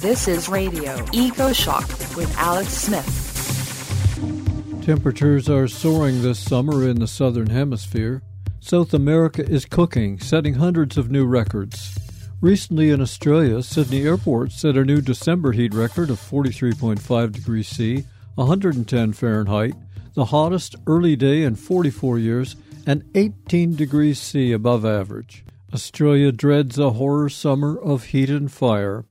This 0.00 0.28
is 0.28 0.48
Radio 0.48 0.96
EcoShock 1.08 2.16
with 2.16 2.34
Alex 2.38 2.70
Smith. 2.70 3.06
Temperatures 4.82 5.46
are 5.50 5.68
soaring 5.68 6.22
this 6.22 6.38
summer 6.38 6.88
in 6.88 7.00
the 7.00 7.06
southern 7.06 7.50
hemisphere. 7.50 8.22
South 8.60 8.94
America 8.94 9.46
is 9.46 9.66
cooking, 9.66 10.18
setting 10.18 10.54
hundreds 10.54 10.96
of 10.96 11.10
new 11.10 11.26
records. 11.26 11.98
Recently 12.40 12.88
in 12.88 13.02
Australia, 13.02 13.62
Sydney 13.62 14.04
Airport 14.04 14.52
set 14.52 14.78
a 14.78 14.86
new 14.86 15.02
December 15.02 15.52
heat 15.52 15.74
record 15.74 16.08
of 16.08 16.18
43.5 16.18 17.32
degrees 17.32 17.68
C, 17.68 18.06
110 18.36 19.12
Fahrenheit, 19.12 19.74
the 20.14 20.24
hottest 20.24 20.76
early 20.86 21.14
day 21.14 21.42
in 21.42 21.56
44 21.56 22.18
years, 22.18 22.56
and 22.86 23.04
18 23.14 23.76
degrees 23.76 24.18
C 24.18 24.52
above 24.52 24.86
average. 24.86 25.44
Australia 25.74 26.32
dreads 26.32 26.78
a 26.78 26.92
horror 26.92 27.28
summer 27.28 27.78
of 27.78 28.04
heat 28.04 28.30
and 28.30 28.50
fire. 28.50 29.04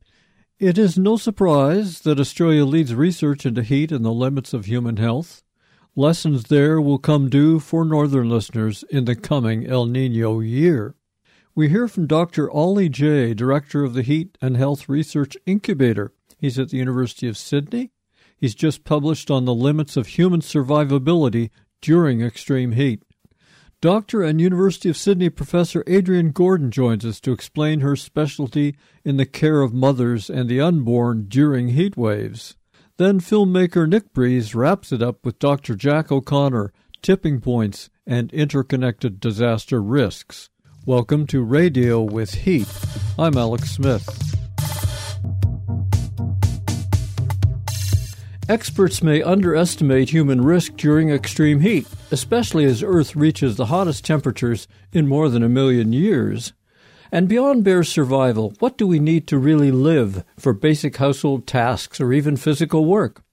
It 0.59 0.77
is 0.77 0.97
no 0.97 1.15
surprise 1.15 2.01
that 2.01 2.19
Australia 2.19 2.65
leads 2.65 2.93
research 2.93 3.45
into 3.45 3.63
heat 3.63 3.93
and 3.93 4.03
the 4.03 4.11
limits 4.11 4.53
of 4.53 4.65
human 4.65 4.97
health. 4.97 5.41
Lessons 5.95 6.43
there 6.49 6.81
will 6.81 6.97
come 6.97 7.29
due 7.29 7.61
for 7.61 7.85
northern 7.85 8.29
listeners 8.29 8.83
in 8.89 9.05
the 9.05 9.15
coming 9.15 9.65
El 9.65 9.85
Nino 9.85 10.41
year. 10.41 10.95
We 11.55 11.69
hear 11.69 11.87
from 11.87 12.07
Dr. 12.07 12.51
Ollie 12.51 12.89
Jay, 12.89 13.33
director 13.33 13.85
of 13.85 13.93
the 13.93 14.01
Heat 14.01 14.37
and 14.41 14.57
Health 14.57 14.89
Research 14.89 15.37
Incubator. 15.45 16.11
He's 16.37 16.59
at 16.59 16.71
the 16.71 16.77
University 16.77 17.29
of 17.29 17.37
Sydney. 17.37 17.91
He's 18.35 18.53
just 18.53 18.83
published 18.83 19.31
on 19.31 19.45
the 19.45 19.55
limits 19.55 19.95
of 19.95 20.07
human 20.07 20.41
survivability 20.41 21.51
during 21.79 22.21
extreme 22.21 22.73
heat. 22.73 23.03
Doctor 23.81 24.21
and 24.23 24.41
University 24.41 24.89
of 24.89 24.97
Sydney 24.97 25.29
professor 25.29 25.85
Adrienne 25.87 26.31
Gordon 26.31 26.69
joins 26.69 27.05
us 27.05 27.21
to 27.21 27.31
explain 27.31 27.79
her 27.79 27.95
specialty 27.95 28.75
in 29.05 29.15
the 29.15 29.25
care 29.25 29.61
of 29.61 29.73
mothers 29.73 30.29
and 30.29 30.49
the 30.49 30.59
unborn 30.59 31.27
during 31.29 31.69
heat 31.69 31.95
waves. 31.95 32.57
Then 32.97 33.21
filmmaker 33.21 33.87
Nick 33.87 34.11
Breeze 34.11 34.53
wraps 34.53 34.91
it 34.91 35.01
up 35.01 35.23
with 35.23 35.39
Dr. 35.39 35.75
Jack 35.75 36.11
O'Connor, 36.11 36.73
tipping 37.01 37.39
points, 37.39 37.89
and 38.05 38.33
interconnected 38.33 39.21
disaster 39.21 39.81
risks. 39.81 40.49
Welcome 40.85 41.25
to 41.27 41.41
Radio 41.41 42.01
with 42.01 42.33
Heat. 42.33 42.67
I'm 43.17 43.37
Alex 43.37 43.71
Smith. 43.71 44.05
Experts 48.49 49.01
may 49.01 49.23
underestimate 49.23 50.09
human 50.09 50.41
risk 50.41 50.75
during 50.75 51.11
extreme 51.11 51.61
heat, 51.61 51.87
especially 52.11 52.65
as 52.65 52.83
Earth 52.83 53.15
reaches 53.15 53.55
the 53.55 53.67
hottest 53.67 54.05
temperatures 54.05 54.67
in 54.91 55.07
more 55.07 55.29
than 55.29 55.43
a 55.43 55.49
million 55.49 55.93
years. 55.93 56.53
And 57.11 57.27
beyond 57.27 57.63
bare 57.63 57.83
survival, 57.83 58.53
what 58.59 58.77
do 58.77 58.85
we 58.85 58.99
need 58.99 59.27
to 59.27 59.37
really 59.37 59.71
live 59.71 60.23
for 60.37 60.53
basic 60.53 60.97
household 60.97 61.47
tasks 61.47 61.99
or 61.99 62.13
even 62.13 62.37
physical 62.37 62.85
work? 62.85 63.23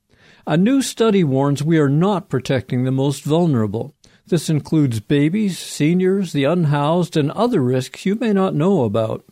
A 0.47 0.57
new 0.57 0.81
study 0.81 1.25
warns 1.25 1.63
we 1.63 1.79
are 1.79 1.89
not 1.89 2.29
protecting 2.29 2.85
the 2.85 2.91
most 2.91 3.25
vulnerable. 3.25 3.95
This 4.29 4.49
includes 4.49 5.01
babies, 5.01 5.59
seniors, 5.59 6.33
the 6.33 6.45
unhoused, 6.45 7.17
and 7.17 7.31
other 7.33 7.61
risks 7.61 8.07
you 8.07 8.15
may 8.15 8.33
not 8.33 8.55
know 8.55 8.85
about. 8.85 9.25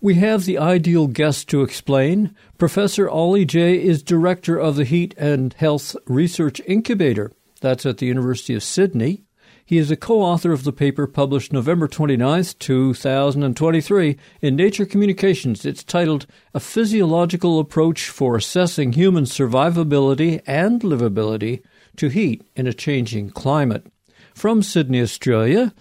We 0.00 0.14
have 0.14 0.44
the 0.44 0.58
ideal 0.58 1.06
guest 1.06 1.48
to 1.48 1.62
explain. 1.62 2.34
Professor 2.58 3.08
Ollie 3.08 3.44
Jay 3.44 3.82
is 3.82 4.02
director 4.02 4.58
of 4.58 4.76
the 4.76 4.84
Heat 4.84 5.14
and 5.16 5.52
Health 5.54 5.96
Research 6.06 6.60
Incubator. 6.66 7.32
That's 7.60 7.86
at 7.86 7.98
the 7.98 8.06
University 8.06 8.54
of 8.54 8.62
Sydney. 8.62 9.24
He 9.64 9.78
is 9.78 9.90
a 9.90 9.96
co 9.96 10.22
author 10.22 10.52
of 10.52 10.62
the 10.62 10.72
paper 10.72 11.08
published 11.08 11.52
November 11.52 11.88
29, 11.88 12.44
2023, 12.58 14.16
in 14.40 14.54
Nature 14.54 14.86
Communications. 14.86 15.64
It's 15.64 15.82
titled 15.82 16.26
A 16.54 16.60
Physiological 16.60 17.58
Approach 17.58 18.08
for 18.08 18.36
Assessing 18.36 18.92
Human 18.92 19.24
Survivability 19.24 20.40
and 20.46 20.80
Livability 20.82 21.62
to 21.96 22.08
Heat 22.08 22.46
in 22.54 22.68
a 22.68 22.72
Changing 22.72 23.30
Climate. 23.30 23.86
From 24.34 24.62
Sydney, 24.62 25.00
Australia, 25.00 25.74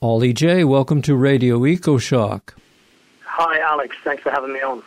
Ollie 0.00 0.32
Jay, 0.32 0.64
welcome 0.64 1.02
to 1.02 1.14
Radio 1.14 1.58
EcoShock. 1.58 2.54
Hi, 3.24 3.58
Alex. 3.58 3.96
Thanks 4.02 4.22
for 4.22 4.30
having 4.30 4.54
me 4.54 4.62
on. 4.62 4.82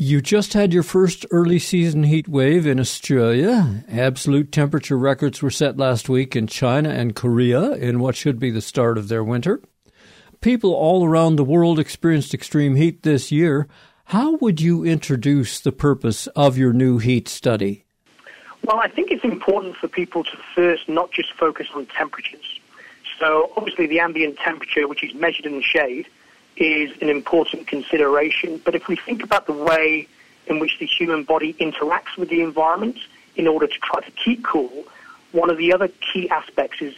You 0.00 0.20
just 0.20 0.52
had 0.52 0.72
your 0.72 0.84
first 0.84 1.26
early 1.32 1.58
season 1.58 2.04
heat 2.04 2.28
wave 2.28 2.68
in 2.68 2.78
Australia. 2.78 3.82
Absolute 3.88 4.52
temperature 4.52 4.96
records 4.96 5.42
were 5.42 5.50
set 5.50 5.76
last 5.76 6.08
week 6.08 6.36
in 6.36 6.46
China 6.46 6.90
and 6.90 7.16
Korea 7.16 7.72
in 7.72 7.98
what 7.98 8.14
should 8.14 8.38
be 8.38 8.52
the 8.52 8.60
start 8.60 8.96
of 8.96 9.08
their 9.08 9.24
winter. 9.24 9.60
People 10.40 10.72
all 10.72 11.04
around 11.04 11.34
the 11.34 11.42
world 11.42 11.80
experienced 11.80 12.32
extreme 12.32 12.76
heat 12.76 13.02
this 13.02 13.32
year. 13.32 13.66
How 14.04 14.36
would 14.36 14.60
you 14.60 14.84
introduce 14.84 15.58
the 15.58 15.72
purpose 15.72 16.28
of 16.28 16.56
your 16.56 16.72
new 16.72 16.98
heat 16.98 17.26
study? 17.26 17.84
Well, 18.62 18.78
I 18.78 18.86
think 18.86 19.10
it's 19.10 19.24
important 19.24 19.74
for 19.74 19.88
people 19.88 20.22
to 20.22 20.36
first 20.54 20.88
not 20.88 21.10
just 21.10 21.32
focus 21.32 21.66
on 21.74 21.86
temperatures. 21.86 22.60
So, 23.18 23.50
obviously, 23.56 23.88
the 23.88 23.98
ambient 23.98 24.38
temperature, 24.38 24.86
which 24.86 25.02
is 25.02 25.12
measured 25.14 25.46
in 25.46 25.56
the 25.56 25.62
shade, 25.62 26.06
is 26.60 26.90
an 27.00 27.08
important 27.08 27.66
consideration. 27.66 28.60
But 28.64 28.74
if 28.74 28.88
we 28.88 28.96
think 28.96 29.22
about 29.22 29.46
the 29.46 29.52
way 29.52 30.08
in 30.46 30.58
which 30.58 30.78
the 30.78 30.86
human 30.86 31.24
body 31.24 31.54
interacts 31.54 32.16
with 32.16 32.28
the 32.28 32.42
environment 32.42 32.98
in 33.36 33.46
order 33.46 33.66
to 33.66 33.78
try 33.78 34.00
to 34.00 34.10
keep 34.12 34.44
cool, 34.44 34.84
one 35.32 35.50
of 35.50 35.58
the 35.58 35.72
other 35.72 35.88
key 35.88 36.28
aspects 36.30 36.80
is 36.80 36.94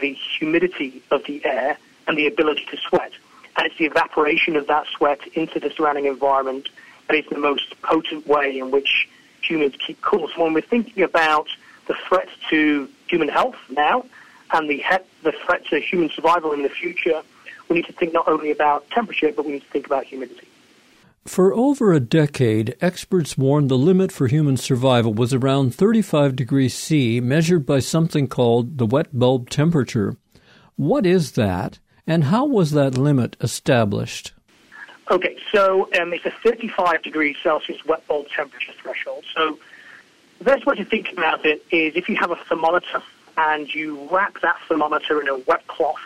the 0.00 0.12
humidity 0.12 1.02
of 1.10 1.24
the 1.24 1.44
air 1.44 1.76
and 2.06 2.16
the 2.16 2.26
ability 2.26 2.64
to 2.70 2.76
sweat. 2.76 3.12
And 3.56 3.66
it's 3.66 3.76
the 3.76 3.84
evaporation 3.84 4.56
of 4.56 4.66
that 4.68 4.86
sweat 4.86 5.20
into 5.34 5.60
the 5.60 5.70
surrounding 5.70 6.06
environment 6.06 6.68
that 7.08 7.16
is 7.16 7.26
the 7.26 7.38
most 7.38 7.80
potent 7.82 8.26
way 8.26 8.58
in 8.58 8.70
which 8.70 9.08
humans 9.42 9.74
keep 9.84 10.00
cool. 10.00 10.28
So 10.28 10.42
when 10.44 10.54
we're 10.54 10.62
thinking 10.62 11.02
about 11.02 11.48
the 11.86 11.94
threat 12.08 12.28
to 12.50 12.88
human 13.08 13.28
health 13.28 13.56
now 13.68 14.06
and 14.52 14.70
the, 14.70 14.78
he- 14.78 15.22
the 15.22 15.32
threat 15.44 15.66
to 15.66 15.80
human 15.80 16.08
survival 16.10 16.52
in 16.52 16.62
the 16.62 16.68
future, 16.68 17.22
we 17.72 17.78
need 17.78 17.86
to 17.86 17.92
think 17.92 18.12
not 18.12 18.28
only 18.28 18.50
about 18.50 18.88
temperature, 18.90 19.32
but 19.34 19.46
we 19.46 19.52
need 19.52 19.62
to 19.62 19.68
think 19.68 19.86
about 19.86 20.04
humidity. 20.04 20.46
For 21.24 21.54
over 21.54 21.92
a 21.92 22.00
decade, 22.00 22.76
experts 22.80 23.38
warned 23.38 23.70
the 23.70 23.78
limit 23.78 24.12
for 24.12 24.26
human 24.26 24.56
survival 24.56 25.14
was 25.14 25.32
around 25.32 25.74
35 25.74 26.36
degrees 26.36 26.74
C, 26.74 27.20
measured 27.20 27.64
by 27.64 27.78
something 27.78 28.26
called 28.26 28.76
the 28.76 28.84
wet 28.84 29.18
bulb 29.18 29.48
temperature. 29.48 30.16
What 30.76 31.06
is 31.06 31.32
that, 31.32 31.78
and 32.06 32.24
how 32.24 32.44
was 32.44 32.72
that 32.72 32.98
limit 32.98 33.36
established? 33.40 34.32
Okay, 35.10 35.36
so 35.50 35.88
um, 35.98 36.12
it's 36.12 36.26
a 36.26 36.30
35 36.42 37.02
degrees 37.02 37.36
Celsius 37.42 37.84
wet 37.86 38.06
bulb 38.06 38.26
temperature 38.28 38.72
threshold. 38.82 39.24
So 39.34 39.58
the 40.38 40.44
best 40.44 40.66
way 40.66 40.74
to 40.74 40.84
think 40.84 41.12
about 41.12 41.46
it 41.46 41.64
is 41.70 41.94
if 41.96 42.08
you 42.08 42.16
have 42.16 42.32
a 42.32 42.36
thermometer 42.36 43.02
and 43.38 43.72
you 43.72 44.08
wrap 44.10 44.40
that 44.42 44.56
thermometer 44.68 45.22
in 45.22 45.28
a 45.28 45.38
wet 45.38 45.66
cloth 45.68 46.00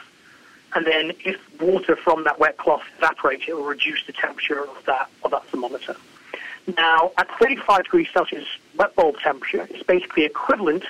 and 0.77 0.87
then 0.87 1.13
if 1.25 1.41
water 1.59 1.97
from 1.97 2.25
that 2.25 2.39
wet 2.39 2.59
cloth 2.59 2.83
evaporates, 2.99 3.45
it 3.49 3.57
will 3.57 3.65
reduce 3.65 4.05
the 4.05 4.13
temperature 4.13 4.61
of 4.61 4.85
that, 4.85 5.09
of 5.25 5.31
that 5.31 5.43
thermometer. 5.47 5.97
Now, 6.77 7.13
at 7.17 7.31
35 7.39 7.85
degrees 7.85 8.09
Celsius 8.13 8.47
wet 8.77 8.95
bulb 8.95 9.17
temperature, 9.21 9.67
it's 9.71 9.83
basically 9.85 10.27
equivalent 10.27 10.85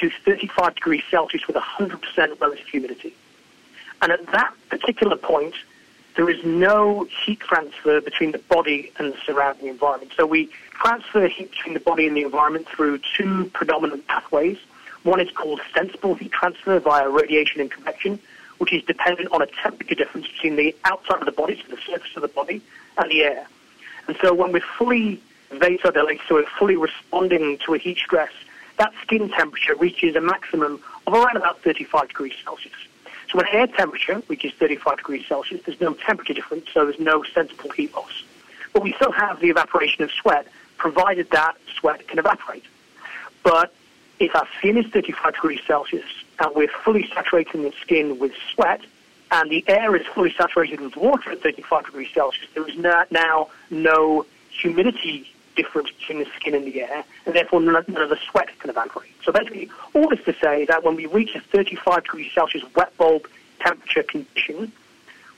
to 0.00 0.10
35 0.24 0.74
degrees 0.74 1.02
Celsius 1.08 1.46
with 1.46 1.54
100% 1.54 2.40
relative 2.40 2.66
humidity. 2.66 3.14
And 4.02 4.10
at 4.10 4.26
that 4.32 4.52
particular 4.68 5.16
point, 5.16 5.54
there 6.16 6.28
is 6.28 6.44
no 6.44 7.06
heat 7.24 7.38
transfer 7.38 8.00
between 8.00 8.32
the 8.32 8.38
body 8.38 8.90
and 8.98 9.12
the 9.12 9.16
surrounding 9.24 9.68
environment. 9.68 10.10
So 10.16 10.26
we 10.26 10.50
transfer 10.72 11.28
heat 11.28 11.52
between 11.52 11.74
the 11.74 11.80
body 11.80 12.08
and 12.08 12.16
the 12.16 12.22
environment 12.22 12.66
through 12.68 12.98
two 13.16 13.44
predominant 13.54 14.08
pathways. 14.08 14.58
One 15.04 15.20
is 15.20 15.30
called 15.30 15.60
sensible 15.72 16.16
heat 16.16 16.32
transfer 16.32 16.80
via 16.80 17.08
radiation 17.08 17.60
and 17.60 17.70
convection, 17.70 18.18
which 18.60 18.74
is 18.74 18.82
dependent 18.84 19.32
on 19.32 19.40
a 19.40 19.46
temperature 19.46 19.94
difference 19.94 20.28
between 20.28 20.54
the 20.54 20.76
outside 20.84 21.18
of 21.18 21.24
the 21.24 21.32
body, 21.32 21.56
so 21.56 21.74
the 21.74 21.80
surface 21.80 22.14
of 22.14 22.20
the 22.20 22.28
body, 22.28 22.60
and 22.98 23.10
the 23.10 23.22
air. 23.22 23.46
And 24.06 24.16
so 24.20 24.34
when 24.34 24.52
we're 24.52 24.60
fully 24.60 25.18
vasodilated, 25.50 26.20
so 26.28 26.34
we're 26.34 26.46
fully 26.58 26.76
responding 26.76 27.56
to 27.64 27.74
a 27.74 27.78
heat 27.78 27.96
stress, 27.96 28.30
that 28.76 28.92
skin 29.00 29.30
temperature 29.30 29.74
reaches 29.76 30.14
a 30.14 30.20
maximum 30.20 30.78
of 31.06 31.14
around 31.14 31.36
about 31.36 31.62
35 31.62 32.08
degrees 32.08 32.34
Celsius. 32.44 32.74
So 33.30 33.38
when 33.38 33.46
air 33.50 33.66
temperature 33.66 34.22
reaches 34.28 34.52
35 34.52 34.98
degrees 34.98 35.26
Celsius, 35.26 35.62
there's 35.64 35.80
no 35.80 35.94
temperature 35.94 36.34
difference, 36.34 36.66
so 36.74 36.84
there's 36.84 37.00
no 37.00 37.22
sensible 37.22 37.70
heat 37.70 37.94
loss. 37.94 38.24
But 38.74 38.82
we 38.82 38.92
still 38.92 39.12
have 39.12 39.40
the 39.40 39.48
evaporation 39.48 40.04
of 40.04 40.10
sweat, 40.10 40.46
provided 40.76 41.30
that 41.30 41.56
sweat 41.78 42.06
can 42.08 42.18
evaporate. 42.18 42.64
But 43.42 43.72
if 44.18 44.36
our 44.36 44.46
skin 44.58 44.76
is 44.76 44.86
35 44.86 45.32
degrees 45.32 45.60
Celsius 45.66 46.04
and 46.40 46.54
we're 46.54 46.68
fully 46.84 47.08
saturating 47.14 47.62
the 47.62 47.72
skin 47.80 48.18
with 48.18 48.32
sweat, 48.52 48.80
and 49.30 49.50
the 49.50 49.62
air 49.68 49.94
is 49.94 50.06
fully 50.06 50.34
saturated 50.36 50.80
with 50.80 50.96
water 50.96 51.30
at 51.30 51.42
35 51.42 51.84
degrees 51.86 52.08
Celsius, 52.12 52.48
there 52.54 52.66
is 52.66 52.76
now 52.76 53.48
no 53.70 54.26
humidity 54.50 55.30
difference 55.54 55.90
between 55.90 56.20
the 56.20 56.26
skin 56.36 56.54
and 56.54 56.64
the 56.64 56.82
air, 56.82 57.04
and 57.26 57.34
therefore 57.34 57.60
none, 57.60 57.76
of 57.76 57.86
the 57.86 58.18
sweat 58.30 58.48
can 58.58 58.70
evaporate. 58.70 59.10
So 59.22 59.32
basically, 59.32 59.70
all 59.94 60.08
this 60.08 60.24
to 60.24 60.34
say 60.40 60.64
that 60.66 60.82
when 60.82 60.96
we 60.96 61.06
reach 61.06 61.34
a 61.34 61.40
35 61.40 62.04
degrees 62.04 62.32
Celsius 62.32 62.64
wet 62.74 62.96
bulb 62.96 63.28
temperature 63.60 64.02
condition, 64.02 64.72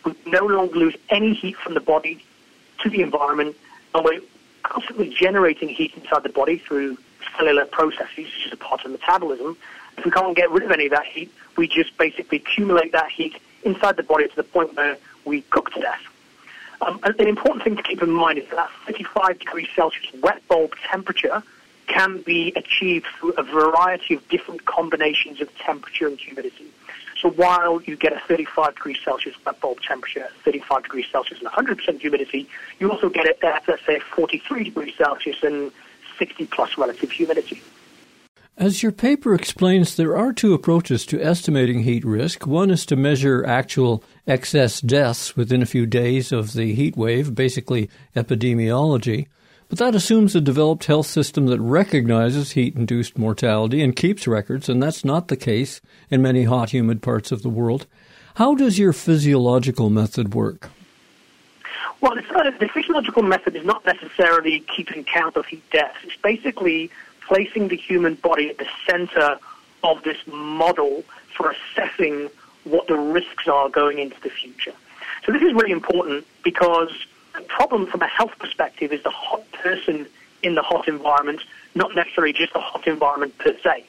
we 0.04 0.14
no 0.26 0.46
longer 0.46 0.74
lose 0.74 0.96
any 1.10 1.34
heat 1.34 1.56
from 1.56 1.74
the 1.74 1.80
body 1.80 2.24
to 2.82 2.88
the 2.88 3.02
environment, 3.02 3.56
and 3.94 4.04
we're 4.04 4.20
constantly 4.62 5.10
generating 5.10 5.68
heat 5.68 5.92
inside 5.96 6.22
the 6.22 6.28
body 6.28 6.58
through 6.58 6.96
cellular 7.36 7.64
processes, 7.64 8.16
which 8.16 8.46
is 8.46 8.52
a 8.52 8.56
part 8.56 8.84
of 8.84 8.90
metabolism. 8.90 9.56
If 9.98 10.04
we 10.04 10.10
can't 10.10 10.36
get 10.36 10.50
rid 10.50 10.64
of 10.64 10.70
any 10.70 10.86
of 10.86 10.92
that 10.92 11.06
heat, 11.06 11.32
we 11.56 11.68
just 11.68 11.96
basically 11.98 12.38
accumulate 12.38 12.92
that 12.92 13.10
heat 13.10 13.36
inside 13.64 13.96
the 13.96 14.02
body 14.02 14.28
to 14.28 14.36
the 14.36 14.42
point 14.42 14.74
where 14.76 14.96
we 15.24 15.42
cook 15.42 15.70
to 15.72 15.80
death. 15.80 16.00
Um, 16.80 16.98
an 17.04 17.28
important 17.28 17.62
thing 17.62 17.76
to 17.76 17.82
keep 17.82 18.02
in 18.02 18.10
mind 18.10 18.38
is 18.38 18.48
that 18.48 18.56
that 18.56 18.70
35 18.86 19.38
degrees 19.38 19.68
Celsius 19.76 20.12
wet 20.20 20.46
bulb 20.48 20.74
temperature 20.90 21.42
can 21.86 22.22
be 22.22 22.52
achieved 22.56 23.06
through 23.18 23.32
a 23.32 23.42
variety 23.42 24.14
of 24.14 24.28
different 24.28 24.64
combinations 24.64 25.40
of 25.40 25.56
temperature 25.58 26.08
and 26.08 26.18
humidity. 26.18 26.66
So 27.20 27.30
while 27.30 27.80
you 27.82 27.96
get 27.96 28.12
a 28.12 28.20
35 28.26 28.74
degrees 28.74 28.98
Celsius 29.04 29.36
wet 29.46 29.60
bulb 29.60 29.80
temperature, 29.82 30.28
35 30.44 30.82
degrees 30.82 31.06
Celsius 31.12 31.40
and 31.40 31.48
100% 31.48 32.00
humidity, 32.00 32.48
you 32.80 32.90
also 32.90 33.08
get 33.08 33.26
it 33.26 33.42
at, 33.44 33.62
let's 33.68 33.86
say, 33.86 34.00
43 34.00 34.64
degrees 34.64 34.94
Celsius 34.96 35.40
and 35.44 35.70
60 36.18 36.46
plus 36.46 36.76
relative 36.76 37.12
humidity. 37.12 37.62
As 38.58 38.82
your 38.82 38.92
paper 38.92 39.34
explains, 39.34 39.96
there 39.96 40.16
are 40.16 40.32
two 40.32 40.52
approaches 40.52 41.06
to 41.06 41.22
estimating 41.22 41.84
heat 41.84 42.04
risk. 42.04 42.46
One 42.46 42.70
is 42.70 42.84
to 42.86 42.96
measure 42.96 43.46
actual 43.46 44.04
excess 44.26 44.82
deaths 44.82 45.34
within 45.34 45.62
a 45.62 45.66
few 45.66 45.86
days 45.86 46.32
of 46.32 46.52
the 46.52 46.74
heat 46.74 46.94
wave, 46.94 47.34
basically 47.34 47.88
epidemiology. 48.14 49.26
But 49.70 49.78
that 49.78 49.94
assumes 49.94 50.36
a 50.36 50.40
developed 50.40 50.84
health 50.84 51.06
system 51.06 51.46
that 51.46 51.60
recognizes 51.60 52.52
heat 52.52 52.76
induced 52.76 53.16
mortality 53.16 53.82
and 53.82 53.96
keeps 53.96 54.28
records, 54.28 54.68
and 54.68 54.82
that's 54.82 55.02
not 55.02 55.28
the 55.28 55.36
case 55.36 55.80
in 56.10 56.20
many 56.20 56.44
hot, 56.44 56.70
humid 56.70 57.00
parts 57.00 57.32
of 57.32 57.40
the 57.40 57.48
world. 57.48 57.86
How 58.34 58.54
does 58.54 58.78
your 58.78 58.92
physiological 58.92 59.88
method 59.88 60.34
work? 60.34 60.68
Well, 62.02 62.16
not, 62.16 62.58
the 62.58 62.68
physiological 62.68 63.22
method 63.22 63.56
is 63.56 63.64
not 63.64 63.86
necessarily 63.86 64.60
keeping 64.60 65.04
count 65.04 65.36
of 65.36 65.46
heat 65.46 65.62
deaths. 65.70 65.96
It's 66.04 66.16
basically 66.16 66.90
placing 67.26 67.68
the 67.68 67.76
human 67.76 68.14
body 68.14 68.50
at 68.50 68.58
the 68.58 68.66
center 68.88 69.38
of 69.82 70.02
this 70.02 70.18
model 70.26 71.04
for 71.36 71.52
assessing 71.52 72.30
what 72.64 72.86
the 72.86 72.96
risks 72.96 73.48
are 73.48 73.68
going 73.68 73.98
into 73.98 74.20
the 74.20 74.30
future. 74.30 74.72
So 75.24 75.32
this 75.32 75.42
is 75.42 75.52
really 75.52 75.72
important 75.72 76.26
because 76.44 76.90
the 77.34 77.42
problem 77.42 77.86
from 77.86 78.02
a 78.02 78.06
health 78.06 78.38
perspective 78.38 78.92
is 78.92 79.02
the 79.02 79.10
hot 79.10 79.50
person 79.52 80.06
in 80.42 80.54
the 80.54 80.62
hot 80.62 80.88
environment, 80.88 81.40
not 81.74 81.94
necessarily 81.94 82.32
just 82.32 82.52
the 82.52 82.60
hot 82.60 82.86
environment 82.86 83.36
per 83.38 83.56
se. 83.62 83.84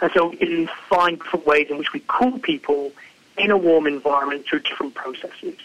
And 0.00 0.10
so 0.12 0.30
we 0.30 0.36
can 0.36 0.66
find 0.88 1.18
different 1.18 1.46
ways 1.46 1.68
in 1.70 1.78
which 1.78 1.92
we 1.92 2.02
cool 2.08 2.38
people 2.38 2.92
in 3.38 3.50
a 3.50 3.56
warm 3.56 3.86
environment 3.86 4.46
through 4.46 4.60
different 4.60 4.94
processes. 4.94 5.56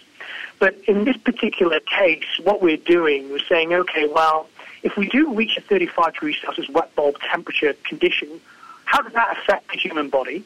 But 0.60 0.76
in 0.88 1.06
this 1.06 1.18
particular 1.18 1.80
case, 1.80 2.26
what 2.44 2.62
we're 2.62 2.78
doing, 2.78 3.30
we're 3.30 3.40
saying, 3.40 3.74
okay, 3.74 4.08
well, 4.08 4.48
if 4.88 4.96
we 4.96 5.10
do 5.10 5.34
reach 5.34 5.58
a 5.58 5.62
35 5.62 6.14
degrees 6.14 6.38
Celsius 6.42 6.70
wet 6.70 6.96
bulb 6.96 7.20
temperature 7.20 7.74
condition, 7.84 8.40
how 8.86 9.02
does 9.02 9.12
that 9.12 9.38
affect 9.38 9.70
the 9.70 9.78
human 9.78 10.10
body? 10.10 10.46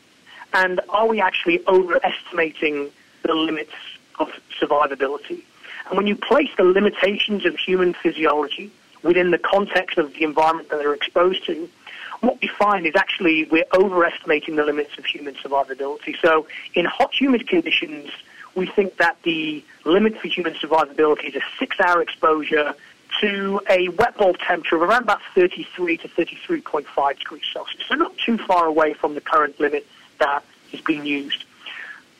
And 0.51 0.81
are 0.89 1.07
we 1.07 1.21
actually 1.21 1.63
overestimating 1.67 2.89
the 3.21 3.35
limits 3.35 3.73
of 4.17 4.29
survivability? 4.59 5.43
And 5.87 5.95
when 5.95 6.07
you 6.07 6.15
place 6.15 6.49
the 6.57 6.63
limitations 6.63 7.45
of 7.45 7.55
human 7.55 7.93
physiology 7.93 8.71
within 9.03 9.29
the 9.29 9.37
context 9.37 9.99
of 9.99 10.11
the 10.13 10.23
environment 10.23 10.69
that 10.69 10.79
they're 10.79 10.95
exposed 10.95 11.45
to, 11.45 11.69
what 12.21 12.41
we 12.41 12.47
find 12.47 12.87
is 12.87 12.95
actually 12.95 13.43
we're 13.45 13.65
overestimating 13.75 14.55
the 14.55 14.65
limits 14.65 14.97
of 14.97 15.05
human 15.05 15.35
survivability. 15.35 16.15
So 16.19 16.47
in 16.73 16.85
hot, 16.85 17.13
humid 17.13 17.47
conditions, 17.47 18.09
we 18.55 18.65
think 18.65 18.97
that 18.97 19.17
the 19.21 19.63
limit 19.85 20.17
for 20.17 20.27
human 20.27 20.55
survivability 20.55 21.25
is 21.25 21.35
a 21.35 21.41
six-hour 21.59 22.01
exposure 22.01 22.73
to 23.19 23.61
a 23.69 23.89
wet 23.89 24.17
bulb 24.17 24.37
temperature 24.39 24.75
of 24.75 24.81
around 24.81 25.03
about 25.03 25.21
33 25.35 25.97
to 25.97 26.07
33.5 26.07 27.19
degrees 27.19 27.43
Celsius. 27.51 27.83
So 27.87 27.95
not 27.95 28.17
too 28.17 28.37
far 28.37 28.65
away 28.65 28.93
from 28.93 29.15
the 29.15 29.21
current 29.21 29.59
limit 29.59 29.85
that 30.19 30.43
is 30.71 30.81
being 30.81 31.05
used. 31.05 31.43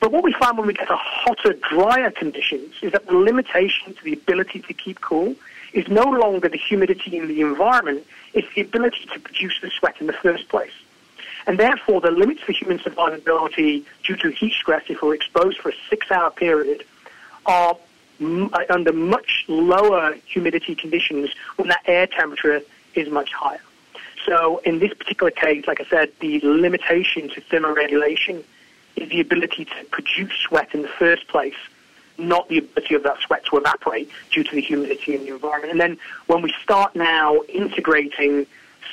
But 0.00 0.10
what 0.10 0.24
we 0.24 0.32
find 0.32 0.58
when 0.58 0.66
we 0.66 0.74
get 0.74 0.88
to 0.88 0.96
hotter, 0.96 1.54
drier 1.54 2.10
conditions 2.10 2.74
is 2.82 2.92
that 2.92 3.06
the 3.06 3.14
limitation 3.14 3.94
to 3.94 4.04
the 4.04 4.12
ability 4.12 4.60
to 4.60 4.74
keep 4.74 5.00
cool 5.00 5.36
is 5.72 5.86
no 5.88 6.04
longer 6.04 6.48
the 6.48 6.58
humidity 6.58 7.16
in 7.16 7.28
the 7.28 7.40
environment, 7.40 8.04
it's 8.34 8.52
the 8.54 8.60
ability 8.60 9.06
to 9.12 9.20
produce 9.20 9.60
the 9.60 9.70
sweat 9.70 9.94
in 10.00 10.06
the 10.06 10.12
first 10.12 10.48
place. 10.48 10.72
And 11.46 11.58
therefore, 11.58 12.00
the 12.00 12.10
limits 12.10 12.42
for 12.42 12.52
human 12.52 12.78
survivability 12.78 13.84
due 14.04 14.16
to 14.16 14.30
heat 14.30 14.52
stress, 14.52 14.82
if 14.88 15.02
we're 15.02 15.14
exposed 15.14 15.58
for 15.58 15.70
a 15.70 15.74
six-hour 15.88 16.30
period, 16.32 16.84
are 17.46 17.76
Uh, 18.22 18.64
under 18.70 18.92
much 18.92 19.44
lower 19.48 20.14
humidity 20.26 20.76
conditions 20.76 21.30
when 21.56 21.66
that 21.66 21.82
air 21.86 22.06
temperature 22.06 22.60
is 22.94 23.08
much 23.08 23.32
higher. 23.32 23.60
So 24.24 24.58
in 24.58 24.78
this 24.78 24.94
particular 24.94 25.32
case, 25.32 25.66
like 25.66 25.80
I 25.80 25.84
said, 25.86 26.12
the 26.20 26.38
limitation 26.44 27.28
to 27.30 27.40
thermoregulation 27.40 28.44
is 28.94 29.08
the 29.08 29.20
ability 29.20 29.64
to 29.64 29.84
produce 29.90 30.32
sweat 30.34 30.72
in 30.72 30.82
the 30.82 30.88
first 30.88 31.26
place, 31.26 31.56
not 32.16 32.48
the 32.48 32.58
ability 32.58 32.94
of 32.94 33.02
that 33.02 33.18
sweat 33.18 33.44
to 33.46 33.56
evaporate 33.56 34.08
due 34.30 34.44
to 34.44 34.54
the 34.54 34.60
humidity 34.60 35.16
in 35.16 35.24
the 35.24 35.32
environment. 35.32 35.72
And 35.72 35.80
then 35.80 35.98
when 36.28 36.42
we 36.42 36.54
start 36.62 36.94
now 36.94 37.40
integrating 37.48 38.46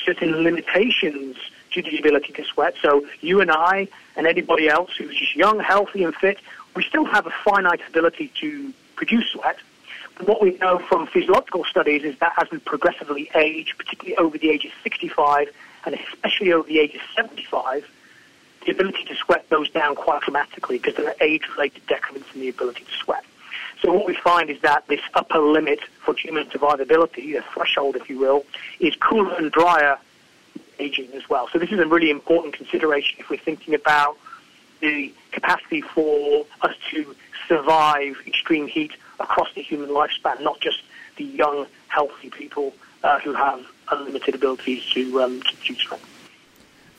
certain 0.05 0.31
limitations 0.43 1.37
to 1.73 1.83
the 1.83 1.99
ability 1.99 2.33
to 2.33 2.43
sweat, 2.45 2.73
so 2.81 3.05
you 3.21 3.41
and 3.41 3.51
I 3.51 3.89
and 4.15 4.25
anybody 4.25 4.69
else 4.69 4.95
who's 4.97 5.15
just 5.15 5.35
young, 5.35 5.59
healthy, 5.59 6.03
and 6.03 6.15
fit, 6.15 6.39
we 6.75 6.83
still 6.83 7.05
have 7.05 7.27
a 7.27 7.33
finite 7.43 7.81
ability 7.87 8.31
to 8.39 8.73
produce 8.99 9.29
sweat. 9.31 9.57
But 10.17 10.27
what 10.27 10.41
we 10.41 10.57
know 10.57 10.77
from 10.77 11.07
physiological 11.07 11.63
studies 11.63 12.03
is 12.03 12.19
that 12.19 12.33
as 12.37 12.51
we 12.51 12.59
progressively 12.59 13.31
age, 13.33 13.75
particularly 13.77 14.17
over 14.17 14.37
the 14.37 14.49
age 14.49 14.65
of 14.65 14.71
65 14.83 15.47
and 15.85 15.95
especially 15.95 16.51
over 16.51 16.67
the 16.67 16.79
age 16.79 16.95
of 16.95 17.01
75, 17.15 17.89
the 18.65 18.71
ability 18.71 19.05
to 19.05 19.15
sweat 19.15 19.49
goes 19.49 19.69
down 19.69 19.95
quite 19.95 20.21
dramatically 20.21 20.77
because 20.77 20.95
there 20.95 21.07
are 21.07 21.15
age-related 21.21 21.87
decrements 21.87 22.27
in 22.35 22.41
the 22.41 22.49
ability 22.49 22.83
to 22.83 22.91
sweat. 22.91 23.23
So 23.81 23.93
what 23.93 24.05
we 24.05 24.15
find 24.15 24.49
is 24.49 24.59
that 24.61 24.85
this 24.89 24.99
upper 25.13 25.39
limit 25.39 25.79
for 26.03 26.13
human 26.13 26.47
survivability, 26.47 27.31
the 27.33 27.43
threshold, 27.53 27.95
if 27.95 28.09
you 28.09 28.19
will, 28.19 28.45
is 28.81 28.93
cooler 28.97 29.33
and 29.35 29.49
drier 29.49 29.97
aging 30.77 31.09
as 31.13 31.29
well. 31.29 31.47
So 31.53 31.57
this 31.57 31.71
is 31.71 31.79
a 31.79 31.87
really 31.87 32.09
important 32.09 32.53
consideration 32.53 33.15
if 33.19 33.29
we're 33.29 33.37
thinking 33.37 33.73
about 33.73 34.17
the 34.79 35.13
capacity 35.31 35.81
for 35.81 36.45
us 36.61 36.75
to 36.91 37.15
survive 37.47 38.15
extreme 38.25 38.67
heat 38.67 38.91
across 39.19 39.53
the 39.55 39.61
human 39.61 39.89
lifespan, 39.89 40.41
not 40.41 40.59
just 40.59 40.81
the 41.17 41.25
young, 41.25 41.65
healthy 41.87 42.29
people 42.29 42.73
uh, 43.03 43.19
who 43.19 43.33
have 43.33 43.65
unlimited 43.91 44.35
abilities 44.35 44.83
to, 44.93 45.21
um, 45.21 45.41
to 45.41 45.55
produce 45.57 45.79
strength. 45.79 46.05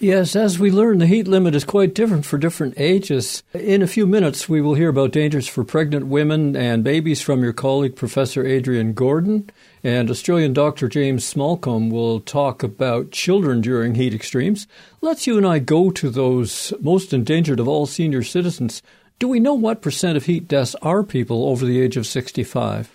Yes, 0.03 0.35
as 0.35 0.59
we 0.59 0.71
learn, 0.71 0.97
the 0.97 1.07
heat 1.07 1.29
limit 1.29 1.55
is 1.55 1.65
quite 1.65 1.95
different 1.95 2.25
for 2.25 2.39
different 2.39 2.73
ages. 2.79 3.43
In 3.53 3.83
a 3.83 3.87
few 3.87 4.07
minutes, 4.07 4.49
we 4.49 4.63
will 4.63 4.73
hear 4.73 4.89
about 4.89 5.13
dangers 5.13 5.47
for 5.47 5.63
pregnant 5.63 6.07
women 6.07 6.57
and 6.57 6.83
babies 6.83 7.21
from 7.21 7.43
your 7.43 7.53
colleague, 7.53 7.97
Professor 7.97 8.47
Adrienne 8.47 8.95
Gordon. 8.95 9.51
And 9.83 10.11
Australian 10.11 10.53
Dr. 10.53 10.89
James 10.89 11.33
Smallcombe 11.33 11.91
will 11.91 12.21
talk 12.21 12.63
about 12.63 13.13
children 13.13 13.63
during 13.63 13.95
heat 13.95 14.13
extremes. 14.13 14.67
Let's 15.01 15.27
you 15.27 15.39
and 15.39 15.47
I 15.47 15.59
go 15.59 15.91
to 15.91 16.11
those 16.11 16.75
most 16.81 17.15
endangered 17.15 17.59
of 17.59 17.67
all 17.67 17.87
senior 17.87 18.23
citizens. 18.23 18.83
Do 19.19 19.27
we 19.27 19.41
know 19.41 19.55
what 19.55 19.81
percent 19.81 20.19
of 20.19 20.27
heat 20.27 20.47
deaths 20.47 20.77
are 20.83 21.03
people 21.03 21.49
over 21.49 21.65
the 21.65 21.81
age 21.81 21.97
of 21.97 22.07
65? 22.07 22.91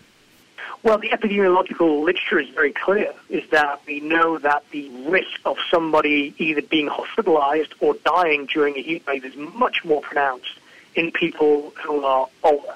Well, 0.84 1.00
the 1.00 1.10
epidemiological 1.10 2.04
literature 2.04 2.39
is 2.39 2.50
very 2.50 2.72
clear, 2.72 3.12
is 3.30 3.50
that 3.50 3.82
we 3.88 4.01
know 4.01 4.38
that 4.38 4.63
the 4.70 4.88
risk 5.08 5.39
of 5.44 5.58
somebody 5.72 6.36
either 6.38 6.62
being 6.62 6.86
hospitalized 6.86 7.74
or 7.80 7.96
dying 8.06 8.46
during 8.46 8.77
a 8.77 8.82
heat 8.84 9.04
wave 9.08 9.25
is 9.25 9.36
much 9.36 9.84
more 9.84 10.01
pronounced 10.01 10.60
in 10.94 11.12
people 11.12 11.74
who 11.84 12.06
are 12.06 12.27
older. 12.44 12.75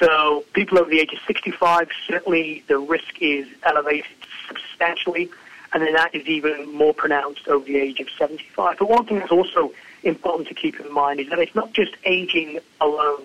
So 0.00 0.44
people 0.54 0.78
over 0.78 0.90
the 0.90 0.98
age 1.00 1.12
of 1.12 1.20
65, 1.26 1.88
certainly 2.08 2.64
the 2.66 2.78
risk 2.78 3.20
is 3.20 3.46
elevated 3.62 4.06
substantially, 4.48 5.30
and 5.72 5.82
then 5.82 5.92
that 5.92 6.14
is 6.14 6.26
even 6.26 6.74
more 6.74 6.94
pronounced 6.94 7.46
over 7.46 7.64
the 7.64 7.76
age 7.76 8.00
of 8.00 8.08
75. 8.18 8.78
But 8.78 8.88
one 8.88 9.06
thing 9.06 9.18
that's 9.18 9.30
also 9.30 9.72
important 10.02 10.48
to 10.48 10.54
keep 10.54 10.80
in 10.80 10.90
mind 10.92 11.20
is 11.20 11.28
that 11.28 11.38
it's 11.38 11.54
not 11.54 11.72
just 11.72 11.92
aging 12.04 12.58
alone 12.80 13.22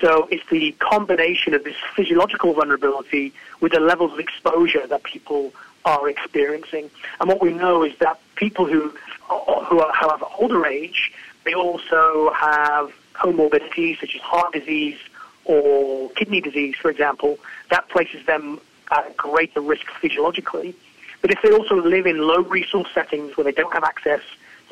so 0.00 0.26
it's 0.30 0.48
the 0.50 0.72
combination 0.78 1.54
of 1.54 1.64
this 1.64 1.76
physiological 1.94 2.54
vulnerability 2.54 3.32
with 3.60 3.72
the 3.72 3.80
levels 3.80 4.12
of 4.12 4.18
exposure 4.18 4.86
that 4.86 5.02
people 5.04 5.52
are 5.84 6.08
experiencing. 6.08 6.90
And 7.20 7.28
what 7.28 7.40
we 7.40 7.52
know 7.52 7.82
is 7.84 7.96
that 7.98 8.18
people 8.34 8.66
who 8.66 8.92
who 9.28 9.80
are, 9.80 9.92
have 9.94 10.22
older 10.38 10.66
age, 10.66 11.12
they 11.44 11.54
also 11.54 12.32
have 12.34 12.92
comorbidities 13.14 14.00
such 14.00 14.14
as 14.14 14.20
heart 14.20 14.52
disease 14.52 14.98
or 15.44 16.10
kidney 16.10 16.40
disease, 16.40 16.76
for 16.76 16.90
example. 16.90 17.38
That 17.70 17.88
places 17.88 18.24
them 18.26 18.60
at 18.90 19.16
greater 19.16 19.60
risk 19.60 19.86
physiologically. 20.00 20.74
But 21.20 21.30
if 21.30 21.40
they 21.42 21.52
also 21.52 21.76
live 21.76 22.06
in 22.06 22.18
low 22.18 22.42
resource 22.42 22.88
settings 22.92 23.36
where 23.36 23.44
they 23.44 23.52
don't 23.52 23.72
have 23.72 23.84
access 23.84 24.22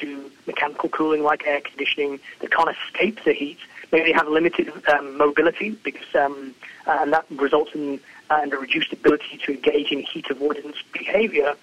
to 0.00 0.30
mechanical 0.46 0.88
cooling 0.88 1.22
like 1.22 1.46
air 1.46 1.60
conditioning 1.60 2.18
that 2.40 2.50
can't 2.50 2.74
escape 2.76 3.22
the 3.24 3.32
heat. 3.32 3.58
Maybe 3.92 4.06
they 4.06 4.12
have 4.12 4.28
limited 4.28 4.72
um, 4.88 5.16
mobility 5.16 5.70
because, 5.70 6.14
um, 6.14 6.54
uh, 6.86 6.98
and 7.02 7.12
that 7.12 7.24
results 7.30 7.72
in, 7.74 8.00
uh, 8.30 8.46
a 8.50 8.56
reduced 8.56 8.92
ability 8.92 9.38
to 9.44 9.52
engage 9.52 9.90
in 9.92 10.00
heat 10.00 10.30
avoidance 10.30 10.76
behavior. 10.92 11.54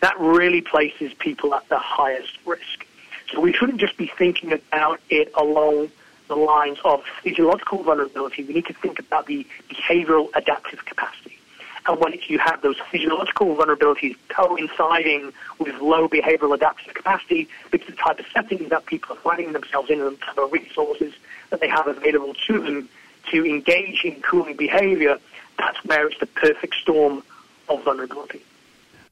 That 0.00 0.18
really 0.18 0.60
places 0.60 1.12
people 1.14 1.54
at 1.54 1.68
the 1.68 1.78
highest 1.78 2.38
risk. 2.46 2.86
So 3.32 3.40
we 3.40 3.52
shouldn't 3.52 3.80
just 3.80 3.96
be 3.96 4.10
thinking 4.18 4.52
about 4.52 5.00
it 5.10 5.30
along 5.34 5.90
the 6.28 6.36
lines 6.36 6.78
of 6.84 7.02
physiological 7.22 7.82
vulnerability. 7.82 8.44
We 8.44 8.54
need 8.54 8.66
to 8.66 8.74
think 8.74 8.98
about 8.98 9.26
the 9.26 9.46
behavioral 9.68 10.28
adaptive 10.34 10.84
capacity. 10.84 11.38
And 11.86 11.98
when 12.00 12.14
you 12.28 12.38
have 12.38 12.60
those 12.60 12.76
physiological 12.90 13.56
vulnerabilities 13.56 14.16
coinciding 14.28 15.32
with 15.58 15.80
low 15.80 16.06
behavioral 16.06 16.54
adaptive 16.54 16.92
capacity, 16.92 17.48
because 17.70 17.86
the 17.88 17.96
type 17.96 18.18
of 18.18 18.26
settings 18.32 18.68
that 18.68 18.84
people 18.84 19.16
are 19.16 19.20
finding 19.20 19.52
themselves 19.52 19.88
in 19.88 20.00
and 20.00 20.12
the 20.12 20.20
type 20.20 20.36
of 20.36 20.52
resources 20.52 21.14
that 21.48 21.60
they 21.60 21.68
have 21.68 21.86
available 21.86 22.34
to 22.46 22.60
them 22.60 22.88
to 23.30 23.46
engage 23.46 24.04
in 24.04 24.20
cooling 24.20 24.56
behavior, 24.56 25.18
that's 25.56 25.82
where 25.84 26.06
it's 26.06 26.20
the 26.20 26.26
perfect 26.26 26.74
storm 26.74 27.22
of 27.70 27.82
vulnerability. 27.84 28.42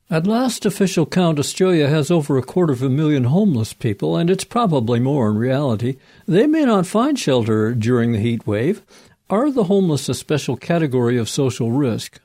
At 0.08 0.25
last 0.25 0.64
official 0.64 1.04
count, 1.04 1.40
Australia 1.40 1.88
has 1.88 2.12
over 2.12 2.38
a 2.38 2.42
quarter 2.42 2.72
of 2.72 2.80
a 2.80 2.88
million 2.88 3.25
homeless 3.25 3.72
people, 3.72 4.16
and 4.16 4.30
it's 4.30 4.44
probably 4.44 5.00
more 5.00 5.28
in 5.30 5.36
reality. 5.36 5.96
They 6.28 6.46
may 6.46 6.64
not 6.64 6.86
find 6.86 7.18
shelter 7.18 7.75
during 7.75 8.12
the 8.12 8.20
heat 8.20 8.46
wave. 8.46 8.82
Are 9.28 9.50
the 9.50 9.64
homeless 9.64 10.08
a 10.08 10.14
special 10.14 10.56
category 10.56 11.18
of 11.18 11.28
social 11.28 11.72
risk? 11.72 12.20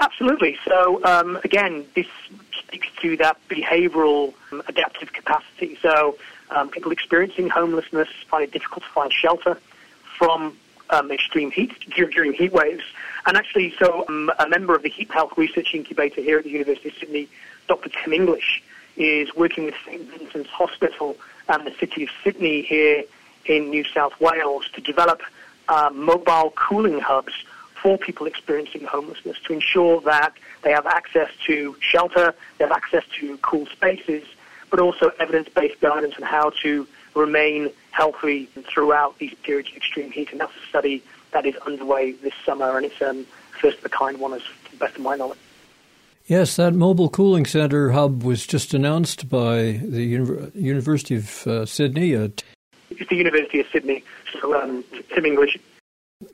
Absolutely. 0.00 0.58
So 0.64 1.00
um, 1.04 1.38
again, 1.44 1.86
this 1.94 2.08
speaks 2.58 2.88
to 3.00 3.16
that 3.18 3.38
behavioural 3.48 4.34
um, 4.50 4.64
adaptive 4.66 5.12
capacity. 5.12 5.78
So 5.80 6.18
um, 6.50 6.68
people 6.68 6.90
experiencing 6.90 7.48
homelessness 7.48 8.08
find 8.28 8.42
it 8.42 8.50
difficult 8.50 8.82
to 8.82 8.90
find 8.90 9.12
shelter 9.12 9.56
from 10.18 10.56
um, 10.90 11.10
extreme 11.10 11.50
heat 11.50 11.72
during 11.94 12.32
heat 12.32 12.52
waves. 12.52 12.84
And 13.26 13.36
actually, 13.36 13.74
so 13.78 14.04
um, 14.08 14.30
a 14.38 14.48
member 14.48 14.74
of 14.74 14.82
the 14.82 14.88
Heat 14.88 15.10
Health 15.10 15.32
Research 15.36 15.74
Incubator 15.74 16.20
here 16.20 16.38
at 16.38 16.44
the 16.44 16.50
University 16.50 16.88
of 16.88 16.94
Sydney, 16.96 17.28
Dr. 17.68 17.90
Tim 17.90 18.12
English, 18.12 18.62
is 18.96 19.34
working 19.34 19.64
with 19.64 19.74
St 19.84 20.02
Vincent's 20.02 20.50
Hospital 20.50 21.16
and 21.48 21.66
the 21.66 21.74
City 21.78 22.04
of 22.04 22.10
Sydney 22.24 22.62
here 22.62 23.04
in 23.46 23.70
New 23.70 23.84
South 23.84 24.18
Wales 24.20 24.68
to 24.74 24.80
develop 24.80 25.22
uh, 25.68 25.90
mobile 25.92 26.52
cooling 26.56 26.98
hubs 26.98 27.32
for 27.80 27.96
people 27.96 28.26
experiencing 28.26 28.84
homelessness 28.84 29.38
to 29.44 29.52
ensure 29.52 30.00
that 30.00 30.32
they 30.62 30.72
have 30.72 30.86
access 30.86 31.30
to 31.46 31.76
shelter, 31.80 32.34
they 32.58 32.64
have 32.64 32.72
access 32.72 33.04
to 33.20 33.38
cool 33.38 33.66
spaces, 33.66 34.24
but 34.70 34.80
also 34.80 35.12
evidence-based 35.20 35.80
guidance 35.80 36.14
on 36.16 36.22
how 36.22 36.50
to 36.62 36.86
remain 37.14 37.70
healthy 37.98 38.46
throughout 38.72 39.18
these 39.18 39.34
periods 39.42 39.70
of 39.70 39.76
extreme 39.76 40.12
heat. 40.12 40.30
And 40.30 40.40
that's 40.40 40.52
a 40.52 40.68
study 40.68 41.02
that 41.32 41.44
is 41.44 41.56
underway 41.66 42.12
this 42.12 42.32
summer, 42.46 42.76
and 42.76 42.86
it's 42.86 43.02
um, 43.02 43.26
first 43.60 43.78
of 43.78 43.84
a 43.84 43.88
kind 43.88 44.18
one, 44.20 44.32
as 44.34 44.42
to 44.42 44.70
the 44.70 44.76
best 44.76 44.94
of 44.94 45.02
my 45.02 45.16
knowledge. 45.16 45.38
Yes, 46.26 46.56
that 46.56 46.74
mobile 46.74 47.08
cooling 47.08 47.44
center 47.44 47.90
hub 47.90 48.22
was 48.22 48.46
just 48.46 48.72
announced 48.72 49.28
by 49.28 49.80
the 49.82 50.04
Uni- 50.04 50.50
University 50.54 51.16
of 51.16 51.46
uh, 51.46 51.66
Sydney. 51.66 52.14
Uh, 52.14 52.28
it's 52.90 53.10
the 53.10 53.16
University 53.16 53.60
of 53.60 53.66
Sydney. 53.72 54.04
So 54.32 54.54
um, 54.54 54.84
Tim 55.12 55.26
English 55.26 55.58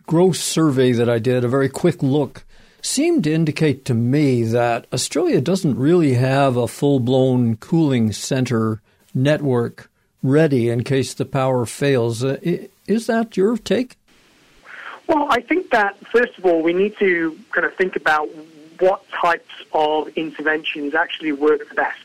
gross 0.06 0.40
survey 0.40 0.92
that 0.92 1.09
I 1.09 1.18
did, 1.18 1.44
a 1.44 1.49
very 1.49 1.68
quick 1.68 2.02
look, 2.02 2.44
seemed 2.83 3.25
to 3.25 3.33
indicate 3.33 3.85
to 3.87 3.94
me 3.94 4.42
that 4.44 4.87
Australia 4.92 5.40
doesn't 5.40 5.78
really 5.78 6.14
have 6.14 6.56
a 6.56 6.68
full 6.68 7.00
blown 7.00 7.56
cooling 7.56 8.12
center 8.12 8.83
network 9.14 9.90
ready 10.25 10.69
in 10.69 10.83
case 10.83 11.14
the 11.14 11.25
power 11.25 11.64
fails. 11.66 12.25
Uh, 12.25 12.38
is 12.88 13.07
that 13.07 13.37
your 13.37 13.57
take? 13.57 13.97
Well, 15.07 15.28
I 15.31 15.40
think 15.40 15.71
that, 15.71 15.97
first 16.07 16.37
of 16.38 16.47
all, 16.47 16.62
we 16.62 16.73
need 16.73 16.97
to 16.99 17.38
kind 17.52 17.66
of 17.66 17.75
think 17.75 17.95
about 17.95 18.28
what 18.81 19.09
types 19.11 19.54
of 19.73 20.09
interventions 20.16 20.95
actually 20.95 21.33
work 21.33 21.73
best. 21.76 22.00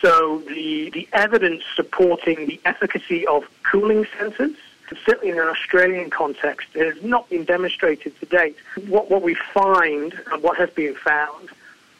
So 0.00 0.44
the, 0.46 0.90
the 0.90 1.08
evidence 1.12 1.64
supporting 1.74 2.46
the 2.46 2.60
efficacy 2.64 3.26
of 3.26 3.44
cooling 3.64 4.06
centers 4.16 4.54
certainly 5.04 5.30
in 5.30 5.38
an 5.38 5.48
Australian 5.48 6.10
context, 6.10 6.68
has 6.74 7.02
not 7.02 7.28
been 7.28 7.44
demonstrated 7.44 8.18
to 8.20 8.26
date. 8.26 8.56
What, 8.86 9.10
what 9.10 9.22
we 9.22 9.34
find 9.34 10.18
and 10.32 10.42
what 10.42 10.56
has 10.58 10.70
been 10.70 10.94
found 10.94 11.50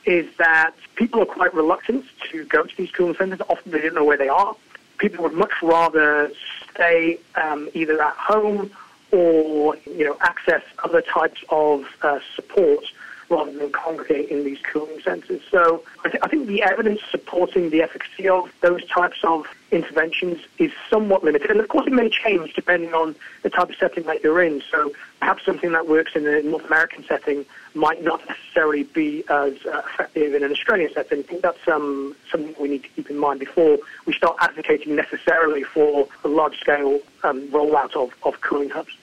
is 0.05 0.27
that 0.39 0.73
people 0.95 1.21
are 1.21 1.27
quite 1.27 1.53
reluctant 1.55 2.05
to 2.31 2.45
go 2.45 2.65
to 2.65 2.77
these 2.77 2.91
cooling 2.91 3.15
centres. 3.17 3.41
Often 3.49 3.73
they 3.73 3.83
don't 3.83 3.95
know 3.95 4.05
where 4.05 4.17
they 4.17 4.29
are. 4.29 4.57
People 4.99 5.25
would 5.25 5.33
much 5.33 5.53
rather 5.63 6.31
stay 6.73 7.19
um, 7.37 7.69
either 7.75 8.01
at 8.03 8.15
home 8.15 8.71
or 9.11 9.77
you 9.87 10.05
know 10.05 10.17
access 10.21 10.63
other 10.85 11.01
types 11.03 11.43
of 11.51 11.85
uh, 12.03 12.19
support 12.35 12.85
rather 13.31 13.53
than 13.53 13.71
congregate 13.73 14.29
in 14.31 14.45
these 14.45 14.59
cooling 14.73 15.01
centres. 15.01 15.43
So 15.51 15.83
I, 16.05 16.09
th- 16.09 16.23
I, 16.23 16.29
think 16.29 16.47
the 16.47 16.63
evidence 16.63 17.01
supporting 17.11 17.71
the 17.71 17.83
efficacy 17.83 18.29
of 18.29 18.51
those 18.61 18.87
types 18.87 19.19
of 19.23 19.47
interventions 19.71 20.39
is 20.59 20.73
somewhat 20.89 21.25
limited. 21.25 21.51
And 21.51 21.61
of 21.61 21.69
course, 21.69 21.87
it 21.87 21.93
may 21.93 22.09
change 22.09 22.55
depending 22.55 22.95
on 22.95 23.15
the 23.43 23.51
type 23.51 23.71
of 23.71 23.77
setting 23.77 24.05
that 24.05 24.23
you're 24.23 24.43
in. 24.43 24.63
So 24.71 24.93
perhaps 25.21 25.45
something 25.45 25.73
that 25.73 25.89
works 25.89 26.13
in 26.15 26.27
a 26.27 26.43
North 26.43 26.65
American 26.67 27.05
setting 27.05 27.45
might 27.75 28.03
not 28.03 28.27
necessarily 28.29 28.85
be 28.85 29.25
as 29.29 29.55
uh, 29.67 29.83
effective 29.87 30.35
in 30.35 30.43
an 30.43 30.51
Australian 30.53 30.93
setting. 30.93 31.21
I 31.21 31.23
think 31.23 31.43
that's 31.43 31.69
um, 31.69 32.17
something 32.31 32.55
we 32.59 32.69
need 32.69 32.83
to 32.85 32.89
keep 32.91 33.11
in 33.11 33.19
mind 33.19 33.41
before 33.41 33.79
we 34.07 34.13
start 34.13 34.37
advocating 34.41 34.97
necessarily 34.97 35.63
for 35.63 36.09
a 36.25 36.29
large-scale 36.29 37.01
um, 37.23 37.49
rollout 37.49 37.95
of, 37.95 38.15
of 38.23 38.41
cooling 38.41 38.71
hubs. 38.71 38.97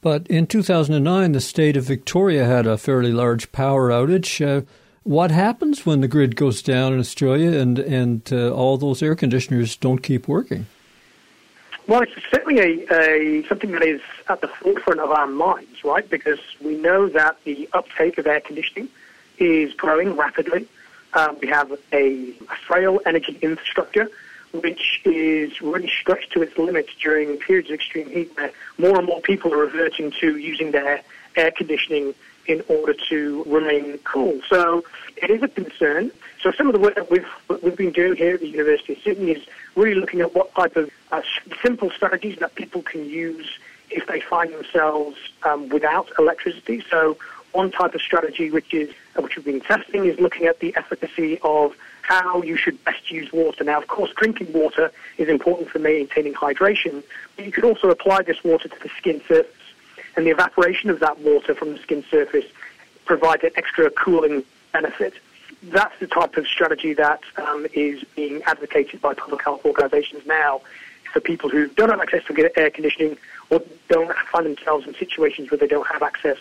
But 0.00 0.26
in 0.26 0.48
2009, 0.48 1.30
the 1.30 1.40
state 1.40 1.76
of 1.76 1.84
Victoria 1.84 2.44
had 2.44 2.66
a 2.66 2.76
fairly 2.76 3.12
large 3.12 3.52
power 3.52 3.90
outage. 3.90 4.44
Uh, 4.44 4.62
what 5.04 5.30
happens 5.30 5.84
when 5.84 6.00
the 6.00 6.08
grid 6.08 6.36
goes 6.36 6.62
down 6.62 6.92
in 6.92 7.00
Australia 7.00 7.58
and 7.58 7.78
and 7.78 8.32
uh, 8.32 8.50
all 8.52 8.76
those 8.76 9.02
air 9.02 9.14
conditioners 9.14 9.76
don't 9.76 10.02
keep 10.02 10.28
working? 10.28 10.66
Well, 11.88 12.02
it's 12.02 12.12
certainly 12.30 12.60
a, 12.60 12.94
a, 12.94 13.42
something 13.48 13.72
that 13.72 13.82
is 13.82 14.00
at 14.28 14.40
the 14.40 14.46
forefront 14.46 15.00
of 15.00 15.10
our 15.10 15.26
minds, 15.26 15.82
right? 15.82 16.08
Because 16.08 16.38
we 16.60 16.76
know 16.76 17.08
that 17.08 17.42
the 17.42 17.68
uptake 17.72 18.18
of 18.18 18.26
air 18.26 18.40
conditioning 18.40 18.88
is 19.38 19.74
growing 19.74 20.14
rapidly. 20.14 20.68
Um, 21.14 21.36
we 21.42 21.48
have 21.48 21.72
a, 21.92 22.30
a 22.30 22.56
frail 22.66 23.00
energy 23.04 23.36
infrastructure 23.42 24.08
which 24.52 25.00
is 25.04 25.60
really 25.62 25.88
stretched 25.88 26.30
to 26.32 26.42
its 26.42 26.56
limits 26.58 26.90
during 27.00 27.38
periods 27.38 27.70
of 27.70 27.74
extreme 27.74 28.08
heat 28.10 28.30
where 28.36 28.52
more 28.78 28.98
and 28.98 29.06
more 29.06 29.20
people 29.20 29.52
are 29.52 29.58
reverting 29.58 30.10
to 30.20 30.36
using 30.36 30.72
their 30.72 31.02
air 31.36 31.50
conditioning 31.50 32.14
in 32.46 32.62
order 32.68 32.94
to 33.08 33.44
remain 33.46 33.98
cool. 33.98 34.40
So 34.48 34.84
it 35.16 35.30
is 35.30 35.42
a 35.42 35.48
concern. 35.48 36.10
So 36.42 36.50
some 36.52 36.66
of 36.66 36.72
the 36.72 36.80
work 36.80 36.96
that 36.96 37.10
we've, 37.10 37.26
we've 37.62 37.76
been 37.76 37.92
doing 37.92 38.16
here 38.16 38.34
at 38.34 38.40
the 38.40 38.48
University 38.48 38.94
of 38.94 38.98
Sydney 39.00 39.32
is 39.32 39.46
really 39.76 39.94
looking 39.94 40.20
at 40.20 40.34
what 40.34 40.52
type 40.54 40.76
of 40.76 40.90
uh, 41.12 41.22
simple 41.62 41.90
strategies 41.90 42.38
that 42.40 42.54
people 42.54 42.82
can 42.82 43.04
use 43.04 43.46
if 43.90 44.06
they 44.06 44.20
find 44.20 44.52
themselves 44.52 45.16
um, 45.44 45.68
without 45.68 46.08
electricity. 46.18 46.82
So 46.90 47.16
one 47.52 47.70
type 47.70 47.94
of 47.94 48.00
strategy 48.00 48.50
which 48.50 48.72
is 48.74 48.90
which 49.16 49.36
we've 49.36 49.44
been 49.44 49.60
testing 49.60 50.06
is 50.06 50.18
looking 50.18 50.46
at 50.46 50.58
the 50.60 50.74
efficacy 50.76 51.38
of 51.42 51.76
how 52.02 52.42
you 52.42 52.56
should 52.56 52.82
best 52.84 53.10
use 53.10 53.32
water. 53.32 53.62
Now, 53.62 53.78
of 53.78 53.86
course, 53.86 54.10
drinking 54.16 54.52
water 54.52 54.90
is 55.18 55.28
important 55.28 55.68
for 55.68 55.78
maintaining 55.78 56.34
hydration, 56.34 57.02
but 57.36 57.44
you 57.44 57.52
could 57.52 57.64
also 57.64 57.90
apply 57.90 58.22
this 58.22 58.42
water 58.42 58.68
to 58.68 58.78
the 58.82 58.88
skin 58.98 59.20
surface, 59.28 59.54
and 60.16 60.26
the 60.26 60.30
evaporation 60.30 60.90
of 60.90 61.00
that 61.00 61.18
water 61.20 61.54
from 61.54 61.72
the 61.72 61.78
skin 61.78 62.04
surface 62.10 62.44
provides 63.04 63.44
an 63.44 63.50
extra 63.56 63.90
cooling 63.90 64.44
benefit. 64.72 65.14
That's 65.64 65.98
the 66.00 66.06
type 66.06 66.36
of 66.36 66.46
strategy 66.46 66.92
that 66.94 67.20
um, 67.36 67.66
is 67.72 68.02
being 68.16 68.42
advocated 68.42 69.00
by 69.00 69.14
public 69.14 69.42
health 69.42 69.64
organizations 69.64 70.26
now 70.26 70.60
for 71.12 71.20
people 71.20 71.50
who 71.50 71.68
don't 71.68 71.90
have 71.90 72.00
access 72.00 72.24
to 72.24 72.58
air 72.58 72.70
conditioning 72.70 73.16
or 73.50 73.62
don't 73.88 74.16
find 74.32 74.46
themselves 74.46 74.86
in 74.86 74.94
situations 74.94 75.50
where 75.50 75.58
they 75.58 75.66
don't 75.66 75.86
have 75.86 76.02
access 76.02 76.38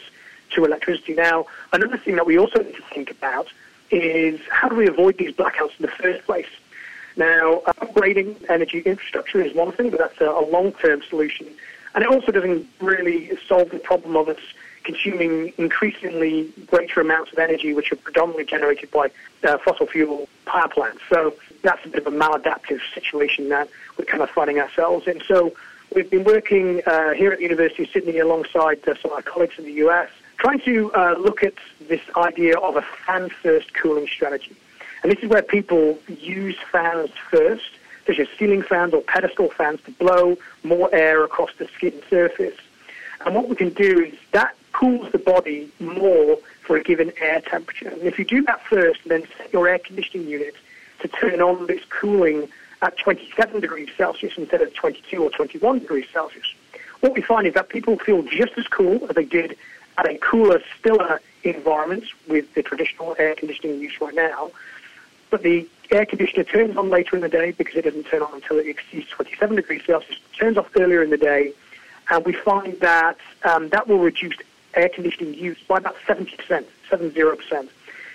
to 0.51 0.65
electricity. 0.65 1.13
Now, 1.13 1.45
another 1.73 1.97
thing 1.97 2.15
that 2.15 2.25
we 2.25 2.37
also 2.37 2.63
need 2.63 2.75
to 2.75 2.83
think 2.93 3.11
about 3.11 3.47
is 3.89 4.39
how 4.49 4.69
do 4.69 4.75
we 4.75 4.87
avoid 4.87 5.17
these 5.17 5.33
blackouts 5.33 5.77
in 5.77 5.85
the 5.85 5.91
first 5.91 6.25
place? 6.25 6.47
Now, 7.17 7.61
upgrading 7.67 8.49
energy 8.49 8.79
infrastructure 8.79 9.41
is 9.41 9.53
one 9.53 9.73
thing, 9.73 9.89
but 9.89 9.99
that's 9.99 10.21
a, 10.21 10.29
a 10.29 10.45
long-term 10.49 11.03
solution. 11.09 11.47
And 11.93 12.03
it 12.03 12.09
also 12.09 12.31
doesn't 12.31 12.67
really 12.79 13.37
solve 13.47 13.69
the 13.71 13.79
problem 13.79 14.15
of 14.15 14.29
us 14.29 14.39
consuming 14.83 15.53
increasingly 15.57 16.51
greater 16.67 17.01
amounts 17.01 17.31
of 17.31 17.39
energy, 17.39 17.73
which 17.73 17.91
are 17.91 17.97
predominantly 17.97 18.45
generated 18.45 18.89
by 18.91 19.11
uh, 19.43 19.57
fossil 19.59 19.85
fuel 19.85 20.27
power 20.45 20.67
plants. 20.67 21.01
So 21.09 21.35
that's 21.61 21.85
a 21.85 21.89
bit 21.89 22.05
of 22.05 22.13
a 22.13 22.17
maladaptive 22.17 22.79
situation 22.93 23.49
that 23.49 23.69
we're 23.97 24.05
kind 24.05 24.23
of 24.23 24.29
finding 24.29 24.59
ourselves 24.59 25.07
in. 25.07 25.21
So 25.27 25.53
we've 25.93 26.09
been 26.09 26.23
working 26.23 26.81
uh, 26.85 27.11
here 27.11 27.31
at 27.31 27.37
the 27.37 27.43
University 27.43 27.83
of 27.83 27.89
Sydney 27.89 28.19
alongside 28.19 28.87
uh, 28.87 28.95
some 29.01 29.11
of 29.11 29.17
our 29.17 29.21
colleagues 29.21 29.57
in 29.57 29.65
the 29.65 29.73
US 29.73 30.09
trying 30.37 30.61
to 30.61 30.91
uh, 30.93 31.15
look 31.19 31.43
at 31.43 31.53
this 31.87 32.01
idea 32.17 32.57
of 32.57 32.75
a 32.75 32.81
fan-first 32.81 33.75
cooling 33.75 34.07
strategy. 34.07 34.55
And 35.03 35.11
this 35.11 35.23
is 35.23 35.29
where 35.29 35.43
people 35.43 35.99
use 36.07 36.57
fans 36.71 37.11
first 37.29 37.69
such 38.11 38.27
as 38.27 38.37
ceiling 38.37 38.61
fans 38.61 38.93
or 38.93 39.01
pedestal 39.01 39.49
fans, 39.49 39.79
to 39.85 39.91
blow 39.91 40.37
more 40.63 40.93
air 40.93 41.23
across 41.23 41.51
the 41.57 41.67
skin 41.75 41.93
surface. 42.09 42.57
And 43.25 43.35
what 43.35 43.47
we 43.47 43.55
can 43.55 43.69
do 43.69 44.03
is 44.03 44.13
that 44.31 44.55
cools 44.73 45.11
the 45.11 45.17
body 45.17 45.71
more 45.79 46.37
for 46.61 46.75
a 46.75 46.83
given 46.83 47.13
air 47.21 47.41
temperature. 47.41 47.89
And 47.89 48.01
if 48.01 48.19
you 48.19 48.25
do 48.25 48.41
that 48.43 48.61
first, 48.65 49.01
then 49.05 49.23
set 49.37 49.53
your 49.53 49.67
air 49.67 49.79
conditioning 49.79 50.27
unit 50.27 50.55
to 50.99 51.07
turn 51.07 51.41
on 51.41 51.67
this 51.67 51.83
cooling 51.85 52.49
at 52.81 52.97
27 52.97 53.61
degrees 53.61 53.89
Celsius 53.95 54.33
instead 54.37 54.61
of 54.61 54.73
22 54.73 55.23
or 55.23 55.29
21 55.29 55.79
degrees 55.79 56.05
Celsius. 56.11 56.53
What 56.99 57.13
we 57.13 57.21
find 57.21 57.47
is 57.47 57.53
that 57.53 57.69
people 57.69 57.97
feel 57.97 58.23
just 58.23 58.57
as 58.57 58.67
cool 58.67 59.05
as 59.09 59.15
they 59.15 59.25
did 59.25 59.57
at 59.97 60.09
a 60.09 60.17
cooler, 60.17 60.61
stiller 60.79 61.21
environment 61.43 62.05
with 62.27 62.53
the 62.55 62.63
traditional 62.63 63.15
air 63.17 63.35
conditioning 63.35 63.79
use 63.79 63.99
right 64.01 64.15
now. 64.15 64.51
But 65.29 65.43
the 65.43 65.67
air 65.91 66.05
conditioner 66.05 66.43
turns 66.43 66.77
on 66.77 66.89
later 66.89 67.15
in 67.15 67.21
the 67.21 67.29
day 67.29 67.51
because 67.51 67.75
it 67.75 67.83
doesn't 67.83 68.05
turn 68.05 68.21
on 68.21 68.33
until 68.33 68.57
it 68.57 68.67
exceeds 68.67 69.09
27 69.09 69.55
degrees 69.55 69.81
Celsius. 69.85 70.19
Turns 70.37 70.57
off 70.57 70.69
earlier 70.79 71.03
in 71.03 71.09
the 71.09 71.17
day, 71.17 71.53
and 72.09 72.25
we 72.25 72.33
find 72.33 72.79
that 72.79 73.17
um, 73.43 73.69
that 73.69 73.87
will 73.87 73.99
reduce 73.99 74.35
air 74.73 74.89
conditioning 74.89 75.33
use 75.33 75.57
by 75.67 75.77
about 75.77 75.95
70%, 76.07 76.65
70%, 76.89 77.69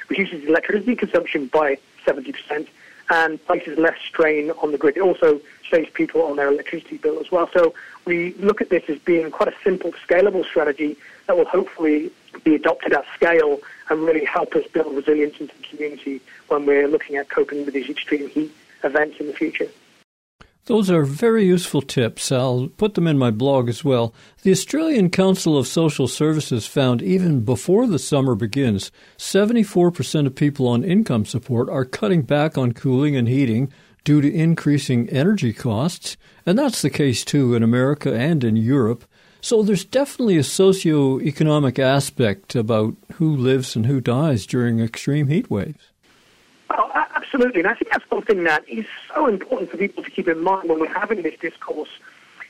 reduces 0.09 0.49
electricity 0.49 0.97
consumption 0.97 1.47
by 1.49 1.79
70%, 2.07 2.67
and 3.11 3.45
places 3.47 3.79
less 3.79 3.99
strain 4.01 4.51
on 4.63 4.73
the 4.73 4.79
grid. 4.79 4.97
It 4.97 5.03
also 5.03 5.41
saves 5.71 5.91
people 5.91 6.23
on 6.23 6.37
their 6.37 6.49
electricity 6.49 6.97
bill 6.97 7.21
as 7.21 7.31
well. 7.31 7.49
So 7.53 7.75
we 8.05 8.35
look 8.35 8.61
at 8.61 8.71
this 8.71 8.85
as 8.89 8.99
being 9.01 9.31
quite 9.31 9.49
a 9.49 9.55
simple, 9.63 9.93
scalable 10.07 10.45
strategy 10.45 10.97
that 11.27 11.37
will 11.37 11.45
hopefully 11.45 12.11
be 12.45 12.55
adopted 12.55 12.93
at 12.93 13.05
scale 13.15 13.61
and 13.89 14.03
really 14.05 14.25
help 14.25 14.55
us 14.55 14.67
build 14.73 14.95
resilience 14.95 15.41
into 15.41 15.57
the 15.57 15.63
community 15.63 16.21
when 16.49 16.67
we're 16.67 16.89
looking 16.89 17.17
at 17.17 17.29
coping 17.29 17.65
with 17.65 17.75
these 17.75 17.89
extreme 17.89 18.29
heat 18.29 18.53
events 18.83 19.19
in 19.21 19.27
the 19.27 19.33
future. 19.33 19.69
Those 20.67 20.91
are 20.91 21.05
very 21.05 21.45
useful 21.45 21.81
tips. 21.81 22.33
I'll 22.33 22.67
put 22.77 22.95
them 22.95 23.07
in 23.07 23.17
my 23.17 23.31
blog 23.31 23.69
as 23.69 23.85
well. 23.85 24.13
The 24.43 24.51
Australian 24.51 25.11
Council 25.11 25.57
of 25.57 25.69
Social 25.69 26.09
Services 26.09 26.67
found 26.67 27.03
even 27.03 27.45
before 27.45 27.87
the 27.87 28.01
summer 28.01 28.35
begins, 28.35 28.91
74% 29.17 30.27
of 30.27 30.35
people 30.35 30.67
on 30.67 30.83
income 30.83 31.25
support 31.25 31.69
are 31.71 31.85
cutting 31.85 32.23
back 32.23 32.59
on 32.59 32.73
cooling 32.73 33.15
and 33.15 33.29
heating 33.29 33.73
due 34.03 34.21
to 34.21 34.33
increasing 34.33 35.09
energy 35.11 35.53
costs. 35.53 36.17
And 36.45 36.59
that's 36.59 36.83
the 36.83 36.91
case 36.91 37.25
too 37.25 37.55
in 37.55 37.63
America 37.63 38.13
and 38.13 38.43
in 38.43 38.57
Europe. 38.57 39.05
So 39.47 39.63
there's 39.63 39.85
definitely 39.85 40.39
a 40.39 40.43
socio-economic 40.43 41.79
aspect 41.79 42.57
about 42.57 42.97
who 43.13 43.37
lives 43.37 43.77
and 43.77 43.87
who 43.87 44.01
dies 44.01 44.45
during 44.45 44.81
extreme 44.81 45.29
heat 45.29 45.49
waves. 45.49 45.93
Well, 46.69 46.91
absolutely. 46.93 47.61
And 47.61 47.69
I 47.69 47.75
think 47.75 47.93
that's 47.93 48.09
something 48.11 48.43
that 48.43 48.69
is 48.69 48.87
so 49.15 49.29
important 49.29 49.71
for 49.71 49.77
people 49.77 50.03
to 50.03 50.11
keep 50.11 50.27
in 50.27 50.43
mind 50.43 50.69
when 50.69 50.81
we're 50.81 50.93
having 50.93 51.23
this 51.23 51.39
discourse 51.39 51.91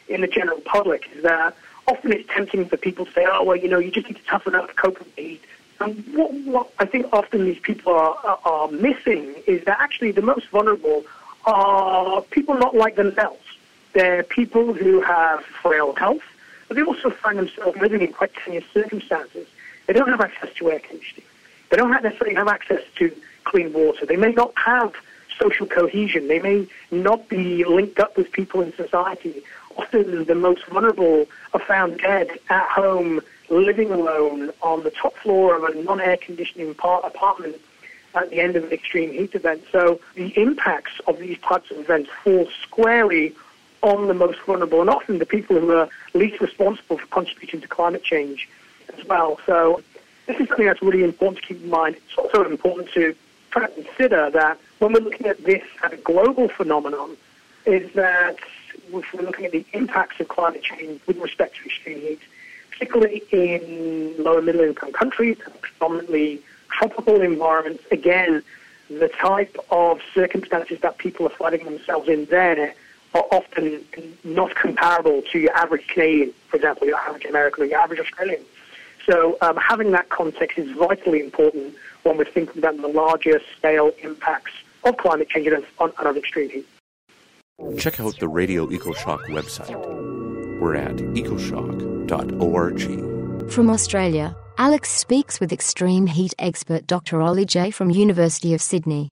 in 0.09 0.23
the 0.23 0.27
general 0.27 0.59
public 0.63 1.07
is 1.15 1.23
that 1.23 1.55
often 1.87 2.15
it's 2.15 2.27
tempting 2.33 2.65
for 2.65 2.79
people 2.79 3.05
to 3.05 3.13
say, 3.13 3.27
oh, 3.29 3.45
well, 3.45 3.57
you 3.57 3.69
know, 3.69 3.79
you 3.79 3.91
just 3.91 4.07
need 4.07 4.17
to 4.17 4.25
toughen 4.25 4.55
up 4.55 4.75
cope 4.77 4.99
with 4.99 5.15
heat. 5.17 5.43
And 5.81 6.03
what, 6.15 6.33
what 6.47 6.73
I 6.79 6.87
think 6.87 7.13
often 7.13 7.45
these 7.45 7.59
people 7.59 7.93
are, 7.93 8.39
are 8.47 8.69
missing 8.69 9.35
is 9.47 9.63
that 9.67 9.79
actually 9.81 10.13
the 10.13 10.23
most 10.23 10.49
vulnerable 10.49 11.05
are 11.45 12.23
people 12.23 12.55
not 12.55 12.75
like 12.75 12.97
themselves. 12.97 13.45
They're 13.93 14.23
people 14.23 14.73
who 14.73 15.03
have 15.03 15.45
frail 15.45 15.95
health, 15.95 16.23
but 16.69 16.77
they 16.77 16.83
also 16.83 17.11
find 17.11 17.39
themselves 17.39 17.79
living 17.79 18.03
in 18.03 18.13
quite 18.13 18.35
tenuous 18.35 18.65
circumstances. 18.73 19.47
They 19.87 19.93
don't 19.93 20.09
have 20.09 20.21
access 20.21 20.53
to 20.55 20.71
air 20.71 20.81
conditioning. 20.81 21.25
They 21.71 21.77
don't 21.77 21.91
necessarily 21.91 22.35
have 22.35 22.49
access 22.49 22.83
to 22.97 23.15
clean 23.45 23.73
water. 23.73 24.07
They 24.07 24.17
may 24.17 24.33
not 24.33 24.53
have 24.57 24.95
social 25.39 25.67
cohesion. 25.67 26.29
They 26.29 26.39
may 26.39 26.67
not 26.91 27.29
be 27.29 27.65
linked 27.65 28.01
up 28.01 28.17
with 28.17 28.33
people 28.33 28.61
in 28.61 28.73
society. 28.75 29.43
Often 29.77 30.25
the 30.25 30.35
most 30.35 30.65
vulnerable 30.67 31.27
are 31.53 31.61
found 31.61 31.99
dead 31.99 32.31
at 32.49 32.69
home, 32.69 33.21
living 33.51 33.91
alone 33.93 34.51
on 34.63 34.83
the 34.83 34.91
top 34.91 35.15
floor 35.17 35.55
of 35.57 35.65
a 35.65 35.83
non-air 35.83 36.17
conditioning 36.17 36.71
apartment 36.71 37.57
at 38.15 38.31
the 38.31 38.41
end 38.41 38.57
of 38.57 38.65
an 38.65 38.73
extreme 38.73 39.13
heat 39.13 39.35
event. 39.35 39.63
So 39.71 40.01
the 40.15 40.29
impacts 40.41 40.93
of 41.07 41.19
these 41.19 41.39
types 41.39 41.71
of 41.71 41.79
events 41.79 42.11
fall 42.25 42.49
squarely 42.63 43.35
on 43.83 44.09
the 44.09 44.15
most 44.15 44.39
vulnerable 44.41 44.81
and 44.81 44.91
often 44.91 45.19
the 45.19 45.27
people 45.27 45.59
who 45.59 45.71
are 45.73 45.89
least 46.15 46.41
responsible 46.41 46.99
for 46.99 47.07
contributing 47.07 47.61
to 47.61 47.69
climate 47.69 48.03
change 48.03 48.49
as 48.97 49.05
well. 49.07 49.39
So 49.47 49.83
this 50.27 50.41
is 50.41 50.49
something 50.49 50.67
that's 50.67 50.83
really 50.83 51.05
important 51.05 51.43
to 51.43 51.49
keep 51.49 51.63
in 51.63 51.71
mind. 51.71 51.97
It's 51.97 52.19
also 52.19 52.45
important 52.45 52.91
to 52.93 53.15
try 53.51 53.67
to 53.67 53.73
consider 53.83 54.31
that 54.31 54.59
when 54.79 54.93
we're 54.93 55.01
looking 55.01 55.27
at 55.27 55.43
this 55.45 55.63
as 55.83 55.93
a 55.93 55.97
global 55.97 56.49
phenomenon, 56.49 57.17
is 57.65 57.93
that 57.95 58.37
if 58.93 59.13
we're 59.13 59.23
looking 59.23 59.45
at 59.47 59.53
the 59.53 59.65
impacts 59.73 60.21
of 60.21 60.29
climate 60.29 60.63
change 60.63 61.01
with 61.07 61.19
respect 61.19 61.57
to 61.57 61.65
extreme 61.67 62.01
heat, 62.01 62.21
particularly 62.71 63.23
in 63.33 64.15
lower 64.23 64.43
middle 64.43 64.61
income 64.61 64.93
countries, 64.93 65.37
predominantly 65.61 66.41
tropical 66.69 67.21
environments, 67.21 67.83
again, 67.91 68.43
the 68.89 69.09
type 69.09 69.57
of 69.71 70.01
circumstances 70.15 70.79
that 70.81 70.99
people 70.99 71.27
are 71.27 71.31
finding 71.31 71.65
themselves 71.65 72.09
in 72.09 72.25
there 72.27 72.75
are 73.15 73.25
often 73.31 73.85
not 74.25 74.55
comparable 74.55 75.23
to 75.33 75.39
your 75.39 75.55
average 75.57 75.87
Canadian, 75.89 76.33
for 76.49 76.57
example, 76.57 76.87
your 76.87 76.99
average 76.99 77.25
American 77.25 77.65
or 77.65 77.67
your 77.67 77.79
average 77.81 78.01
Australian. 78.01 78.45
So 79.07 79.39
um, 79.41 79.57
having 79.57 79.93
that 79.93 80.09
context 80.09 80.59
is 80.59 80.71
vitally 80.77 81.21
important 81.21 81.75
when 82.03 82.17
we're 82.19 82.25
thinking 82.25 82.59
about 82.59 82.77
the 82.81 82.89
larger 82.89 83.41
scale 83.57 83.93
impacts 84.03 84.53
of 84.85 84.97
climate 84.97 85.29
change 85.29 85.47
and 85.47 85.65
on, 85.79 85.93
on 85.99 86.17
extreme 86.17 86.51
heat. 86.51 86.67
Check 87.79 88.01
out 88.01 88.19
the 88.19 88.29
Radio 88.29 88.67
EcoShock 88.67 89.21
website. 89.29 89.75
We're 90.61 90.75
at 90.75 90.97
ecoshock.org. 90.97 92.81
From 93.51 93.71
Australia, 93.71 94.37
Alex 94.59 94.91
speaks 94.91 95.39
with 95.41 95.53
extreme 95.53 96.07
heat 96.07 96.35
expert 96.39 96.87
Dr. 96.87 97.21
Ollie 97.21 97.47
Jay 97.47 97.71
from 97.71 97.91
University 97.91 98.53
of 98.55 98.61
Sydney. 98.61 99.09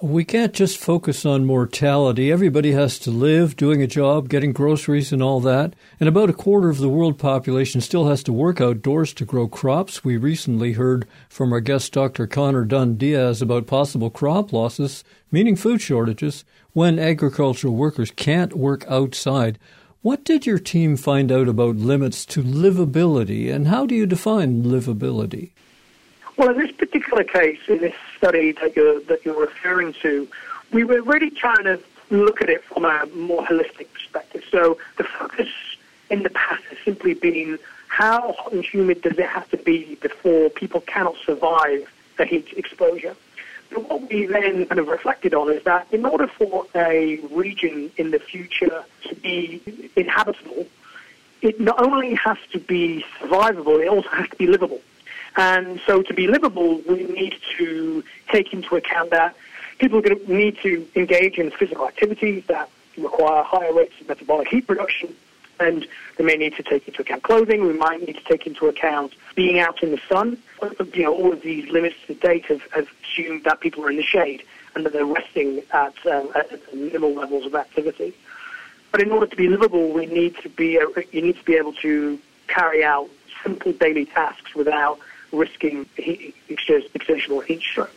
We 0.00 0.24
can't 0.24 0.52
just 0.52 0.78
focus 0.78 1.26
on 1.26 1.44
mortality. 1.44 2.30
Everybody 2.30 2.70
has 2.70 3.00
to 3.00 3.10
live, 3.10 3.56
doing 3.56 3.82
a 3.82 3.88
job, 3.88 4.28
getting 4.28 4.52
groceries, 4.52 5.12
and 5.12 5.20
all 5.20 5.40
that. 5.40 5.74
And 5.98 6.08
about 6.08 6.30
a 6.30 6.34
quarter 6.34 6.70
of 6.70 6.78
the 6.78 6.88
world 6.88 7.18
population 7.18 7.80
still 7.80 8.06
has 8.06 8.22
to 8.22 8.32
work 8.32 8.60
outdoors 8.60 9.12
to 9.14 9.24
grow 9.24 9.48
crops. 9.48 10.04
We 10.04 10.16
recently 10.16 10.74
heard 10.74 11.08
from 11.28 11.52
our 11.52 11.58
guest, 11.58 11.92
Dr. 11.92 12.28
Connor 12.28 12.64
Dunn 12.64 12.94
Diaz, 12.94 13.42
about 13.42 13.66
possible 13.66 14.08
crop 14.08 14.52
losses, 14.52 15.02
meaning 15.32 15.56
food 15.56 15.80
shortages, 15.80 16.44
when 16.74 17.00
agricultural 17.00 17.74
workers 17.74 18.12
can't 18.12 18.56
work 18.56 18.84
outside. 18.88 19.58
What 20.02 20.22
did 20.22 20.46
your 20.46 20.60
team 20.60 20.96
find 20.96 21.32
out 21.32 21.48
about 21.48 21.74
limits 21.74 22.24
to 22.26 22.44
livability, 22.44 23.52
and 23.52 23.66
how 23.66 23.84
do 23.84 23.96
you 23.96 24.06
define 24.06 24.62
livability? 24.62 25.50
Well, 26.36 26.50
in 26.50 26.58
this 26.58 26.70
particular 26.70 27.24
case, 27.24 27.58
in 27.66 27.78
this 27.78 27.94
study 28.18 28.52
that 28.52 28.76
you're, 28.76 29.00
that 29.02 29.24
you're 29.24 29.40
referring 29.40 29.94
to, 30.02 30.28
we 30.72 30.84
were 30.84 31.00
really 31.02 31.30
trying 31.30 31.64
to 31.64 31.80
look 32.10 32.42
at 32.42 32.50
it 32.50 32.62
from 32.64 32.84
a 32.84 33.06
more 33.14 33.42
holistic 33.44 33.92
perspective. 33.92 34.44
So 34.50 34.78
the 34.96 35.04
focus 35.04 35.48
in 36.10 36.22
the 36.22 36.30
past 36.30 36.62
has 36.64 36.78
simply 36.84 37.14
been 37.14 37.58
how 37.88 38.32
hot 38.32 38.52
and 38.52 38.64
humid 38.64 39.02
does 39.02 39.18
it 39.18 39.26
have 39.26 39.48
to 39.50 39.56
be 39.56 39.96
before 39.96 40.50
people 40.50 40.80
cannot 40.82 41.16
survive 41.24 41.90
the 42.16 42.24
heat 42.24 42.48
exposure? 42.56 43.16
But 43.70 43.88
what 43.88 44.08
we 44.08 44.26
then 44.26 44.66
kind 44.66 44.78
of 44.78 44.88
reflected 44.88 45.34
on 45.34 45.52
is 45.52 45.62
that 45.64 45.86
in 45.92 46.04
order 46.06 46.26
for 46.26 46.66
a 46.74 47.18
region 47.30 47.90
in 47.96 48.10
the 48.10 48.18
future 48.18 48.84
to 49.08 49.14
be 49.16 49.62
inhabitable, 49.96 50.66
it 51.42 51.60
not 51.60 51.80
only 51.80 52.14
has 52.14 52.38
to 52.52 52.58
be 52.58 53.04
survivable, 53.20 53.80
it 53.80 53.88
also 53.88 54.08
has 54.08 54.28
to 54.30 54.36
be 54.36 54.46
livable. 54.46 54.80
And 55.38 55.80
so 55.86 56.02
to 56.02 56.12
be 56.12 56.26
livable, 56.26 56.82
we 56.88 57.04
need 57.04 57.36
to 57.58 58.02
take 58.28 58.52
into 58.52 58.74
account 58.74 59.10
that 59.10 59.36
people 59.78 60.00
are 60.00 60.02
going 60.02 60.18
to 60.18 60.34
need 60.34 60.58
to 60.62 60.84
engage 60.96 61.38
in 61.38 61.52
physical 61.52 61.86
activities 61.86 62.44
that 62.48 62.68
require 62.98 63.44
higher 63.44 63.72
rates 63.72 63.94
of 64.00 64.08
metabolic 64.08 64.48
heat 64.48 64.66
production. 64.66 65.14
And 65.60 65.86
they 66.16 66.24
may 66.24 66.36
need 66.36 66.56
to 66.56 66.64
take 66.64 66.88
into 66.88 67.02
account 67.02 67.22
clothing. 67.22 67.64
We 67.64 67.72
might 67.72 68.04
need 68.04 68.16
to 68.16 68.24
take 68.24 68.48
into 68.48 68.66
account 68.66 69.14
being 69.36 69.60
out 69.60 69.80
in 69.80 69.92
the 69.92 70.00
sun. 70.08 70.38
You 70.92 71.04
know, 71.04 71.14
all 71.14 71.32
of 71.32 71.42
these 71.42 71.70
limits 71.70 71.96
to 72.08 72.14
date 72.14 72.46
have, 72.46 72.62
have 72.72 72.88
assumed 73.04 73.44
that 73.44 73.60
people 73.60 73.84
are 73.84 73.90
in 73.90 73.96
the 73.96 74.02
shade 74.02 74.42
and 74.74 74.84
that 74.84 74.92
they're 74.92 75.06
resting 75.06 75.62
at, 75.72 75.94
um, 76.06 76.32
at 76.34 76.74
minimal 76.74 77.14
levels 77.14 77.46
of 77.46 77.54
activity. 77.54 78.12
But 78.90 79.02
in 79.02 79.12
order 79.12 79.26
to 79.26 79.36
be 79.36 79.46
livable, 79.46 79.92
we 79.92 80.06
need 80.06 80.36
to 80.38 80.48
be 80.48 80.80
you 81.12 81.22
need 81.22 81.36
to 81.36 81.44
be 81.44 81.54
able 81.54 81.74
to 81.74 82.18
carry 82.48 82.82
out 82.82 83.08
simple 83.44 83.72
daily 83.72 84.06
tasks 84.06 84.54
without 84.54 84.98
risking 85.32 85.86
heat, 85.96 86.34
exertional 86.48 87.40
heat 87.40 87.60
stroke. 87.60 87.90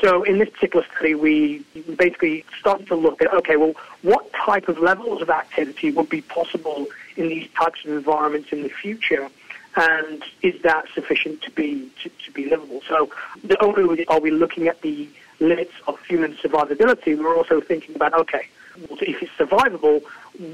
So 0.00 0.22
in 0.24 0.38
this 0.38 0.50
particular 0.50 0.84
study, 0.94 1.14
we 1.14 1.64
basically 1.96 2.44
started 2.58 2.88
to 2.88 2.96
look 2.96 3.22
at, 3.22 3.32
okay, 3.32 3.56
well, 3.56 3.74
what 4.02 4.32
type 4.32 4.68
of 4.68 4.78
levels 4.78 5.22
of 5.22 5.30
activity 5.30 5.90
would 5.92 6.08
be 6.08 6.20
possible 6.20 6.86
in 7.16 7.28
these 7.28 7.48
types 7.52 7.84
of 7.84 7.92
environments 7.92 8.52
in 8.52 8.62
the 8.62 8.68
future? 8.68 9.30
And 9.76 10.22
is 10.42 10.60
that 10.62 10.86
sufficient 10.94 11.42
to 11.42 11.50
be 11.50 11.90
to, 12.02 12.08
to 12.08 12.32
be 12.32 12.48
livable? 12.48 12.80
So 12.88 13.10
not 13.42 13.62
only 13.62 14.06
are 14.06 14.20
we 14.20 14.30
looking 14.30 14.68
at 14.68 14.80
the 14.82 15.08
limits 15.40 15.72
of 15.86 16.00
human 16.06 16.34
survivability, 16.34 17.18
we're 17.18 17.36
also 17.36 17.60
thinking 17.60 17.96
about, 17.96 18.14
okay, 18.14 18.48
if 18.76 19.22
it's 19.22 19.32
survivable, 19.32 20.02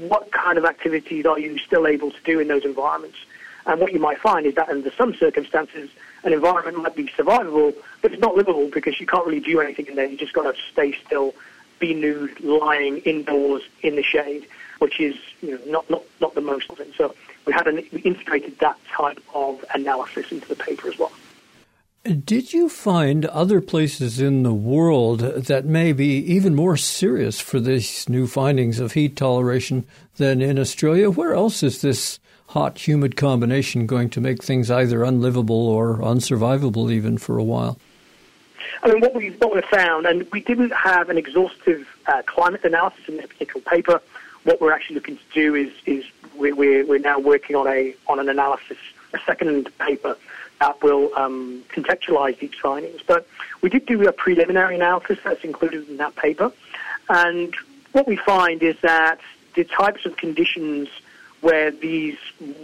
what 0.07 0.31
kind 0.31 0.57
of 0.57 0.65
activities 0.65 1.25
are 1.25 1.39
you 1.39 1.57
still 1.59 1.87
able 1.87 2.11
to 2.11 2.21
do 2.23 2.39
in 2.39 2.47
those 2.47 2.65
environments? 2.65 3.17
And 3.65 3.79
what 3.79 3.93
you 3.93 3.99
might 3.99 4.19
find 4.19 4.45
is 4.45 4.55
that 4.55 4.69
under 4.69 4.91
some 4.91 5.13
circumstances, 5.13 5.89
an 6.23 6.33
environment 6.33 6.77
might 6.77 6.95
be 6.95 7.05
survivable, 7.05 7.75
but 8.01 8.11
it's 8.11 8.21
not 8.21 8.35
livable 8.35 8.69
because 8.69 8.99
you 8.99 9.05
can't 9.05 9.25
really 9.25 9.39
do 9.39 9.59
anything 9.59 9.87
in 9.87 9.95
there. 9.95 10.05
You 10.05 10.17
just 10.17 10.33
got 10.33 10.43
to 10.43 10.61
stay 10.71 10.95
still, 11.05 11.33
be 11.79 11.93
nude, 11.93 12.39
lying 12.41 12.97
indoors 12.99 13.63
in 13.81 13.95
the 13.95 14.03
shade, 14.03 14.47
which 14.79 14.99
is 14.99 15.15
you 15.41 15.51
know 15.51 15.59
not 15.65 15.89
not 15.89 16.03
not 16.19 16.35
the 16.35 16.41
most 16.41 16.69
of 16.69 16.79
it. 16.79 16.93
So 16.95 17.15
we 17.45 17.53
had 17.53 17.67
an, 17.67 17.83
we 17.91 18.01
integrated 18.01 18.59
that 18.59 18.77
type 18.95 19.19
of 19.33 19.63
analysis 19.73 20.31
into 20.31 20.47
the 20.47 20.55
paper 20.55 20.87
as 20.87 20.99
well. 20.99 21.11
Did 22.03 22.51
you 22.51 22.67
find 22.67 23.27
other 23.27 23.61
places 23.61 24.19
in 24.19 24.41
the 24.41 24.53
world 24.53 25.19
that 25.19 25.65
may 25.65 25.93
be 25.93 26.15
even 26.33 26.55
more 26.55 26.75
serious 26.75 27.39
for 27.39 27.59
these 27.59 28.09
new 28.09 28.25
findings 28.25 28.79
of 28.79 28.93
heat 28.93 29.15
toleration 29.15 29.85
than 30.17 30.41
in 30.41 30.57
Australia? 30.57 31.11
Where 31.11 31.35
else 31.35 31.61
is 31.61 31.81
this 31.81 32.19
hot 32.51 32.85
humid 32.85 33.15
combination 33.15 33.87
going 33.87 34.09
to 34.09 34.19
make 34.19 34.43
things 34.43 34.69
either 34.69 35.03
unlivable 35.03 35.69
or 35.69 35.97
unsurvivable 35.99 36.91
even 36.91 37.17
for 37.17 37.37
a 37.37 37.43
while? 37.43 37.77
I 38.83 38.89
mean, 38.89 38.99
what 38.99 39.15
we 39.15 39.29
what 39.31 39.55
we 39.55 39.61
found, 39.61 40.05
and 40.05 40.29
we 40.31 40.41
didn't 40.41 40.73
have 40.73 41.09
an 41.09 41.17
exhaustive 41.17 41.87
uh, 42.07 42.21
climate 42.25 42.63
analysis 42.63 43.07
in 43.07 43.17
this 43.17 43.27
particular 43.27 43.61
paper. 43.61 44.01
What 44.43 44.59
we're 44.59 44.73
actually 44.73 44.95
looking 44.95 45.17
to 45.17 45.23
do 45.33 45.55
is 45.55 45.71
is 45.85 46.03
we're, 46.35 46.85
we're 46.85 46.99
now 46.99 47.19
working 47.19 47.55
on 47.55 47.67
a 47.67 47.95
on 48.07 48.19
an 48.19 48.27
analysis, 48.27 48.77
a 49.13 49.19
second 49.25 49.69
paper 49.79 50.17
that 50.59 50.81
will 50.83 51.09
um, 51.15 51.63
contextualize 51.69 52.37
these 52.39 52.53
findings. 52.61 53.01
But 53.05 53.27
we 53.61 53.69
did 53.69 53.85
do 53.85 54.07
a 54.07 54.11
preliminary 54.11 54.75
analysis 54.75 55.19
that's 55.23 55.43
included 55.43 55.87
in 55.89 55.97
that 55.97 56.15
paper. 56.17 56.51
And 57.09 57.55
what 57.93 58.07
we 58.07 58.17
find 58.17 58.61
is 58.61 58.75
that 58.81 59.19
the 59.55 59.63
types 59.63 60.05
of 60.05 60.17
conditions 60.17 60.89
where 61.41 61.71
these 61.71 62.17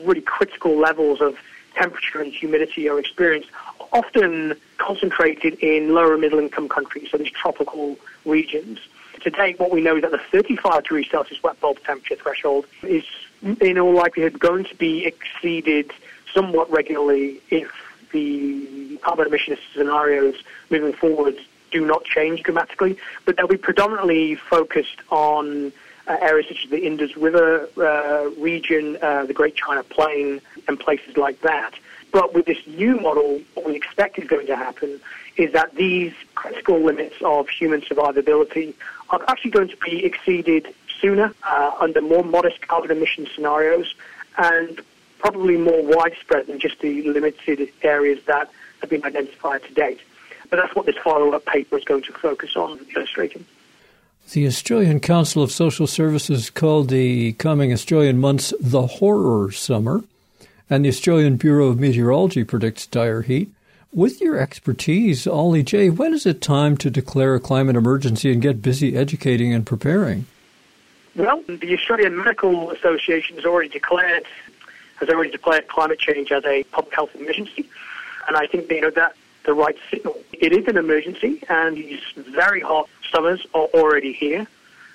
really 0.03 0.21
critical 0.21 0.77
levels 0.77 1.21
of 1.21 1.37
temperature 1.75 2.21
and 2.21 2.31
humidity 2.33 2.89
are 2.89 2.99
experienced 2.99 3.49
often 3.93 4.55
concentrated 4.77 5.55
in 5.59 5.93
lower 5.93 6.17
middle 6.17 6.39
income 6.39 6.67
countries, 6.67 7.09
so 7.11 7.17
these 7.17 7.31
tropical 7.31 7.97
regions. 8.25 8.79
Today, 9.21 9.55
what 9.57 9.71
we 9.71 9.81
know 9.81 9.95
is 9.97 10.01
that 10.03 10.11
the 10.11 10.19
35 10.31 10.83
degrees 10.83 11.07
Celsius 11.09 11.41
wet 11.41 11.59
bulb 11.59 11.79
temperature 11.83 12.15
threshold 12.15 12.65
is 12.83 13.03
in 13.61 13.77
all 13.77 13.93
likelihood 13.93 14.39
going 14.39 14.65
to 14.65 14.75
be 14.75 15.05
exceeded 15.05 15.91
somewhat 16.33 16.69
regularly 16.71 17.41
if 17.49 17.71
the 18.11 18.97
carbon 19.01 19.27
emission 19.27 19.57
scenarios 19.73 20.35
moving 20.69 20.93
forward 20.93 21.35
do 21.71 21.85
not 21.85 22.03
change 22.05 22.43
dramatically, 22.43 22.97
but 23.25 23.35
they'll 23.35 23.47
be 23.47 23.57
predominantly 23.57 24.35
focused 24.35 24.99
on 25.09 25.73
areas 26.09 26.47
such 26.47 26.65
as 26.65 26.69
the 26.69 26.85
Indus 26.85 27.15
River 27.17 27.69
uh, 27.77 28.29
region, 28.39 28.97
uh, 29.01 29.25
the 29.25 29.33
Great 29.33 29.55
China 29.55 29.83
Plain, 29.83 30.41
and 30.67 30.79
places 30.79 31.17
like 31.17 31.41
that. 31.41 31.73
But 32.11 32.33
with 32.33 32.45
this 32.45 32.65
new 32.65 32.99
model, 32.99 33.41
what 33.53 33.65
we 33.65 33.75
expect 33.75 34.17
is 34.17 34.27
going 34.27 34.47
to 34.47 34.55
happen 34.55 34.99
is 35.35 35.51
that 35.53 35.75
these 35.75 36.13
critical 36.35 36.79
limits 36.79 37.15
of 37.21 37.49
human 37.49 37.81
survivability 37.81 38.73
are 39.09 39.23
actually 39.27 39.51
going 39.51 39.69
to 39.69 39.77
be 39.77 40.03
exceeded 40.05 40.73
sooner 40.99 41.33
uh, 41.43 41.71
under 41.79 42.01
more 42.01 42.23
modest 42.23 42.67
carbon 42.67 42.91
emission 42.91 43.27
scenarios 43.35 43.93
and 44.37 44.81
probably 45.19 45.57
more 45.57 45.83
widespread 45.83 46.47
than 46.47 46.59
just 46.59 46.79
the 46.79 47.03
limited 47.03 47.69
areas 47.83 48.23
that 48.25 48.49
have 48.81 48.89
been 48.89 49.03
identified 49.03 49.63
to 49.63 49.73
date. 49.73 49.99
But 50.49 50.57
that's 50.57 50.75
what 50.75 50.85
this 50.85 50.95
follow-up 51.03 51.45
paper 51.45 51.77
is 51.77 51.83
going 51.83 52.03
to 52.03 52.13
focus 52.13 52.55
on 52.55 52.79
illustrating. 52.95 53.45
The 54.33 54.45
Australian 54.45 54.99
Council 54.99 55.41
of 55.41 55.53
Social 55.53 55.87
Services 55.87 56.49
called 56.49 56.89
the 56.89 57.31
coming 57.33 57.71
Australian 57.71 58.19
months 58.19 58.53
the 58.59 58.85
horror 58.85 59.53
summer, 59.53 60.03
and 60.69 60.83
the 60.83 60.89
Australian 60.89 61.37
Bureau 61.37 61.67
of 61.67 61.79
Meteorology 61.79 62.43
predicts 62.43 62.85
dire 62.85 63.21
heat. 63.21 63.49
With 63.93 64.19
your 64.19 64.37
expertise, 64.37 65.27
Ollie 65.27 65.63
Jay, 65.63 65.89
when 65.89 66.13
is 66.13 66.25
it 66.25 66.41
time 66.41 66.75
to 66.77 66.89
declare 66.89 67.35
a 67.35 67.39
climate 67.39 67.77
emergency 67.77 68.29
and 68.33 68.41
get 68.41 68.61
busy 68.61 68.97
educating 68.97 69.53
and 69.53 69.65
preparing? 69.65 70.25
Well, 71.15 71.41
the 71.47 71.73
Australian 71.73 72.17
Medical 72.17 72.71
Association 72.71 73.37
has 73.37 73.45
already 73.45 73.69
declared 73.69 74.25
has 74.97 75.07
already 75.07 75.31
declared 75.31 75.69
climate 75.69 75.99
change 75.99 76.33
as 76.33 76.43
a 76.43 76.63
public 76.65 76.93
health 76.93 77.15
emergency, 77.15 77.65
and 78.27 78.35
I 78.35 78.45
think 78.45 78.69
you 78.69 78.81
know 78.81 78.89
that 78.89 79.15
the 79.47 79.53
right 79.53 79.77
signal. 79.89 80.15
It 80.33 80.53
is 80.53 80.67
an 80.67 80.77
emergency, 80.77 81.41
and 81.49 81.75
these 81.75 82.01
very 82.15 82.59
hot 82.59 82.87
summers 83.11 83.47
are 83.55 83.67
already 83.73 84.13
here. 84.13 84.45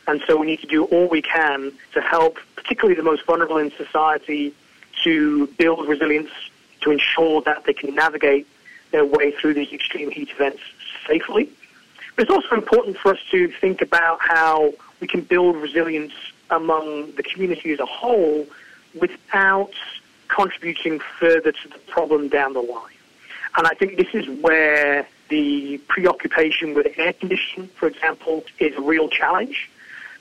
And 0.07 0.23
so 0.27 0.37
we 0.37 0.47
need 0.47 0.61
to 0.61 0.67
do 0.67 0.85
all 0.85 1.09
we 1.09 1.23
can 1.23 1.73
to 1.95 2.01
help, 2.01 2.39
particularly 2.55 2.95
the 2.95 3.03
most 3.03 3.25
vulnerable 3.25 3.57
in 3.57 3.73
society, 3.73 4.55
to 5.03 5.47
build 5.59 5.89
resilience, 5.89 6.31
to 6.83 6.91
ensure 6.91 7.41
that 7.43 7.65
they 7.65 7.73
can 7.73 7.95
navigate 7.95 8.47
their 8.91 9.07
way 9.07 9.33
through 9.33 9.55
these 9.55 9.73
extreme 9.73 10.11
heat 10.11 10.29
events 10.31 10.61
safely. 11.07 11.49
But 12.15 12.25
it's 12.25 12.31
also 12.31 12.55
important 12.55 12.99
for 12.99 13.15
us 13.15 13.21
to 13.31 13.49
think 13.49 13.81
about 13.81 14.19
how 14.21 14.75
we 15.01 15.07
can 15.07 15.23
build 15.23 15.57
resilience 15.57 16.13
among 16.51 17.13
the 17.13 17.23
community 17.23 17.73
as 17.73 17.81
a 17.81 17.87
whole 17.87 18.47
without 19.01 19.73
contributing 20.29 21.01
further 21.19 21.53
to 21.53 21.69
the 21.69 21.79
problem 21.89 22.29
down 22.29 22.53
the 22.53 22.61
line. 22.61 22.93
And 23.57 23.67
I 23.67 23.75
think 23.75 23.97
this 23.97 24.15
is 24.15 24.29
where 24.41 25.07
the 25.29 25.79
preoccupation 25.89 26.75
with 26.75 26.87
air 26.97 27.13
conditioning, 27.13 27.69
for 27.69 27.87
example, 27.87 28.45
is 28.59 28.77
a 28.77 28.81
real 28.81 29.09
challenge 29.09 29.71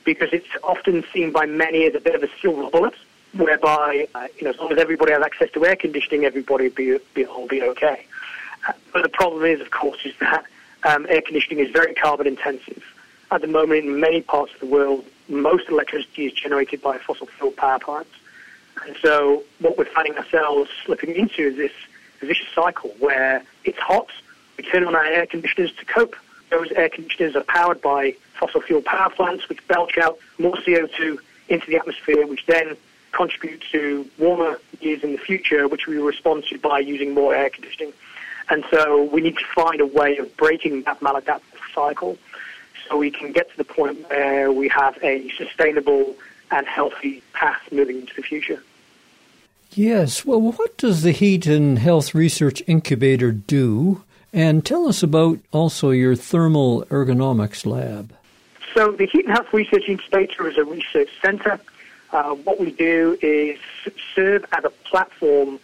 because 0.03 0.29
it's 0.33 0.47
often 0.63 1.03
seen 1.13 1.31
by 1.31 1.45
many 1.45 1.85
as 1.85 1.95
a 1.95 1.99
bit 1.99 2.15
of 2.15 2.23
a 2.23 2.29
silver 2.41 2.69
bullet, 2.69 2.95
whereby, 3.33 4.07
uh, 4.15 4.27
you 4.37 4.43
know, 4.43 4.49
as 4.49 4.57
long 4.57 4.71
as 4.71 4.77
everybody 4.77 5.13
has 5.13 5.21
access 5.21 5.49
to 5.51 5.65
air 5.65 5.75
conditioning, 5.75 6.25
everybody 6.25 6.67
will 6.67 6.75
be, 6.75 6.97
be, 7.13 7.25
be 7.49 7.63
okay. 7.63 8.05
Uh, 8.67 8.73
but 8.93 9.03
the 9.03 9.09
problem 9.09 9.45
is, 9.45 9.61
of 9.61 9.71
course, 9.71 9.99
is 10.05 10.13
that 10.19 10.45
um, 10.83 11.05
air 11.09 11.21
conditioning 11.21 11.63
is 11.63 11.71
very 11.71 11.93
carbon 11.93 12.27
intensive. 12.27 12.83
At 13.31 13.41
the 13.41 13.47
moment, 13.47 13.85
in 13.85 13.99
many 13.99 14.21
parts 14.21 14.53
of 14.53 14.59
the 14.59 14.65
world, 14.65 15.05
most 15.29 15.69
electricity 15.69 16.25
is 16.25 16.33
generated 16.33 16.81
by 16.81 16.97
fossil 16.97 17.27
fuel 17.27 17.51
power 17.51 17.79
plants. 17.79 18.11
And 18.85 18.95
so 19.01 19.43
what 19.59 19.77
we're 19.77 19.85
finding 19.85 20.17
ourselves 20.17 20.69
slipping 20.85 21.15
into 21.15 21.43
is 21.43 21.55
this 21.55 21.71
vicious 22.25 22.47
cycle 22.53 22.91
where 22.99 23.43
it's 23.63 23.79
hot, 23.79 24.09
we 24.57 24.63
turn 24.63 24.85
on 24.85 24.95
our 24.95 25.05
air 25.05 25.25
conditioners 25.25 25.71
to 25.73 25.85
cope. 25.85 26.15
Those 26.49 26.71
air 26.71 26.89
conditioners 26.89 27.35
are 27.35 27.43
powered 27.43 27.81
by 27.81 28.15
fossil 28.39 28.61
fuel 28.61 28.81
power 28.81 29.09
plants, 29.09 29.47
which 29.47 29.65
belch 29.67 29.97
out 29.97 30.17
more 30.37 30.55
CO2 30.55 31.17
into 31.49 31.67
the 31.67 31.77
atmosphere, 31.77 32.27
which 32.27 32.45
then 32.45 32.75
contribute 33.11 33.61
to 33.71 34.09
warmer 34.17 34.59
years 34.79 35.03
in 35.03 35.11
the 35.11 35.17
future, 35.17 35.67
which 35.67 35.87
we 35.87 35.97
respond 35.97 36.45
to 36.45 36.57
by 36.57 36.79
using 36.79 37.13
more 37.13 37.35
air 37.35 37.49
conditioning. 37.49 37.93
And 38.49 38.65
so 38.69 39.03
we 39.03 39.21
need 39.21 39.37
to 39.37 39.45
find 39.45 39.79
a 39.79 39.85
way 39.85 40.17
of 40.17 40.35
breaking 40.37 40.83
that 40.83 40.99
maladaptive 40.99 41.41
cycle 41.73 42.17
so 42.87 42.97
we 42.97 43.11
can 43.11 43.31
get 43.31 43.49
to 43.51 43.57
the 43.57 43.63
point 43.63 44.09
where 44.09 44.51
we 44.51 44.67
have 44.69 44.97
a 45.03 45.29
sustainable 45.37 46.15
and 46.51 46.67
healthy 46.67 47.23
path 47.33 47.61
moving 47.71 48.01
into 48.01 48.13
the 48.15 48.21
future. 48.21 48.61
Yes. 49.73 50.25
Well, 50.25 50.41
what 50.41 50.77
does 50.77 51.01
the 51.01 51.11
Heat 51.11 51.47
and 51.47 51.79
Health 51.79 52.13
Research 52.13 52.61
Incubator 52.67 53.31
do? 53.31 54.03
And 54.33 54.65
tell 54.65 54.87
us 54.87 55.01
about 55.01 55.39
also 55.51 55.91
your 55.91 56.15
thermal 56.15 56.83
ergonomics 56.85 57.65
lab. 57.65 58.13
So, 58.73 58.91
the 58.91 59.05
Heat 59.05 59.25
and 59.25 59.33
Health 59.33 59.53
Research 59.53 59.83
Incubator 59.87 60.47
is 60.49 60.57
a 60.57 60.65
research 60.65 61.09
center. 61.21 61.59
Uh, 62.11 62.35
what 62.35 62.59
we 62.59 62.71
do 62.71 63.17
is 63.21 63.57
serve 64.13 64.45
as 64.51 64.65
a 64.65 64.69
platform 64.69 65.59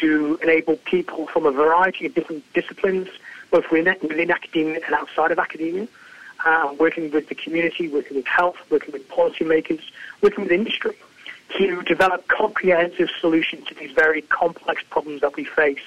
to 0.00 0.38
enable 0.42 0.76
people 0.78 1.28
from 1.28 1.46
a 1.46 1.52
variety 1.52 2.06
of 2.06 2.14
different 2.14 2.44
disciplines, 2.54 3.08
both 3.52 3.70
within, 3.70 4.30
academia 4.30 4.80
and 4.84 4.94
outside 4.94 5.30
of 5.30 5.38
academia, 5.38 5.86
uh, 6.44 6.74
working 6.78 7.12
with 7.12 7.28
the 7.28 7.36
community, 7.36 7.86
working 7.86 8.16
with 8.16 8.26
health, 8.26 8.56
working 8.70 8.92
with 8.92 9.08
policymakers, 9.08 9.82
working 10.20 10.44
with 10.44 10.52
industry 10.52 10.96
to 11.58 11.82
develop 11.82 12.26
comprehensive 12.28 13.10
solutions 13.20 13.66
to 13.68 13.74
these 13.74 13.92
very 13.92 14.22
complex 14.22 14.82
problems 14.90 15.20
that 15.20 15.36
we 15.36 15.44
face 15.44 15.82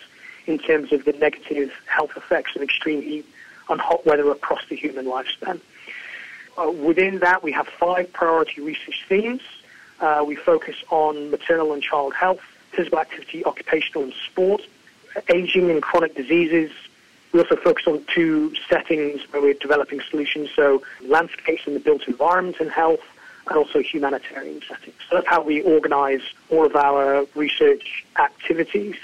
in 0.45 0.59
terms 0.59 0.91
of 0.91 1.05
the 1.05 1.13
negative 1.13 1.71
health 1.87 2.11
effects 2.15 2.55
of 2.55 2.61
extreme 2.61 3.01
heat 3.01 3.25
on 3.69 3.79
hot 3.79 4.05
weather 4.05 4.29
across 4.31 4.61
the 4.69 4.75
human 4.75 5.05
lifespan. 5.05 5.59
Uh, 6.57 6.71
within 6.71 7.19
that, 7.19 7.43
we 7.43 7.51
have 7.51 7.67
five 7.67 8.11
priority 8.13 8.61
research 8.61 9.05
themes. 9.09 9.41
Uh, 9.99 10.23
we 10.25 10.35
focus 10.35 10.75
on 10.89 11.31
maternal 11.31 11.73
and 11.73 11.81
child 11.81 12.13
health, 12.13 12.41
physical 12.71 12.99
activity, 12.99 13.43
occupational 13.45 14.03
and 14.03 14.13
sport, 14.29 14.61
aging 15.33 15.69
and 15.71 15.81
chronic 15.81 16.15
diseases. 16.15 16.71
We 17.31 17.41
also 17.41 17.55
focus 17.57 17.87
on 17.87 18.05
two 18.13 18.53
settings 18.69 19.21
where 19.31 19.41
we're 19.41 19.53
developing 19.55 19.99
solutions, 20.09 20.49
so 20.55 20.83
landscapes 21.01 21.63
and 21.65 21.75
the 21.75 21.79
built 21.79 22.07
environment 22.07 22.57
and 22.59 22.71
health, 22.71 23.01
and 23.47 23.57
also 23.57 23.79
humanitarian 23.81 24.61
settings. 24.67 24.95
So 25.09 25.17
that's 25.17 25.27
how 25.27 25.41
we 25.41 25.61
organize 25.61 26.21
all 26.49 26.65
of 26.65 26.75
our 26.75 27.25
research 27.35 28.05
activities. 28.17 28.95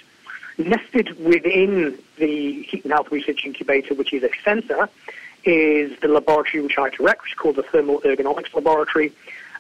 Nested 0.58 1.24
within 1.24 1.98
the 2.18 2.64
Heat 2.64 2.84
and 2.84 2.94
Health 2.94 3.12
Research 3.12 3.46
Incubator, 3.46 3.94
which 3.96 4.14
is 4.14 4.24
a 4.24 4.30
center, 4.44 4.90
is 5.44 5.98
the 6.02 6.08
laboratory 6.08 6.62
which 6.62 6.78
I 6.78 6.90
direct, 6.90 7.24
which 7.24 7.32
is 7.32 7.38
called 7.38 7.56
the 7.56 7.64
Thermal 7.64 8.02
Ergonomics 8.02 8.54
Laboratory. 8.54 9.12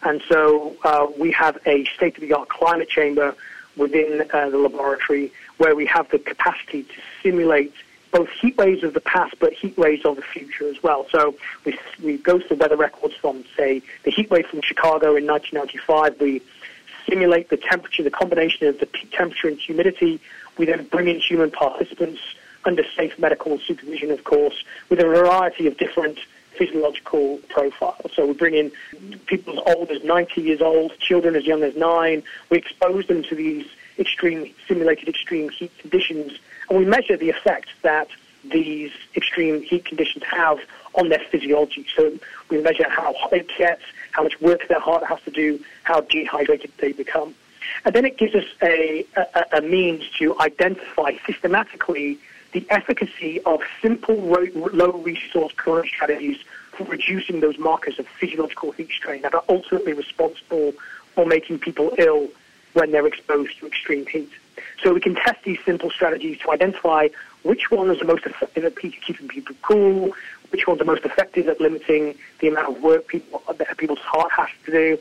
And 0.03 0.21
so 0.27 0.75
uh, 0.83 1.07
we 1.17 1.31
have 1.31 1.57
a 1.65 1.85
state-of-the-art 1.85 2.49
climate 2.49 2.89
chamber 2.89 3.35
within 3.77 4.27
uh, 4.33 4.49
the 4.49 4.57
laboratory 4.57 5.31
where 5.57 5.75
we 5.75 5.85
have 5.85 6.09
the 6.09 6.19
capacity 6.19 6.83
to 6.83 7.01
simulate 7.23 7.73
both 8.11 8.29
heat 8.29 8.57
waves 8.57 8.83
of 8.83 8.93
the 8.93 9.01
past 9.01 9.35
but 9.39 9.53
heat 9.53 9.77
waves 9.77 10.05
of 10.05 10.15
the 10.15 10.21
future 10.21 10.67
as 10.67 10.81
well. 10.83 11.07
So 11.11 11.35
we, 11.65 11.77
we 12.03 12.17
go 12.17 12.39
to 12.39 12.47
the 12.47 12.55
weather 12.55 12.75
records 12.75 13.15
from, 13.15 13.43
say, 13.57 13.81
the 14.03 14.11
heat 14.11 14.29
wave 14.29 14.47
from 14.47 14.61
Chicago 14.61 15.15
in 15.15 15.25
1995. 15.25 16.19
We 16.19 16.41
simulate 17.09 17.49
the 17.49 17.57
temperature, 17.57 18.03
the 18.03 18.11
combination 18.11 18.67
of 18.67 18.79
the 18.79 18.87
temperature 19.11 19.47
and 19.47 19.57
humidity. 19.57 20.19
We 20.57 20.65
then 20.65 20.85
bring 20.87 21.07
in 21.07 21.19
human 21.19 21.51
participants 21.51 22.21
under 22.65 22.83
safe 22.95 23.17
medical 23.17 23.57
supervision, 23.59 24.11
of 24.11 24.23
course, 24.23 24.63
with 24.89 24.99
a 24.99 25.05
variety 25.05 25.67
of 25.67 25.77
different 25.77 26.19
physiological 26.57 27.39
profiles. 27.49 28.11
So 28.13 28.27
we 28.27 28.33
bring 28.33 28.55
in 28.55 28.71
people 29.25 29.53
as 29.53 29.75
old 29.75 29.89
as 29.89 30.03
90 30.03 30.41
years 30.41 30.61
old, 30.61 30.97
children 30.99 31.35
as 31.35 31.45
young 31.45 31.63
as 31.63 31.75
nine. 31.75 32.23
We 32.49 32.57
expose 32.57 33.07
them 33.07 33.23
to 33.23 33.35
these 33.35 33.65
extreme, 33.97 34.53
simulated 34.67 35.07
extreme 35.07 35.49
heat 35.49 35.71
conditions, 35.79 36.33
and 36.71 36.79
we 36.79 36.85
measure 36.85 37.17
the 37.17 37.29
effect 37.29 37.67
that 37.81 38.07
these 38.49 38.93
extreme 39.13 39.61
heat 39.61 39.83
conditions 39.83 40.23
have 40.23 40.57
on 40.95 41.09
their 41.09 41.19
physiology. 41.19 41.85
So 41.93 42.17
we 42.49 42.61
measure 42.61 42.89
how 42.89 43.13
hot 43.13 43.33
it 43.33 43.51
gets, 43.57 43.81
how 44.11 44.23
much 44.23 44.39
work 44.39 44.69
their 44.69 44.79
heart 44.79 45.03
has 45.03 45.21
to 45.23 45.31
do, 45.31 45.59
how 45.83 45.99
dehydrated 45.99 46.71
they 46.77 46.93
become. 46.93 47.35
And 47.83 47.93
then 47.93 48.05
it 48.05 48.17
gives 48.17 48.35
us 48.35 48.45
a, 48.61 49.05
a, 49.17 49.57
a 49.57 49.61
means 49.61 50.09
to 50.19 50.39
identify 50.39 51.11
systematically 51.25 52.17
the 52.53 52.65
efficacy 52.69 53.41
of 53.41 53.59
simple 53.81 54.15
low 54.15 54.91
resource 54.93 55.51
current 55.57 55.89
strategies 55.89 56.37
for 56.71 56.85
reducing 56.85 57.41
those 57.41 57.57
markers 57.57 57.99
of 57.99 58.07
physiological 58.07 58.71
heat 58.71 58.91
strain 58.91 59.23
that 59.23 59.33
are 59.33 59.43
ultimately 59.49 59.91
responsible 59.91 60.71
for 61.15 61.25
making 61.25 61.59
people 61.59 61.93
ill 61.97 62.29
when 62.71 62.91
they're 62.91 63.07
exposed 63.07 63.59
to 63.59 63.67
extreme 63.67 64.05
heat. 64.05 64.31
So 64.83 64.93
we 64.93 64.99
can 64.99 65.15
test 65.15 65.43
these 65.43 65.59
simple 65.65 65.89
strategies 65.89 66.39
to 66.39 66.51
identify 66.51 67.09
which 67.43 67.71
one 67.71 67.89
is 67.89 67.99
the 67.99 68.05
most 68.05 68.25
effective 68.25 68.65
at 68.65 68.77
keeping 68.77 69.27
people 69.27 69.55
cool, 69.61 70.11
which 70.49 70.67
one's 70.67 70.79
the 70.79 70.85
most 70.85 71.05
effective 71.05 71.47
at 71.47 71.59
limiting 71.59 72.15
the 72.39 72.47
amount 72.47 72.75
of 72.75 72.83
work 72.83 73.07
people, 73.07 73.41
that 73.55 73.77
people's 73.77 73.99
heart 73.99 74.31
has 74.31 74.49
to 74.65 74.71
do, 74.71 74.97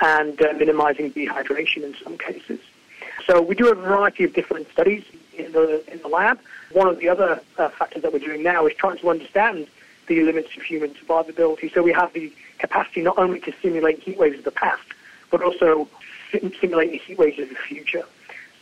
and 0.00 0.40
uh, 0.42 0.52
minimizing 0.54 1.12
dehydration 1.12 1.82
in 1.82 1.94
some 2.02 2.16
cases. 2.18 2.60
So 3.26 3.40
we 3.40 3.54
do 3.54 3.70
a 3.70 3.74
variety 3.74 4.24
of 4.24 4.32
different 4.34 4.70
studies 4.70 5.04
in 5.36 5.52
the 5.52 5.82
in 5.92 6.00
the 6.00 6.08
lab. 6.08 6.38
One 6.72 6.88
of 6.88 6.98
the 6.98 7.08
other 7.08 7.40
uh, 7.58 7.68
factors 7.70 8.02
that 8.02 8.12
we're 8.12 8.20
doing 8.20 8.42
now 8.42 8.66
is 8.66 8.74
trying 8.74 8.98
to 8.98 9.10
understand 9.10 9.66
the 10.06 10.22
limits 10.22 10.56
of 10.56 10.62
human 10.62 10.90
survivability. 10.94 11.72
So 11.72 11.82
we 11.82 11.92
have 11.92 12.12
the 12.12 12.32
capacity 12.58 13.02
not 13.02 13.18
only 13.18 13.40
to 13.40 13.52
simulate 13.62 14.00
heat 14.00 14.18
waves 14.18 14.38
of 14.38 14.44
the 14.44 14.50
past, 14.50 14.82
but 15.30 15.42
also 15.42 15.88
simulate 16.60 16.92
the 16.92 16.98
heat 16.98 17.18
waves 17.18 17.38
of 17.38 17.48
the 17.48 17.54
future. 17.54 18.04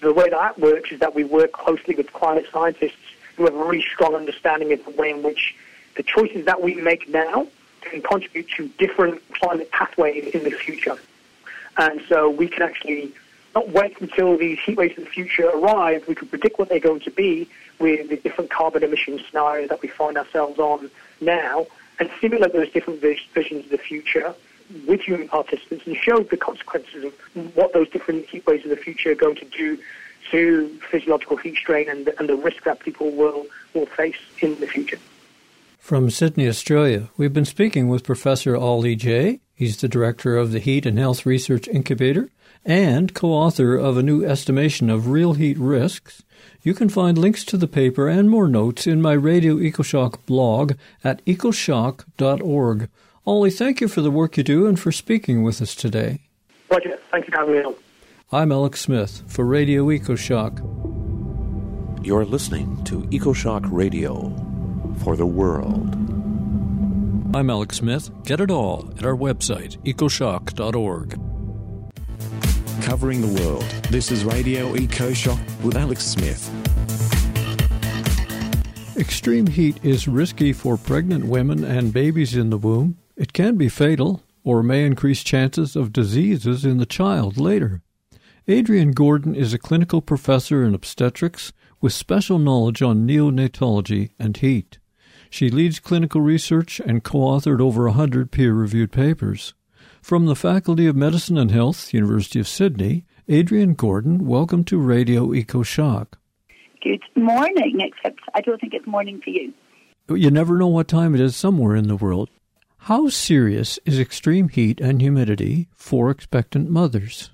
The 0.00 0.12
way 0.12 0.28
that 0.28 0.58
works 0.58 0.92
is 0.92 1.00
that 1.00 1.14
we 1.14 1.24
work 1.24 1.52
closely 1.52 1.94
with 1.94 2.12
climate 2.12 2.46
scientists 2.52 2.96
who 3.37 3.44
have 3.44 3.54
a 3.54 3.58
really 3.58 3.82
strong 3.82 4.14
understanding 4.14 4.72
of 4.72 4.84
the 4.84 4.90
way 4.92 5.11
in 5.11 5.22
which 5.22 5.56
the 5.96 6.02
choices 6.02 6.44
that 6.46 6.62
we 6.62 6.74
make 6.74 7.08
now 7.08 7.46
can 7.80 8.02
contribute 8.02 8.48
to 8.56 8.68
different 8.78 9.20
climate 9.32 9.70
pathways 9.72 10.34
in 10.34 10.44
the 10.44 10.50
future. 10.50 10.96
And 11.76 12.00
so 12.08 12.30
we 12.30 12.48
can 12.48 12.62
actually 12.62 13.12
not 13.54 13.68
wait 13.70 14.00
until 14.00 14.37
these 14.37 14.58
heat 14.61 14.76
waves 14.76 14.98
of 14.98 15.04
the 15.04 15.11
future 15.11 15.48
arrive. 15.48 16.06
We 16.06 16.14
can 16.14 16.28
predict 16.28 16.58
what 16.58 16.68
they're 16.68 16.80
going 16.80 17.00
to 17.00 17.11
be 17.11 17.48
with 17.78 18.08
the 18.08 18.16
different 18.16 18.50
carbon 18.50 18.82
emission 18.82 19.20
scenarios 19.28 19.68
that 19.68 19.82
we 19.82 19.88
find 19.88 20.16
ourselves 20.16 20.58
on 20.58 20.90
now 21.20 21.66
and 21.98 22.11
simulate 22.20 22.52
those 22.52 22.70
different 22.70 23.00
visions 23.00 23.64
of 23.64 23.70
the 23.70 23.78
future 23.78 24.34
with 24.87 25.00
human 25.00 25.28
participants 25.28 25.87
and 25.87 25.96
show 25.96 26.22
the 26.22 26.37
consequences 26.37 27.04
of 27.04 27.57
what 27.57 27.72
those 27.72 27.88
different 27.88 28.26
heat 28.26 28.46
waves 28.46 28.64
of 28.64 28.70
the 28.70 28.76
future 28.76 29.12
are 29.12 29.14
going 29.14 29.37
to 29.37 29.44
do 29.46 29.78
to 30.31 30.68
physiological 30.90 31.37
heat 31.37 31.57
strain 31.57 31.88
and, 31.88 32.12
and 32.18 32.28
the 32.28 32.37
risk 32.37 32.64
that 32.64 32.81
people 32.81 33.11
will, 33.11 33.46
will 33.74 33.87
face 33.87 34.18
in 34.40 34.59
the 34.61 34.66
future. 34.66 34.98
From 35.78 36.11
Sydney, 36.11 36.46
Australia, 36.46 37.09
we've 37.16 37.33
been 37.33 37.46
speaking 37.46 37.88
with 37.88 38.04
Professor 38.04 38.54
Ollie 38.57 38.96
Jay. 38.96 39.40
He's 39.54 39.78
the 39.78 39.88
director 39.88 40.37
of 40.37 40.52
the 40.52 40.59
Heat 40.59 40.85
and 40.85 40.98
Health 40.98 41.24
Research 41.24 41.66
Incubator 41.66 42.28
and 42.64 43.14
co 43.14 43.33
author 43.33 43.76
of 43.76 43.96
a 43.96 44.02
new 44.02 44.24
estimation 44.24 44.90
of 44.90 45.09
real 45.09 45.33
heat 45.33 45.57
risks. 45.59 46.22
You 46.62 46.74
can 46.74 46.90
find 46.90 47.16
links 47.16 47.42
to 47.44 47.57
the 47.57 47.66
paper 47.66 48.09
and 48.09 48.28
more 48.28 48.48
notes 48.48 48.87
in 48.87 49.00
my 49.00 49.14
Radio 49.14 49.57
EcoShock 49.57 50.18
blog 50.26 50.74
at 51.02 51.24
ecoshock.org. 51.24 52.90
Ollie, 53.28 53.50
thank 53.50 53.82
you 53.82 53.88
for 53.88 54.00
the 54.00 54.10
work 54.10 54.38
you 54.38 54.42
do 54.42 54.66
and 54.66 54.80
for 54.80 54.90
speaking 54.90 55.42
with 55.42 55.60
us 55.60 55.74
today. 55.74 56.20
Roger, 56.70 56.98
thank 57.10 57.26
you 57.26 57.30
for 57.30 57.40
having 57.40 57.56
me 57.56 57.62
on. 57.62 57.74
I'm 58.32 58.50
Alex 58.50 58.80
Smith 58.80 59.22
for 59.26 59.44
Radio 59.44 59.84
EcoShock. 59.88 60.56
You're 62.02 62.24
listening 62.24 62.82
to 62.84 63.02
EcoShock 63.02 63.70
Radio 63.70 64.34
for 65.04 65.14
the 65.14 65.26
world. 65.26 65.94
I'm 67.36 67.50
Alex 67.50 67.76
Smith. 67.76 68.10
Get 68.24 68.40
it 68.40 68.50
all 68.50 68.90
at 68.96 69.04
our 69.04 69.14
website, 69.14 69.76
ecoshock.org. 69.84 71.10
Covering 72.82 73.20
the 73.20 73.42
world, 73.42 73.66
this 73.90 74.10
is 74.10 74.24
Radio 74.24 74.72
EcoShock 74.72 75.62
with 75.62 75.76
Alex 75.76 76.02
Smith. 76.02 76.50
Extreme 78.96 79.48
heat 79.48 79.84
is 79.84 80.08
risky 80.08 80.54
for 80.54 80.78
pregnant 80.78 81.26
women 81.26 81.62
and 81.62 81.92
babies 81.92 82.34
in 82.34 82.48
the 82.48 82.56
womb. 82.56 82.97
It 83.18 83.33
can 83.33 83.57
be 83.57 83.68
fatal 83.68 84.22
or 84.44 84.62
may 84.62 84.87
increase 84.87 85.24
chances 85.24 85.74
of 85.74 85.92
diseases 85.92 86.64
in 86.64 86.78
the 86.78 86.87
child 86.87 87.37
later. 87.37 87.83
Adrienne 88.48 88.92
Gordon 88.92 89.35
is 89.35 89.52
a 89.52 89.59
clinical 89.59 90.00
professor 90.00 90.62
in 90.62 90.72
obstetrics 90.72 91.52
with 91.81 91.92
special 91.92 92.38
knowledge 92.38 92.81
on 92.81 93.09
neonatology 93.09 94.11
and 94.20 94.37
heat. 94.37 94.78
She 95.31 95.50
leads 95.50 95.81
clinical 95.81 96.20
research 96.20 96.78
and 96.78 97.02
co 97.02 97.18
authored 97.18 97.61
over 97.61 97.88
a 97.88 97.92
hundred 97.92 98.31
peer 98.31 98.54
reviewed 98.54 98.92
papers. 98.92 99.52
From 100.00 100.26
the 100.26 100.37
Faculty 100.37 100.87
of 100.87 100.94
Medicine 100.94 101.38
and 101.38 101.50
Health, 101.50 101.92
University 101.92 102.38
of 102.38 102.46
Sydney, 102.46 103.04
Adrienne 103.28 103.74
Gordon, 103.74 104.28
welcome 104.28 104.62
to 104.66 104.78
Radio 104.78 105.26
EcoShock. 105.33 106.07
Good 106.85 107.02
morning, 107.16 107.81
except 107.81 108.20
I 108.35 108.42
don't 108.42 108.61
think 108.61 108.74
it's 108.74 108.87
morning 108.87 109.20
for 109.22 109.31
you. 109.31 109.52
You 110.09 110.31
never 110.31 110.57
know 110.57 110.68
what 110.68 110.87
time 110.87 111.16
it 111.16 111.20
is 111.20 111.35
somewhere 111.35 111.74
in 111.74 111.88
the 111.88 111.96
world. 111.96 112.31
How 112.82 113.08
serious 113.08 113.78
is 113.84 113.98
extreme 113.98 114.48
heat 114.48 114.80
and 114.80 115.00
humidity 115.02 115.68
for 115.74 116.10
expectant 116.10 116.70
mothers? 116.70 117.30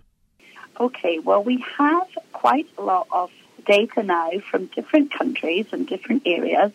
Okay, 0.80 1.20
well, 1.20 1.44
we 1.44 1.64
have 1.78 2.09
quite 2.33 2.66
a 2.76 2.83
lot 2.83 3.07
of 3.12 3.30
data 3.64 4.02
now 4.02 4.30
from 4.50 4.66
different 4.66 5.12
countries 5.12 5.66
and 5.72 5.87
different 5.87 6.22
areas 6.26 6.72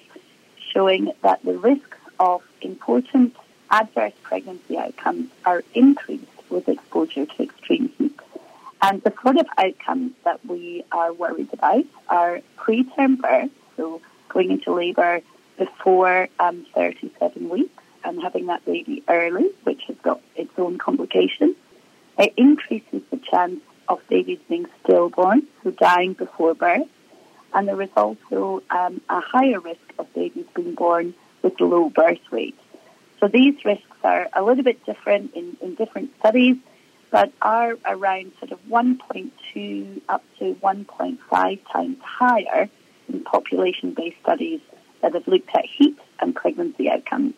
showing 0.74 1.12
that 1.22 1.44
the 1.44 1.58
risks 1.58 1.98
of 2.20 2.42
important 2.62 3.36
adverse 3.70 4.14
pregnancy 4.24 4.78
outcomes 4.78 5.30
are 5.46 5.64
increased 5.74 6.26
with 6.50 6.68
exposure 6.70 7.26
to 7.26 7.44
extreme 7.44 7.90
heat. 7.98 8.18
And 8.82 9.02
the 9.04 9.14
sort 9.22 9.38
of 9.38 9.48
outcomes 9.58 10.14
that 10.24 10.46
we 10.46 10.86
are 10.92 11.12
worried 11.12 11.54
about 11.54 11.86
are 12.08 12.40
preterm 12.58 13.20
birth, 13.20 13.52
so 13.76 14.02
going 14.30 14.52
into 14.52 14.74
labour 14.74 15.22
before 15.58 16.30
um, 16.40 16.66
37 16.74 17.50
weeks, 17.50 17.79
and 18.04 18.22
having 18.22 18.48
that 18.48 18.66
baby 18.66 19.04
early, 19.08 19.50
which 19.64 19.84
has 19.88 19.98
got 20.04 20.22
its 20.36 20.52
own 20.58 20.78
complications. 20.78 21.56
It 22.18 22.34
increases 22.38 23.02
the 23.12 23.18
chance 23.18 23.62
of 23.88 24.00
babies 24.10 24.40
being 24.48 24.66
stillborn, 24.84 25.48
so 25.64 25.72
dying 25.72 26.14
before 26.14 26.54
birth. 26.54 26.88
And 27.54 27.68
there 27.68 27.82
is 27.82 27.90
also 27.98 28.62
um, 28.70 29.02
a 29.10 29.22
higher 29.22 29.60
risk 29.60 29.82
of 29.98 30.14
babies 30.14 30.46
being 30.54 30.76
born 30.76 31.16
with 31.42 31.60
low 31.60 31.90
birth 31.90 32.20
weight. 32.32 32.58
So 33.20 33.28
these 33.28 33.56
risks 33.66 33.98
are 34.04 34.30
a 34.34 34.44
little 34.44 34.64
bit 34.64 34.86
different 34.86 35.34
in, 35.34 35.58
in 35.62 35.76
different 35.76 36.12
studies, 36.20 36.58
but 37.12 37.32
are 37.42 37.76
around 37.86 38.34
sort 38.40 38.52
of 38.52 38.60
1.2 38.70 40.02
up 40.08 40.24
to 40.38 40.56
1.5 40.56 41.60
times 41.72 41.98
higher 42.02 42.70
in 43.08 43.24
population-based 43.24 44.18
studies 44.22 44.62
that 45.02 45.14
have 45.14 45.28
looked 45.28 45.50
at 45.56 45.66
heat 45.66 45.98
and 46.20 46.36
pregnancy 46.36 46.90
outcomes. 46.90 47.34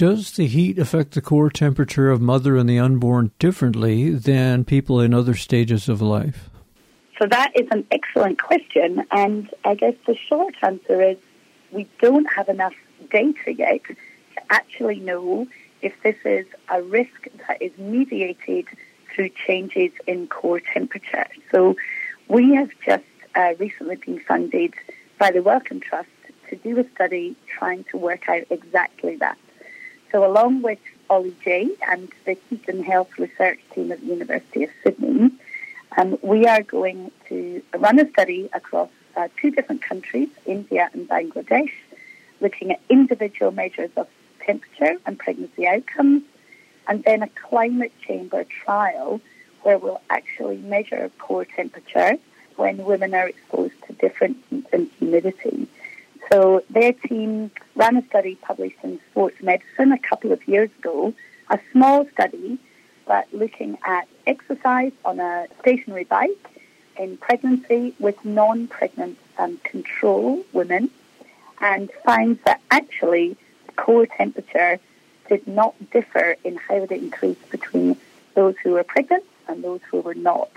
Does 0.00 0.32
the 0.32 0.46
heat 0.46 0.78
affect 0.78 1.12
the 1.12 1.20
core 1.20 1.50
temperature 1.50 2.10
of 2.10 2.22
mother 2.22 2.56
and 2.56 2.66
the 2.66 2.78
unborn 2.78 3.32
differently 3.38 4.08
than 4.08 4.64
people 4.64 4.98
in 4.98 5.12
other 5.12 5.34
stages 5.34 5.90
of 5.90 6.00
life? 6.00 6.48
So 7.18 7.26
that 7.26 7.52
is 7.54 7.68
an 7.70 7.84
excellent 7.90 8.40
question, 8.40 9.04
and 9.10 9.50
I 9.62 9.74
guess 9.74 9.92
the 10.06 10.16
short 10.16 10.54
answer 10.62 11.02
is 11.02 11.18
we 11.70 11.86
don't 12.00 12.24
have 12.34 12.48
enough 12.48 12.72
data 13.10 13.52
yet 13.52 13.84
to 13.84 13.94
actually 14.48 15.00
know 15.00 15.46
if 15.82 15.92
this 16.02 16.16
is 16.24 16.46
a 16.70 16.82
risk 16.82 17.28
that 17.46 17.60
is 17.60 17.76
mediated 17.76 18.68
through 19.14 19.28
changes 19.46 19.92
in 20.06 20.28
core 20.28 20.60
temperature. 20.60 21.26
So 21.52 21.76
we 22.26 22.54
have 22.54 22.70
just 22.86 23.04
uh, 23.34 23.52
recently 23.58 23.96
been 23.96 24.20
funded 24.20 24.72
by 25.18 25.30
the 25.30 25.42
Wellcome 25.42 25.80
Trust 25.80 26.08
to 26.48 26.56
do 26.56 26.80
a 26.80 26.88
study 26.94 27.36
trying 27.46 27.84
to 27.90 27.98
work 27.98 28.30
out 28.30 28.44
exactly 28.48 29.16
that. 29.16 29.36
So 30.12 30.26
along 30.26 30.62
with 30.62 30.78
Ollie 31.08 31.36
Jay 31.44 31.68
and 31.86 32.10
the 32.24 32.36
Heat 32.48 32.64
and 32.68 32.84
Health 32.84 33.18
Research 33.18 33.60
Team 33.72 33.92
at 33.92 34.00
the 34.00 34.06
University 34.06 34.64
of 34.64 34.70
Sydney, 34.82 35.30
um, 35.96 36.18
we 36.22 36.46
are 36.46 36.62
going 36.62 37.10
to 37.28 37.62
run 37.76 37.98
a 37.98 38.08
study 38.10 38.48
across 38.52 38.88
uh, 39.16 39.28
two 39.40 39.50
different 39.50 39.82
countries, 39.82 40.28
India 40.46 40.90
and 40.92 41.08
Bangladesh, 41.08 41.72
looking 42.40 42.72
at 42.72 42.80
individual 42.88 43.52
measures 43.52 43.90
of 43.96 44.08
temperature 44.40 44.96
and 45.06 45.18
pregnancy 45.18 45.66
outcomes, 45.66 46.22
and 46.88 47.04
then 47.04 47.22
a 47.22 47.28
climate 47.28 47.92
chamber 48.00 48.44
trial 48.44 49.20
where 49.62 49.78
we'll 49.78 50.00
actually 50.10 50.56
measure 50.56 51.10
core 51.18 51.44
temperature 51.44 52.16
when 52.56 52.78
women 52.78 53.14
are 53.14 53.28
exposed 53.28 53.74
to 53.86 53.92
different 53.94 54.36
heat 54.48 54.66
and 54.72 54.90
humidity. 54.98 55.68
So 56.32 56.64
their 56.70 56.92
team 56.92 57.50
ran 57.80 57.96
a 57.96 58.06
study 58.08 58.34
published 58.34 58.76
in 58.82 59.00
Sports 59.10 59.42
Medicine 59.42 59.90
a 59.90 59.98
couple 59.98 60.32
of 60.32 60.46
years 60.46 60.68
ago, 60.80 61.14
a 61.48 61.58
small 61.72 62.06
study, 62.12 62.58
but 63.06 63.26
looking 63.32 63.78
at 63.86 64.06
exercise 64.26 64.92
on 65.02 65.18
a 65.18 65.46
stationary 65.60 66.04
bike 66.04 66.46
in 66.98 67.16
pregnancy 67.16 67.94
with 67.98 68.22
non-pregnant 68.22 69.16
um, 69.38 69.56
control 69.64 70.44
women 70.52 70.90
and 71.62 71.90
finds 72.04 72.38
that 72.44 72.60
actually 72.70 73.34
core 73.76 74.04
temperature 74.04 74.78
did 75.30 75.46
not 75.48 75.72
differ 75.90 76.36
in 76.44 76.56
how 76.56 76.76
it 76.82 76.92
increased 76.92 77.48
between 77.50 77.96
those 78.34 78.56
who 78.62 78.72
were 78.72 78.84
pregnant 78.84 79.24
and 79.48 79.64
those 79.64 79.80
who 79.90 80.02
were 80.02 80.14
not. 80.30 80.50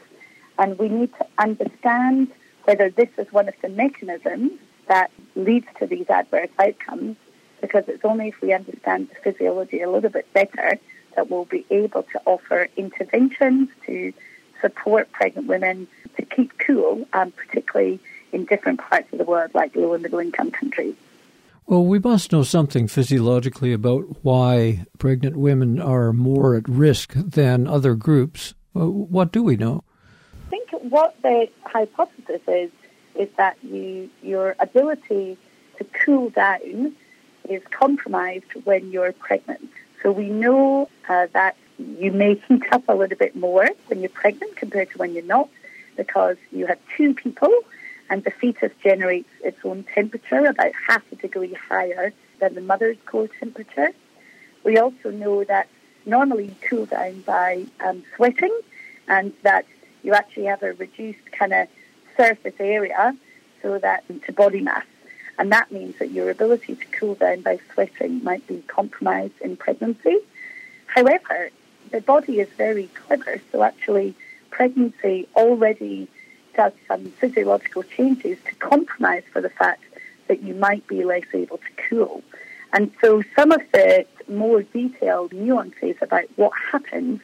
And 0.59 0.77
we 0.77 0.89
need 0.89 1.15
to 1.19 1.25
understand 1.38 2.33
whether 2.65 2.89
this 2.89 3.09
is 3.17 3.31
one 3.31 3.47
of 3.47 3.55
the 3.62 3.69
mechanisms 3.69 4.51
that 4.88 5.12
leads 5.36 5.67
to 5.80 5.88
these 5.88 6.10
adverse 6.10 6.50
outcomes 6.60 7.17
because 7.62 7.86
it's 7.88 8.04
only 8.04 8.30
if 8.30 8.41
we 8.41 8.54
understand 8.54 9.10
the 9.10 9.15
physiology 9.15 9.82
a 9.82 9.89
little 9.89 10.10
bit 10.10 10.32
better 10.34 10.78
that 11.15 11.30
we'll 11.30 11.46
be 11.46 11.65
able 11.69 12.04
to 12.04 12.22
offer 12.26 12.67
interventions 12.76 13.69
to 13.86 14.13
support 14.62 15.12
pregnant 15.12 15.48
women 15.48 15.88
to 16.17 16.24
keep 16.24 16.58
cool, 16.58 17.08
um, 17.13 17.32
particularly 17.32 18.00
in 18.32 18.46
different 18.46 18.80
parts 18.80 19.12
of 19.12 19.19
the 19.19 19.24
world 19.24 19.52
like 19.54 19.76
low 19.76 19.93
and 19.93 20.04
middle 20.04 20.19
income 20.19 20.52
countries. 20.52 20.96
Well, 21.65 21.86
we 21.86 22.00
must 22.00 22.32
know 22.32 22.43
something 22.43 22.88
physiologically 22.88 23.72
about 23.72 24.24
why 24.24 24.86
pregnant 24.98 25.38
women 25.38 25.80
are 25.80 26.12
more 26.12 26.56
at 26.56 26.67
risk 26.67 27.13
than 27.13 27.67
other 27.67 27.96
groups. 27.96 28.54
What 28.74 29.32
do 29.32 29.43
we 29.43 29.56
know? 29.56 29.84
I 30.48 30.50
think 30.50 30.69
what 30.91 31.15
the 31.22 31.48
hypothesis 31.65 32.41
is 32.48 32.72
is 33.15 33.30
that 33.38 33.58
you 33.63 34.10
your 34.21 34.56
ability 34.60 35.38
to 35.78 35.84
cool 36.06 36.30
down 36.30 36.93
is 37.49 37.62
compromised 37.71 38.52
when 38.63 38.91
you're 38.91 39.13
pregnant. 39.13 39.69
So 40.02 40.12
we 40.12 40.30
know 40.30 40.89
uh, 41.08 41.28
that 41.34 41.56
you 41.78 42.12
may 42.12 42.36
heat 42.36 42.63
up 42.71 42.84
a 42.88 42.93
little 42.93 43.17
bit 43.17 43.36
more 43.36 43.67
when 43.88 44.02
you're 44.02 44.10
pregnant 44.10 44.56
compared 44.56 44.91
to 44.91 44.97
when 44.97 45.13
you're 45.13 45.23
not 45.23 45.49
because 45.95 46.38
you 46.52 46.65
have 46.67 46.80
two 46.95 47.13
people 47.13 47.52
and 48.10 48.23
the 48.23 48.32
fetus 48.32 48.71
generates 48.84 49.30
its 49.43 49.58
own 49.63 49.84
temperature 49.95 50.45
about 50.45 50.71
half 50.88 51.04
a 51.12 51.15
degree 51.15 51.54
higher 51.54 52.13
than 52.39 52.56
the 52.56 52.62
mother's 52.62 52.97
core 53.06 53.30
temperature. 53.39 53.89
We 54.63 54.78
also 54.78 55.12
know 55.12 55.43
that 55.45 55.67
normally 56.06 56.45
you 56.45 56.56
cool 56.69 56.86
down 56.86 57.21
by 57.21 57.65
um, 57.80 58.04
sweating 58.15 58.56
and 59.08 59.34
that 59.43 59.65
you 60.04 60.13
actually 60.13 60.45
have 60.45 60.63
a 60.63 60.73
reduced 60.73 61.32
kind 61.32 61.54
of 61.54 61.67
surface 62.15 62.56
area 62.60 63.15
so 63.62 63.80
that 63.80 64.04
to 64.26 64.34
body 64.34 64.62
mass. 64.62 64.86
And 65.38 65.52
that 65.52 65.71
means 65.71 65.97
that 65.99 66.12
your 66.12 66.30
ability 66.30 66.76
to 66.76 66.86
cool 66.88 67.15
down 67.15 67.41
by 67.41 67.60
sweating 67.73 68.23
might 68.23 68.45
be 68.47 68.63
compromised 68.67 69.39
in 69.41 69.58
pregnancy. 69.58 70.19
However, 70.86 71.49
the 71.91 72.02
body 72.02 72.39
is 72.39 72.49
very 72.58 72.88
clever, 72.88 73.41
so 73.52 73.63
actually 73.63 74.15
pregnancy 74.52 75.28
already 75.36 76.08
does 76.56 76.73
some 76.88 77.06
physiological 77.06 77.84
changes 77.84 78.38
to 78.47 78.56
compromise 78.56 79.23
for 79.32 79.41
the 79.41 79.49
fact 79.49 79.84
that 80.28 80.43
you 80.43 80.54
might 80.54 80.86
be 80.88 81.04
less 81.04 81.26
able 81.34 81.58
to 81.58 81.84
cool. 81.89 82.23
And 82.71 82.91
so 83.02 83.23
some 83.36 83.52
of 83.52 83.62
the 83.71 84.06
more 84.28 84.62
detailed 84.62 85.34
nuances 85.34 85.95
about 86.02 86.26
what 86.36 86.54
happens 86.71 87.21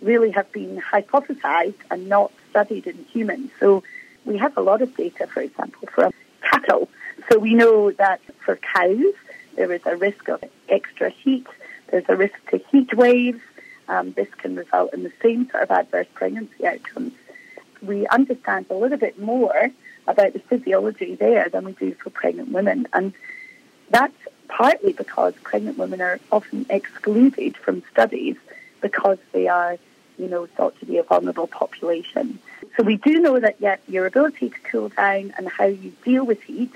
really 0.00 0.30
have 0.32 0.50
been 0.52 0.80
hypothesized 0.80 1.80
and 1.90 2.08
not 2.08 2.32
studied 2.50 2.86
in 2.86 3.04
humans. 3.12 3.50
So 3.60 3.82
we 4.24 4.38
have 4.38 4.56
a 4.56 4.60
lot 4.60 4.82
of 4.82 4.96
data, 4.96 5.26
for 5.26 5.40
example, 5.40 5.88
from 5.92 6.12
cattle. 6.42 6.88
So 7.30 7.38
we 7.38 7.54
know 7.54 7.90
that 7.92 8.20
for 8.44 8.56
cows, 8.56 9.14
there 9.56 9.72
is 9.72 9.82
a 9.84 9.96
risk 9.96 10.28
of 10.28 10.42
extra 10.68 11.10
heat. 11.10 11.46
There's 11.90 12.08
a 12.08 12.16
risk 12.16 12.34
to 12.50 12.58
heat 12.70 12.94
waves. 12.94 13.40
Um, 13.88 14.12
this 14.12 14.28
can 14.38 14.56
result 14.56 14.94
in 14.94 15.02
the 15.02 15.12
same 15.22 15.50
sort 15.50 15.64
of 15.64 15.70
adverse 15.70 16.06
pregnancy 16.14 16.66
outcomes. 16.66 17.12
We 17.82 18.06
understand 18.06 18.66
a 18.70 18.74
little 18.74 18.98
bit 18.98 19.18
more 19.18 19.70
about 20.06 20.32
the 20.32 20.38
physiology 20.38 21.14
there 21.14 21.48
than 21.48 21.64
we 21.64 21.72
do 21.72 21.94
for 21.94 22.10
pregnant 22.10 22.50
women. 22.50 22.86
And 22.92 23.12
that's 23.90 24.16
partly 24.48 24.92
because 24.92 25.34
pregnant 25.42 25.78
women 25.78 26.00
are 26.00 26.20
often 26.30 26.66
excluded 26.70 27.56
from 27.56 27.82
studies 27.90 28.36
because 28.80 29.18
they 29.32 29.48
are, 29.48 29.78
you 30.18 30.28
know, 30.28 30.46
thought 30.46 30.78
to 30.80 30.86
be 30.86 30.98
a 30.98 31.02
vulnerable 31.02 31.46
population. 31.46 32.38
So 32.76 32.82
we 32.82 32.96
do 32.96 33.20
know 33.20 33.38
that 33.38 33.60
yet 33.60 33.82
your 33.86 34.06
ability 34.06 34.50
to 34.50 34.58
cool 34.70 34.88
down 34.88 35.34
and 35.36 35.48
how 35.48 35.66
you 35.66 35.92
deal 36.04 36.24
with 36.24 36.42
heat 36.42 36.72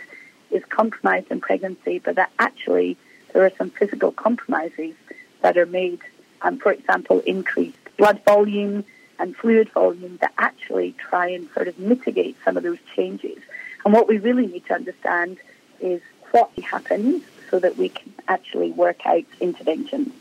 is 0.51 0.65
compromised 0.67 1.31
in 1.31 1.41
pregnancy, 1.41 1.99
but 1.99 2.17
that 2.17 2.31
actually 2.39 2.97
there 3.33 3.45
are 3.45 3.53
some 3.57 3.71
physical 3.71 4.13
compromises 4.13 4.95
that 5.41 5.57
are 5.57 5.67
made, 5.67 6.01
um, 6.43 6.59
for 6.59 6.73
example, 6.73 7.21
increased 7.21 7.79
blood 7.97 8.23
volume 8.25 8.85
and 9.19 9.35
fluid 9.37 9.71
volume 9.71 10.19
that 10.19 10.33
actually 10.37 10.93
try 10.93 11.29
and 11.29 11.49
sort 11.55 11.69
of 11.69 11.79
mitigate 11.79 12.37
some 12.45 12.57
of 12.57 12.63
those 12.63 12.79
changes. 12.95 13.39
And 13.85 13.95
what 13.95 14.09
we 14.09 14.19
really 14.19 14.47
need 14.47 14.67
to 14.67 14.75
understand 14.75 15.39
is 15.81 16.03
what 16.33 16.51
happens 16.59 17.23
so 17.51 17.59
that 17.59 17.77
we 17.77 17.89
can 17.89 18.13
actually 18.29 18.73
work 18.73 19.07
out 19.07 19.25
interventions. 19.41 20.13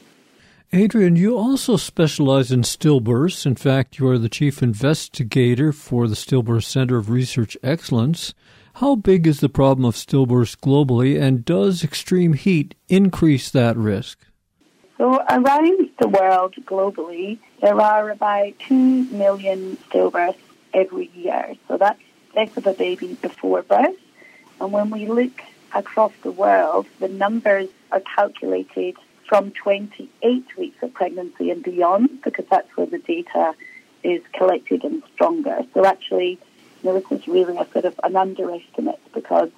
Adrienne, 0.73 1.15
you 1.15 1.37
also 1.37 1.77
specialize 1.77 2.51
in 2.51 2.63
stillbirths. 2.63 3.45
In 3.45 3.55
fact, 3.55 3.99
you 3.99 4.07
are 4.07 4.17
the 4.17 4.29
chief 4.29 4.63
investigator 4.63 5.71
for 5.71 6.07
the 6.07 6.15
Stillbirth 6.15 6.63
Center 6.63 6.97
of 6.97 7.09
Research 7.09 7.55
Excellence. 7.63 8.33
How 8.75 8.95
big 8.95 9.25
is 9.27 9.39
the 9.39 9.47
problem 9.47 9.85
of 9.85 9.95
stillbirths 9.95 10.57
globally, 10.57 11.21
and 11.21 11.45
does 11.45 11.83
extreme 11.83 12.33
heat 12.33 12.75
increase 12.89 13.49
that 13.51 13.77
risk? 13.77 14.25
So, 14.97 15.21
around 15.29 15.89
the 15.99 16.07
world 16.07 16.55
globally, 16.65 17.37
there 17.61 17.79
are 17.79 18.09
about 18.09 18.57
2 18.59 19.05
million 19.11 19.77
stillbirths 19.89 20.35
every 20.73 21.09
year. 21.13 21.55
So, 21.67 21.77
that's 21.77 22.01
death 22.33 22.57
of 22.57 22.67
a 22.67 22.73
baby 22.73 23.13
before 23.21 23.61
birth. 23.61 23.95
And 24.59 24.71
when 24.71 24.89
we 24.89 25.05
look 25.05 25.41
across 25.73 26.11
the 26.23 26.31
world, 26.31 26.87
the 26.99 27.07
numbers 27.07 27.69
are 27.91 28.01
calculated 28.01 28.95
from 29.27 29.51
28 29.51 30.45
weeks 30.57 30.83
of 30.83 30.93
pregnancy 30.93 31.49
and 31.51 31.63
beyond, 31.63 32.21
because 32.23 32.45
that's 32.49 32.75
where 32.77 32.85
the 32.85 32.99
data 32.99 33.53
is 34.03 34.21
collected 34.33 34.83
and 34.83 35.01
stronger. 35.13 35.61
So 35.73 35.85
actually, 35.85 36.39
you 36.83 36.89
know, 36.89 36.99
this 36.99 37.19
is 37.19 37.27
really 37.27 37.57
a 37.57 37.65
sort 37.71 37.85
of 37.85 37.99
an 38.03 38.15
underestimate 38.15 38.99
because 39.13 39.49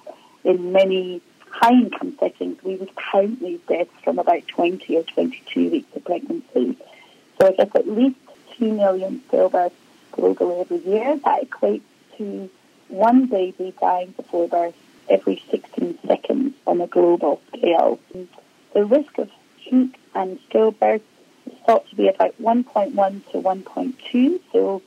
in 0.44 0.72
many 0.72 1.20
high 1.50 1.72
income 1.72 2.16
settings, 2.18 2.62
we 2.62 2.76
would 2.76 2.90
count 2.96 3.40
these 3.40 3.60
deaths 3.68 3.92
from 4.02 4.18
about 4.18 4.46
20 4.48 4.96
or 4.96 5.02
22 5.02 5.70
weeks 5.70 5.96
of 5.96 6.04
pregnancy. 6.04 6.76
So 7.38 7.48
I 7.48 7.52
guess 7.52 7.70
at 7.74 7.88
least 7.88 8.16
2 8.58 8.72
million 8.72 9.22
stillbirths 9.28 9.72
globally 10.12 10.60
every 10.60 10.78
year. 10.78 11.18
That 11.24 11.50
equates 11.50 11.82
to 12.16 12.48
one 12.88 13.26
baby 13.26 13.74
dying 13.80 14.14
before 14.16 14.48
birth 14.48 14.74
every 15.08 15.42
16 15.50 15.98
seconds 16.06 16.54
on 16.66 16.80
a 16.80 16.86
global 16.86 17.40
scale. 17.48 17.98
The 18.74 18.84
risk 18.84 19.18
of 19.18 19.30
heat 19.68 19.94
and 20.14 20.38
stillbirth 20.48 21.02
is 21.46 21.58
thought 21.66 21.88
to 21.90 21.96
be 21.96 22.08
about 22.08 22.40
1.1 22.40 23.30
to 23.30 23.38
1.2, 23.38 24.40
so 24.52 24.82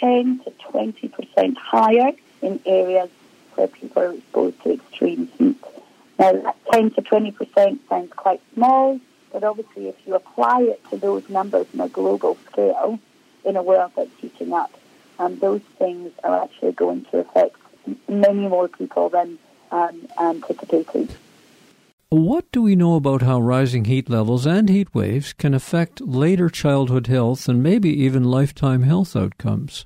10 0.00 0.40
to 0.40 0.50
20% 0.50 1.56
higher 1.56 2.12
in 2.42 2.60
areas 2.66 3.10
where 3.54 3.68
people 3.68 4.02
are 4.02 4.12
exposed 4.12 4.62
to 4.62 4.74
extreme 4.74 5.28
heat. 5.38 5.56
Now, 6.18 6.32
that 6.32 6.56
10 6.72 6.90
to 6.92 7.02
20% 7.02 7.78
sounds 7.88 8.12
quite 8.14 8.40
small, 8.54 9.00
but 9.32 9.44
obviously 9.44 9.88
if 9.88 9.96
you 10.06 10.14
apply 10.14 10.62
it 10.62 10.82
to 10.90 10.96
those 10.96 11.28
numbers 11.28 11.66
on 11.74 11.80
a 11.80 11.88
global 11.88 12.36
scale 12.50 12.98
in 13.44 13.56
a 13.56 13.62
world 13.62 13.92
that's 13.96 14.10
heating 14.18 14.52
up, 14.52 14.72
um, 15.18 15.38
those 15.38 15.62
things 15.78 16.12
are 16.24 16.42
actually 16.42 16.72
going 16.72 17.04
to 17.06 17.18
affect 17.18 17.56
many 18.08 18.48
more 18.48 18.68
people 18.68 19.08
than 19.08 19.38
um, 19.70 20.08
anticipated. 20.20 21.14
What 22.10 22.50
do 22.52 22.62
we 22.62 22.74
know 22.74 22.94
about 22.96 23.20
how 23.20 23.38
rising 23.38 23.84
heat 23.84 24.08
levels 24.08 24.46
and 24.46 24.70
heat 24.70 24.94
waves 24.94 25.34
can 25.34 25.52
affect 25.52 26.00
later 26.00 26.48
childhood 26.48 27.06
health 27.06 27.46
and 27.50 27.62
maybe 27.62 27.90
even 27.90 28.24
lifetime 28.24 28.82
health 28.82 29.14
outcomes? 29.14 29.84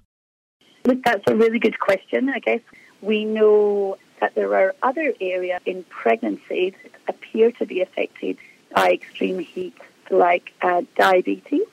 Look, 0.85 1.03
that's 1.03 1.25
a 1.27 1.35
really 1.35 1.59
good 1.59 1.81
question. 1.81 2.29
I 2.29 2.39
guess 2.39 2.61
we 3.01 3.25
know 3.25 3.99
that 4.21 4.37
there 4.37 4.55
are 4.55 4.73
other 4.85 5.13
areas 5.21 5.63
in 5.67 5.83
pregnancy 5.89 6.77
that 6.85 6.93
appear 7.09 7.51
to 7.51 7.67
be 7.67 7.81
affected 7.81 8.39
by 8.73 8.93
extreme 8.93 9.41
heat, 9.41 9.77
like 10.09 10.53
uh, 10.63 10.83
diabetes 10.95 11.67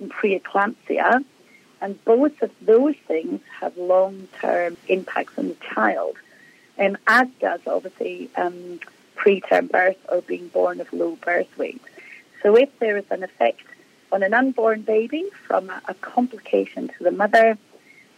and 0.00 0.10
preeclampsia. 0.10 1.22
And 1.82 2.02
both 2.06 2.40
of 2.40 2.50
those 2.62 2.96
things 3.06 3.42
have 3.60 3.76
long-term 3.76 4.78
impacts 4.88 5.36
on 5.36 5.48
the 5.48 5.56
child, 5.74 6.16
um, 6.78 6.96
as 7.06 7.28
does 7.40 7.60
obviously 7.66 8.30
um, 8.36 8.80
preterm 9.22 9.70
birth 9.70 10.00
or 10.10 10.20
being 10.22 10.48
born 10.48 10.80
of 10.80 10.92
low 10.92 11.16
birth 11.16 11.52
weight. 11.56 11.82
So 12.42 12.56
if 12.56 12.70
there 12.80 12.96
is 12.96 13.04
an 13.10 13.22
effect 13.22 13.62
on 14.10 14.22
an 14.22 14.34
unborn 14.34 14.82
baby 14.82 15.24
from 15.46 15.70
a, 15.70 15.80
a 15.86 15.94
complication 15.94 16.88
to 16.88 17.04
the 17.04 17.12
mother, 17.12 17.56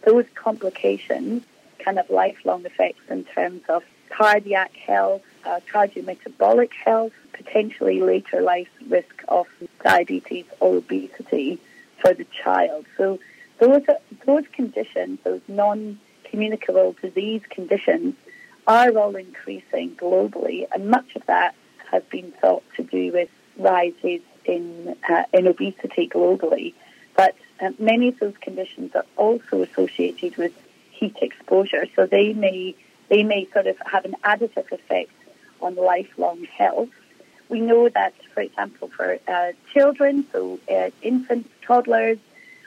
those 0.03 0.25
complications 0.35 1.43
can 1.79 1.97
have 1.97 2.09
lifelong 2.09 2.65
effects 2.65 3.03
in 3.09 3.23
terms 3.23 3.61
of 3.69 3.83
cardiac 4.09 4.73
health, 4.73 5.21
uh, 5.45 5.59
cardiometabolic 5.71 6.71
health, 6.73 7.13
potentially 7.33 8.01
later 8.01 8.41
life 8.41 8.69
risk 8.87 9.23
of 9.27 9.47
diabetes 9.83 10.45
or 10.59 10.77
obesity 10.77 11.59
for 11.99 12.13
the 12.13 12.25
child. 12.43 12.85
So 12.97 13.19
those 13.59 13.83
those 14.25 14.45
conditions, 14.51 15.19
those 15.23 15.41
non-communicable 15.47 16.95
disease 17.01 17.41
conditions, 17.49 18.15
are 18.67 18.97
all 18.97 19.15
increasing 19.15 19.95
globally, 19.95 20.67
and 20.73 20.89
much 20.89 21.15
of 21.15 21.25
that 21.27 21.55
has 21.91 22.03
been 22.03 22.31
thought 22.41 22.63
to 22.75 22.83
do 22.83 23.11
with 23.11 23.29
rises 23.57 24.21
in 24.45 24.95
uh, 25.09 25.23
in 25.33 25.47
obesity 25.47 26.09
globally. 26.09 26.73
But 27.15 27.35
uh, 27.61 27.71
many 27.79 28.09
of 28.09 28.19
those 28.19 28.35
conditions 28.41 28.95
are 28.95 29.05
also 29.15 29.61
associated 29.61 30.37
with 30.37 30.53
heat 30.91 31.17
exposure, 31.21 31.85
so 31.95 32.05
they 32.05 32.33
may 32.33 32.75
they 33.09 33.23
may 33.23 33.47
sort 33.53 33.67
of 33.67 33.77
have 33.85 34.05
an 34.05 34.15
additive 34.23 34.71
effect 34.71 35.11
on 35.61 35.75
lifelong 35.75 36.43
health. 36.45 36.89
We 37.47 37.61
know 37.61 37.89
that, 37.89 38.13
for 38.33 38.41
example, 38.41 38.89
for 38.89 39.19
uh, 39.27 39.51
children, 39.71 40.25
so 40.31 40.59
uh, 40.69 40.89
infants, 41.03 41.49
toddlers, 41.61 42.17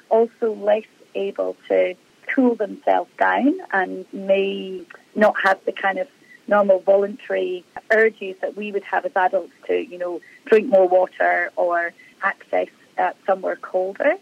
also 0.08 0.54
less 0.54 0.84
able 1.14 1.56
to 1.68 1.96
cool 2.34 2.54
themselves 2.54 3.10
down 3.18 3.58
and 3.72 4.06
may 4.12 4.84
not 5.18 5.34
have 5.42 5.58
the 5.64 5.72
kind 5.72 5.98
of 5.98 6.08
normal 6.46 6.80
voluntary 6.80 7.64
urges 7.90 8.36
that 8.40 8.56
we 8.56 8.72
would 8.72 8.84
have 8.84 9.04
as 9.04 9.12
adults 9.14 9.52
to, 9.66 9.74
you 9.74 9.98
know, 9.98 10.20
drink 10.46 10.68
more 10.68 10.88
water 10.88 11.50
or 11.56 11.92
access 12.22 12.68
uh, 12.96 13.12
somewhere 13.26 13.56
colder. 13.56 14.14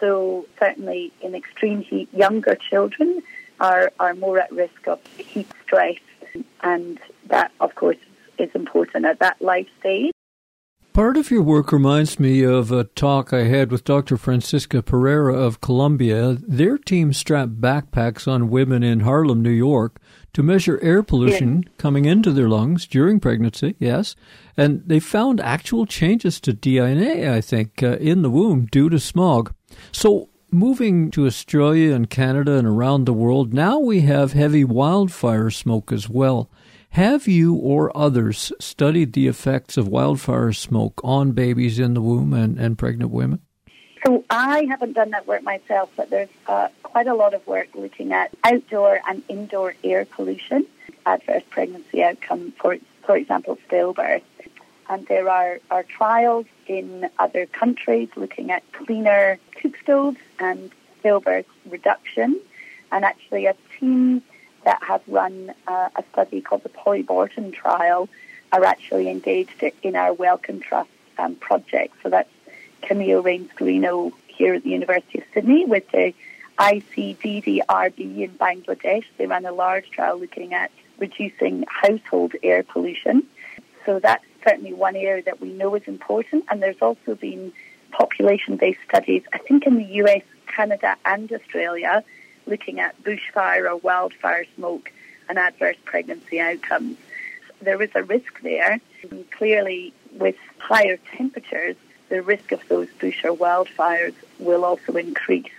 So 0.00 0.46
certainly 0.58 1.12
in 1.20 1.34
extreme 1.34 1.82
heat, 1.82 2.12
younger 2.12 2.54
children 2.54 3.22
are, 3.60 3.92
are 3.98 4.14
more 4.14 4.38
at 4.38 4.52
risk 4.52 4.86
of 4.86 5.04
heat 5.16 5.48
stress 5.64 5.96
and 6.62 6.98
that 7.26 7.52
of 7.60 7.74
course 7.74 7.98
is 8.38 8.50
important 8.54 9.04
at 9.04 9.20
that 9.20 9.40
life 9.40 9.68
stage. 9.80 10.12
Part 10.92 11.16
of 11.16 11.30
your 11.30 11.42
work 11.42 11.72
reminds 11.72 12.20
me 12.20 12.44
of 12.44 12.70
a 12.70 12.84
talk 12.84 13.32
I 13.32 13.44
had 13.44 13.72
with 13.72 13.82
Dr. 13.82 14.16
Frederica 14.16 14.80
Perera 14.80 15.34
of 15.34 15.60
Columbia. 15.60 16.34
Their 16.40 16.78
team 16.78 17.12
strapped 17.12 17.60
backpacks 17.60 18.28
on 18.28 18.48
women 18.48 18.84
in 18.84 19.00
Harlem, 19.00 19.42
New 19.42 19.50
York, 19.50 20.00
to 20.34 20.42
measure 20.42 20.78
air 20.82 21.02
pollution 21.02 21.62
yes. 21.62 21.72
coming 21.78 22.04
into 22.04 22.30
their 22.30 22.48
lungs 22.48 22.86
during 22.86 23.20
pregnancy, 23.20 23.76
yes. 23.78 24.14
And 24.56 24.82
they 24.84 25.00
found 25.00 25.40
actual 25.40 25.86
changes 25.86 26.40
to 26.40 26.52
DNA, 26.52 27.30
I 27.30 27.40
think, 27.40 27.82
uh, 27.82 27.96
in 27.96 28.22
the 28.22 28.30
womb 28.30 28.66
due 28.66 28.90
to 28.90 28.98
smog. 28.98 29.54
So, 29.90 30.28
moving 30.50 31.10
to 31.12 31.26
Australia 31.26 31.94
and 31.94 32.10
Canada 32.10 32.56
and 32.56 32.66
around 32.66 33.04
the 33.04 33.12
world, 33.12 33.54
now 33.54 33.78
we 33.78 34.02
have 34.02 34.32
heavy 34.32 34.64
wildfire 34.64 35.50
smoke 35.50 35.92
as 35.92 36.08
well. 36.08 36.50
Have 36.90 37.26
you 37.26 37.54
or 37.54 37.96
others 37.96 38.52
studied 38.60 39.14
the 39.14 39.26
effects 39.26 39.76
of 39.76 39.88
wildfire 39.88 40.52
smoke 40.52 41.00
on 41.02 41.32
babies 41.32 41.78
in 41.78 41.94
the 41.94 42.00
womb 42.00 42.32
and, 42.32 42.58
and 42.58 42.78
pregnant 42.78 43.10
women? 43.10 43.40
So 44.06 44.22
I 44.28 44.66
haven't 44.68 44.92
done 44.92 45.10
that 45.10 45.26
work 45.26 45.42
myself, 45.42 45.90
but 45.96 46.10
there's 46.10 46.28
uh, 46.46 46.68
quite 46.82 47.06
a 47.06 47.14
lot 47.14 47.32
of 47.32 47.46
work 47.46 47.68
looking 47.74 48.12
at 48.12 48.30
outdoor 48.44 49.00
and 49.08 49.22
indoor 49.28 49.74
air 49.82 50.04
pollution, 50.04 50.66
adverse 51.06 51.42
pregnancy 51.48 52.02
outcome, 52.02 52.52
for, 52.60 52.76
for 53.06 53.16
example, 53.16 53.58
stillbirth. 53.66 54.22
And 54.90 55.06
there 55.06 55.30
are, 55.30 55.58
are 55.70 55.82
trials 55.84 56.44
in 56.66 57.08
other 57.18 57.46
countries 57.46 58.10
looking 58.14 58.50
at 58.50 58.62
cleaner 58.72 59.38
cook 59.60 59.78
stoves 59.82 60.18
and 60.38 60.70
stillbirth 61.00 61.46
reduction. 61.64 62.38
And 62.92 63.06
actually 63.06 63.46
a 63.46 63.56
team 63.80 64.22
that 64.64 64.82
have 64.82 65.02
run 65.08 65.54
uh, 65.66 65.88
a 65.96 66.04
study 66.12 66.42
called 66.42 66.62
the 66.62 66.68
Poriborton 66.68 67.54
trial 67.54 68.10
are 68.52 68.64
actually 68.64 69.08
engaged 69.08 69.64
in 69.82 69.96
our 69.96 70.12
Wellcome 70.12 70.60
Trust 70.60 70.90
um, 71.16 71.36
project. 71.36 71.94
So 72.02 72.10
that's 72.10 72.28
Camille 72.86 73.22
Raynes-Greenow 73.22 74.12
here 74.28 74.54
at 74.54 74.62
the 74.62 74.70
University 74.70 75.18
of 75.18 75.24
Sydney 75.32 75.64
with 75.64 75.88
the 75.90 76.14
ICDDRB 76.58 77.98
in 77.98 78.30
Bangladesh. 78.38 79.04
They 79.16 79.26
ran 79.26 79.44
a 79.46 79.52
large 79.52 79.90
trial 79.90 80.18
looking 80.18 80.54
at 80.54 80.70
reducing 80.98 81.64
household 81.68 82.34
air 82.42 82.62
pollution. 82.62 83.24
So 83.84 83.98
that's 83.98 84.24
certainly 84.46 84.72
one 84.72 84.96
area 84.96 85.22
that 85.24 85.40
we 85.40 85.48
know 85.52 85.74
is 85.74 85.82
important. 85.86 86.44
And 86.50 86.62
there's 86.62 86.80
also 86.80 87.14
been 87.14 87.52
population-based 87.90 88.80
studies, 88.88 89.22
I 89.32 89.38
think 89.38 89.66
in 89.66 89.76
the 89.76 89.84
US, 90.02 90.22
Canada 90.46 90.96
and 91.04 91.30
Australia, 91.32 92.04
looking 92.46 92.80
at 92.80 93.00
bushfire 93.02 93.70
or 93.70 93.76
wildfire 93.76 94.44
smoke 94.56 94.90
and 95.28 95.38
adverse 95.38 95.76
pregnancy 95.84 96.40
outcomes. 96.40 96.98
There 97.60 97.80
is 97.82 97.90
a 97.94 98.02
risk 98.02 98.40
there. 98.42 98.80
And 99.10 99.30
clearly, 99.30 99.92
with 100.12 100.36
higher 100.58 100.98
temperatures, 101.16 101.76
the 102.08 102.22
risk 102.22 102.52
of 102.52 102.66
those 102.68 102.88
bush 103.00 103.24
or 103.24 103.36
wildfires 103.36 104.14
will 104.38 104.64
also 104.64 104.92
increase. 104.96 105.50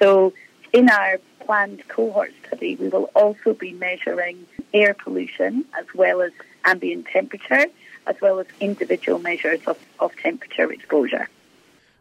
So, 0.00 0.32
in 0.72 0.88
our 0.90 1.18
planned 1.40 1.86
cohort 1.88 2.32
study, 2.46 2.76
we 2.76 2.88
will 2.88 3.10
also 3.14 3.54
be 3.54 3.72
measuring 3.72 4.46
air 4.74 4.94
pollution 4.94 5.64
as 5.78 5.86
well 5.94 6.20
as 6.20 6.32
ambient 6.64 7.06
temperature, 7.06 7.66
as 8.06 8.16
well 8.20 8.38
as 8.38 8.46
individual 8.60 9.18
measures 9.18 9.60
of, 9.66 9.78
of 9.98 10.14
temperature 10.16 10.70
exposure. 10.70 11.28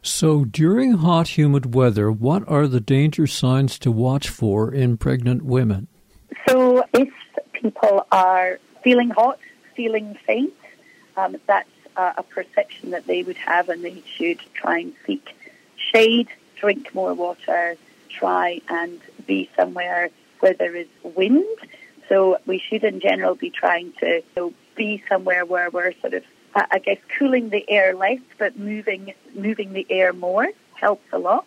So, 0.01 0.45
during 0.45 0.93
hot, 0.93 1.37
humid 1.37 1.73
weather, 1.73 2.11
what 2.11 2.47
are 2.47 2.67
the 2.67 2.79
danger 2.79 3.27
signs 3.27 3.79
to 3.79 3.91
watch 3.91 4.29
for 4.29 4.73
in 4.73 4.97
pregnant 4.97 5.43
women? 5.43 5.87
So, 6.47 6.83
if 6.93 7.09
people 7.53 8.05
are 8.11 8.59
feeling 8.83 9.09
hot, 9.09 9.39
feeling 9.75 10.17
faint, 10.25 10.53
um, 11.17 11.35
that's 11.47 11.69
uh, 11.97 12.13
a 12.17 12.23
perception 12.23 12.91
that 12.91 13.05
they 13.07 13.23
would 13.23 13.37
have, 13.37 13.69
and 13.69 13.83
they 13.83 14.01
should 14.05 14.39
try 14.53 14.79
and 14.79 14.93
seek 15.05 15.35
shade, 15.75 16.29
drink 16.55 16.93
more 16.95 17.13
water, 17.13 17.75
try 18.09 18.61
and 18.69 18.99
be 19.25 19.49
somewhere 19.55 20.09
where 20.39 20.53
there 20.53 20.75
is 20.75 20.87
wind. 21.03 21.45
So, 22.07 22.37
we 22.45 22.59
should, 22.59 22.85
in 22.85 23.01
general, 23.01 23.35
be 23.35 23.49
trying 23.49 23.91
to 23.99 24.07
you 24.07 24.23
know, 24.37 24.53
be 24.75 25.03
somewhere 25.09 25.45
where 25.45 25.69
we're 25.69 25.93
sort 25.99 26.13
of 26.13 26.23
I 26.71 26.79
guess 26.79 26.97
cooling 27.17 27.49
the 27.49 27.69
air 27.69 27.93
less, 27.95 28.19
but 28.37 28.57
moving 28.57 29.13
moving 29.35 29.73
the 29.73 29.85
air 29.89 30.13
more 30.13 30.47
helps 30.73 31.05
a 31.11 31.19
lot. 31.19 31.45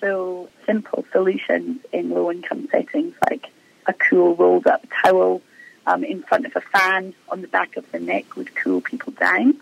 So 0.00 0.48
simple 0.64 1.04
solutions 1.12 1.80
in 1.92 2.10
low 2.10 2.30
income 2.30 2.68
settings 2.70 3.14
like 3.28 3.46
a 3.86 3.92
cool 3.92 4.36
rolled 4.36 4.66
up 4.66 4.86
towel 5.02 5.42
um, 5.86 6.04
in 6.04 6.22
front 6.22 6.46
of 6.46 6.54
a 6.54 6.60
fan 6.60 7.14
on 7.28 7.42
the 7.42 7.48
back 7.48 7.76
of 7.76 7.90
the 7.92 7.98
neck 7.98 8.36
would 8.36 8.54
cool 8.54 8.80
people 8.80 9.12
down. 9.14 9.60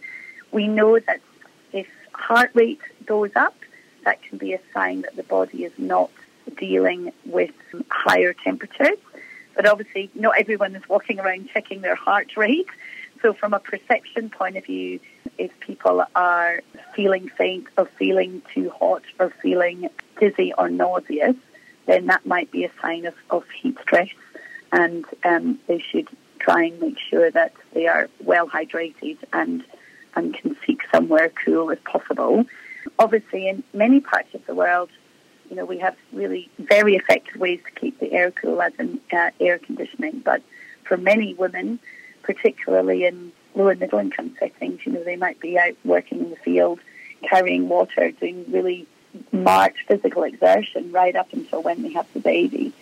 We 0.53 0.69
know 0.69 0.99
that 0.99 1.21
if 1.73 1.87
heart 2.13 2.51
rate 2.55 2.81
goes 3.05 3.31
up, 3.37 3.57
that 4.05 4.23
can 4.23 4.39
be 4.39 4.53
a 4.53 4.61
sign 4.73 5.03
that 5.03 5.17
the 5.17 5.23
body 5.23 5.65
is 5.65 5.73
not 5.79 6.11
dealing 6.57 7.13
with 7.25 7.51
higher 7.91 8.33
temperatures. 8.33 8.99
But 9.55 9.67
obviously, 9.67 10.11
not 10.15 10.39
everyone 10.39 10.77
is 10.77 10.89
walking 10.89 11.19
around 11.19 11.49
checking 11.53 11.81
their 11.81 11.95
heart 11.95 12.37
rate. 12.37 12.69
So, 13.23 13.33
from 13.33 13.55
a 13.55 13.59
perception 13.59 14.31
point 14.31 14.57
of 14.57 14.67
view, 14.67 15.01
if 15.39 15.51
people 15.61 16.05
are 16.15 16.61
feeling 16.95 17.29
faint 17.29 17.67
or 17.77 17.87
feeling 17.99 18.43
too 18.55 18.71
hot 18.71 19.03
or 19.19 19.31
feeling 19.43 19.89
dizzy 20.21 20.53
or 20.57 20.69
nauseous, 20.69 21.37
then 21.87 22.07
that 22.07 22.27
might 22.27 22.51
be 22.51 22.65
a 22.65 22.71
sign 22.81 23.07
of, 23.07 23.15
of 23.31 23.45
heat 23.51 23.77
stress, 23.81 24.09
and 24.73 25.05
um, 25.25 25.59
they 25.67 25.79
should 25.79 26.09
try 26.39 26.65
and 26.65 26.81
make 26.81 26.99
sure 26.99 27.31
that 27.31 27.53
they 27.73 27.87
are 27.87 28.09
well 28.21 28.49
hydrated 28.49 29.17
and 29.33 29.65
and 30.17 30.35
can 30.35 30.57
seek 30.67 30.81
somewhere 30.93 31.31
cool 31.45 31.71
if 31.71 31.83
possible. 31.85 32.45
Obviously, 32.99 33.49
in 33.49 33.63
many 33.73 34.01
parts 34.01 34.35
of 34.35 34.45
the 34.47 34.55
world, 34.55 34.91
you 35.51 35.57
know, 35.57 35.65
we 35.65 35.79
have 35.79 35.97
really 36.13 36.51
very 36.59 36.97
effective 36.97 37.37
ways 37.37 37.61
to 37.65 37.81
keep 37.81 38.01
the 38.01 38.13
air 38.13 38.31
cool, 38.33 38.61
as 38.61 38.73
in 38.79 39.01
uh, 39.13 39.31
air 39.39 39.59
conditioning. 39.59 40.21
But 40.21 40.43
for 40.85 40.97
many 40.97 41.35
women, 41.35 41.79
particularly 42.23 43.05
in 43.05 43.33
low 43.57 43.69
and 43.69 43.81
middle 43.81 43.99
income 43.99 44.37
settings. 44.39 44.85
You 44.85 44.93
know, 44.93 45.03
they 45.03 45.17
might 45.17 45.41
be 45.41 45.59
out 45.59 45.77
working 45.85 46.21
in 46.21 46.31
the 46.31 46.37
field, 46.37 46.79
carrying 47.23 47.69
water, 47.69 48.11
doing 48.13 48.45
really 48.49 48.87
marked 49.33 49.79
physical 49.89 50.25
exertion 50.25 50.93
right 50.93 51.17
up 51.17 51.33
until 51.33 51.63
when 51.63 51.83
they 51.83 51.93
have 51.93 52.07
the 52.13 52.21
baby. 52.21 52.73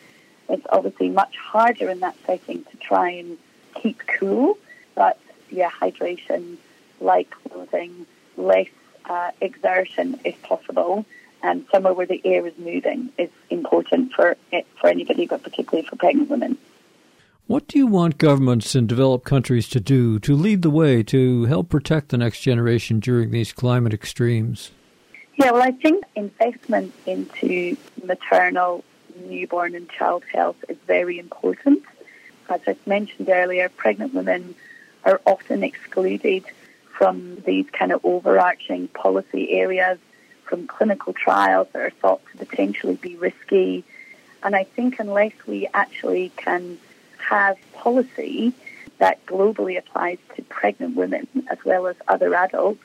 It's 0.49 0.67
obviously 0.71 1.09
much 1.09 1.37
harder 1.37 1.89
in 1.89 2.01
that 2.01 2.17
setting 2.27 2.65
to 2.65 2.77
try 2.79 3.11
and 3.11 3.39
keep 3.75 4.03
cool, 4.19 4.59
but 4.95 5.19
yeah, 5.51 5.71
hydration, 5.71 6.57
light 7.01 7.29
clothing, 7.31 8.07
less 8.37 8.69
uh, 9.07 9.31
exertion 9.41 10.21
if 10.25 10.41
possible, 10.43 11.05
and 11.43 11.67
somewhere 11.71 11.93
where 11.93 12.07
the 12.07 12.21
air 12.25 12.47
is 12.47 12.57
moving 12.59 13.11
is 13.19 13.31
important 13.51 14.13
for 14.13 14.37
it, 14.53 14.67
for 14.81 14.89
anybody, 14.89 15.27
but 15.27 15.43
particularly 15.43 15.87
for 15.87 15.97
pregnant 15.97 16.31
women. 16.31 16.59
What 17.47 17.69
do 17.69 17.79
you 17.79 17.87
want 17.87 18.17
governments 18.17 18.75
in 18.75 18.87
developed 18.87 19.27
countries 19.27 19.69
to 19.69 19.81
do 19.81 20.19
to 20.21 20.35
lead 20.35 20.63
the 20.63 20.71
way 20.71 21.03
to 21.03 21.45
help 21.45 21.69
protect 21.69 22.09
the 22.09 22.17
next 22.17 22.41
generation 22.41 23.01
during 23.01 23.31
these 23.31 23.53
climate 23.53 23.93
extremes? 23.93 24.71
Yeah, 25.37 25.51
well, 25.51 25.63
I 25.63 25.73
think 25.73 26.05
investment 26.15 26.95
into 27.05 27.77
maternal, 28.03 28.83
newborn, 29.27 29.75
and 29.75 29.91
child 29.91 30.25
health 30.33 30.57
is 30.71 30.79
very 30.87 31.19
important. 31.19 31.83
As 32.49 32.61
I 32.67 32.77
mentioned 32.87 33.29
earlier, 33.29 33.69
pregnant 33.69 34.15
women 34.15 34.55
are 35.05 35.21
often 35.27 35.63
excluded 35.63 36.45
from 36.97 37.37
these 37.45 37.67
kind 37.71 37.93
of 37.93 38.05
overarching 38.05 38.89
policy 38.89 39.51
areas, 39.53 39.99
from 40.45 40.67
clinical 40.67 41.13
trials 41.13 41.69
that 41.73 41.83
are 41.83 41.91
thought 41.91 42.21
to 42.31 42.39
potentially 42.39 42.97
be 42.97 43.17
risky. 43.17 43.85
And 44.43 44.55
I 44.55 44.65
think 44.65 45.01
unless 45.01 45.33
we 45.47 45.69
actually 45.73 46.31
can 46.37 46.79
have 47.19 47.57
policy 47.73 48.53
that 48.99 49.25
globally 49.27 49.77
applies 49.79 50.19
to 50.37 50.43
pregnant 50.43 50.97
women 50.97 51.27
as 51.49 51.59
well 51.65 51.87
as 51.87 51.97
other 52.07 52.35
adults, 52.35 52.83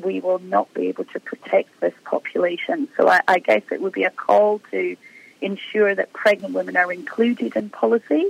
we 0.00 0.20
will 0.20 0.38
not 0.38 0.72
be 0.74 0.88
able 0.88 1.04
to 1.06 1.20
protect 1.20 1.80
this 1.80 1.94
population. 2.04 2.88
So 2.96 3.08
I, 3.08 3.20
I 3.26 3.38
guess 3.40 3.62
it 3.72 3.80
would 3.80 3.92
be 3.92 4.04
a 4.04 4.10
call 4.10 4.60
to 4.70 4.96
ensure 5.40 5.94
that 5.94 6.12
pregnant 6.12 6.54
women 6.54 6.76
are 6.76 6.92
included 6.92 7.56
in 7.56 7.70
policy, 7.70 8.26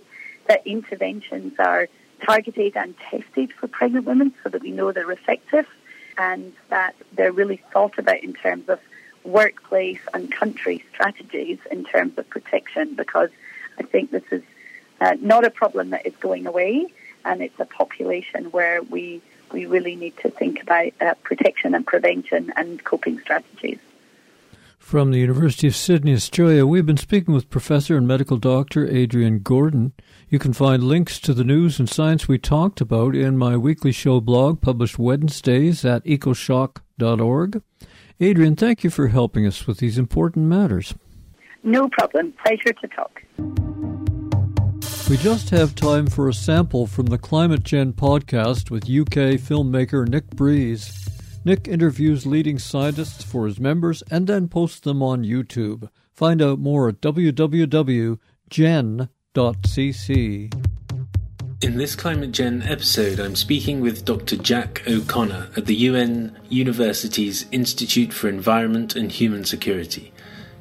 that 0.47 0.67
interventions 0.67 1.55
are 1.59 1.89
targeted 2.25 2.77
and 2.77 2.95
tested 2.99 3.53
for 3.53 3.69
pregnant 3.69 4.07
women 4.07 4.35
so 4.43 4.49
that 4.51 4.63
we 4.63 4.71
know 4.71 4.93
they're 4.93 5.11
effective 5.11 5.67
and 6.19 6.53
that 6.69 6.95
they're 7.13 7.33
really 7.33 7.63
thought 7.73 7.99
about 7.99 8.23
in 8.23 8.35
terms 8.35 8.69
of 8.69 8.81
workplace 9.25 10.01
and 10.15 10.33
country 10.33 10.85
strategies 10.93 11.59
in 11.71 11.85
terms 11.85 12.17
of 12.19 12.29
protection 12.31 12.95
because 12.95 13.31
I 13.79 13.83
think 13.83 14.11
this 14.11 14.25
is 14.31 14.43
uh, 15.01 15.17
not 15.21 15.47
a 15.47 15.51
problem 15.51 15.91
that 15.91 16.07
is 16.07 16.15
going 16.17 16.47
away 16.47 16.87
and 17.25 17.43
it's 17.43 17.59
a 17.59 17.65
population 17.65 18.47
where 18.47 18.83
we 18.83 19.21
we 19.53 19.67
really 19.67 19.97
need 19.97 20.17
to 20.19 20.31
think 20.31 20.63
about 20.63 20.93
uh, 21.01 21.15
protection 21.25 21.75
and 21.75 21.85
prevention 21.85 22.53
and 22.57 22.83
coping 22.85 23.19
strategies. 23.19 23.81
From 24.91 25.13
the 25.13 25.21
University 25.21 25.69
of 25.69 25.77
Sydney, 25.77 26.15
Australia, 26.15 26.67
we've 26.67 26.85
been 26.85 26.97
speaking 26.97 27.33
with 27.33 27.49
Professor 27.49 27.97
and 27.97 28.09
Medical 28.09 28.39
Doctor 28.39 28.89
Adrienne 28.89 29.39
Gordon. 29.39 29.93
You 30.29 30.41
can 30.41 30.53
find 30.53 30.83
links 30.83 31.21
to 31.21 31.33
the 31.33 31.45
news 31.45 31.79
and 31.79 31.89
science 31.89 32.27
we 32.27 32.39
talked 32.39 32.81
about 32.81 33.15
in 33.15 33.39
my 33.39 33.57
weekly 33.57 33.93
show 33.93 34.21
blog 34.21 34.61
published 34.61 34.99
Wednesdays 34.99 35.85
at 35.85 36.05
ecoshock.org. 36.05 37.63
Adrienne, 38.21 38.57
thank 38.57 38.83
you 38.83 38.91
for 38.91 39.07
helping 39.07 39.47
us 39.47 39.65
with 39.65 39.79
these 39.79 39.97
important 39.97 40.47
matters. 40.47 40.93
No 41.63 41.89
problem. 41.91 42.35
Pleasure 42.45 42.73
to 42.73 42.89
talk. 42.89 43.23
We 45.09 45.19
just 45.19 45.51
have 45.51 45.77
time 45.77 46.09
for 46.09 46.29
a 46.29 46.35
sample 46.35 46.89
from 46.89 47.07
the 47.07 47.19
Climate 47.19 47.63
Gen 47.63 47.93
podcast 47.93 48.73
with 48.73 48.91
UK 48.91 49.39
filmmaker 49.39 50.09
Nick 50.09 50.31
Breeze. 50.31 51.09
Nick 51.45 51.69
interviews 51.69 52.27
leading 52.27 52.59
scientists 52.59 53.25
for 53.25 53.47
his 53.47 53.59
members 53.59 54.03
and 54.11 54.27
then 54.27 54.49
posts 54.49 54.81
them 54.81 55.03
on 55.03 55.25
YouTube. 55.25 55.89
Find 56.13 56.43
out 56.43 56.59
more 56.59 56.89
at 56.89 57.01
www.gen.com 57.01 58.19
cc. 59.37 60.53
In 61.63 61.77
this 61.77 61.95
Climate 61.95 62.33
Gen 62.33 62.63
episode, 62.63 63.21
I'm 63.21 63.37
speaking 63.37 63.81
with 63.81 64.05
Dr. 64.05 64.37
Jack 64.37 64.83
O'Connor 64.89 65.51
at 65.57 65.67
the 65.67 65.75
UN 65.75 66.37
University's 66.49 67.47
Institute 67.53 68.13
for 68.13 68.29
Environment 68.29 68.97
and 68.97 69.13
Human 69.13 69.45
Security. 69.45 70.13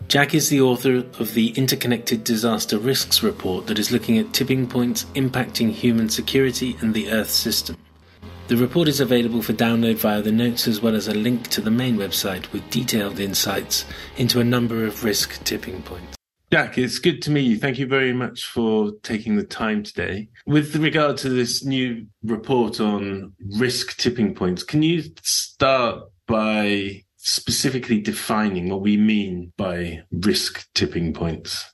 Jack 0.08 0.34
is 0.34 0.50
the 0.50 0.62
author 0.62 0.98
of 1.20 1.34
the 1.34 1.50
Interconnected 1.52 2.24
Disaster 2.24 2.78
Risks 2.78 3.24
Report 3.24 3.68
that 3.68 3.80
is 3.80 3.92
looking 3.92 4.18
at 4.18 4.34
tipping 4.34 4.68
points 4.68 5.06
impacting 5.16 5.72
human 5.72 6.10
security 6.10 6.76
and 6.82 6.94
the 6.94 7.10
Earth 7.12 7.30
system. 7.30 7.78
The 8.50 8.58
report 8.58 8.88
is 8.88 9.00
available 9.00 9.44
for 9.44 9.54
download 9.54 9.98
via 9.98 10.24
the 10.24 10.32
notes 10.32 10.68
as 10.68 10.82
well 10.82 10.96
as 10.96 11.08
a 11.08 11.14
link 11.14 11.50
to 11.50 11.62
the 11.62 11.70
main 11.70 11.98
website 11.98 12.52
with 12.52 12.68
detailed 12.72 13.20
insights 13.20 13.86
into 14.18 14.40
a 14.40 14.44
number 14.44 14.86
of 14.86 15.04
risk 15.04 15.44
tipping 15.44 15.84
points. 15.84 16.16
Jack, 16.52 16.80
it's 16.80 16.98
good 16.98 17.22
to 17.22 17.30
meet 17.30 17.42
you. 17.42 17.60
Thank 17.60 17.78
you 17.78 17.86
very 17.86 18.12
much 18.12 18.46
for 18.48 18.94
taking 19.04 19.36
the 19.36 19.44
time 19.44 19.84
today. 19.84 20.30
With 20.48 20.76
regard 20.78 21.18
to 21.18 21.30
this 21.30 21.64
new 21.64 22.08
report 22.24 22.80
on 22.80 23.34
risk 23.60 23.98
tipping 23.98 24.34
points, 24.34 24.64
can 24.64 24.82
you 24.82 25.04
start 25.22 26.06
by 26.26 27.04
specifically 27.18 28.02
defining 28.02 28.70
what 28.70 28.82
we 28.82 28.98
mean 28.98 29.54
by 29.58 30.02
risk 30.12 30.68
tipping 30.74 31.14
points? 31.14 31.72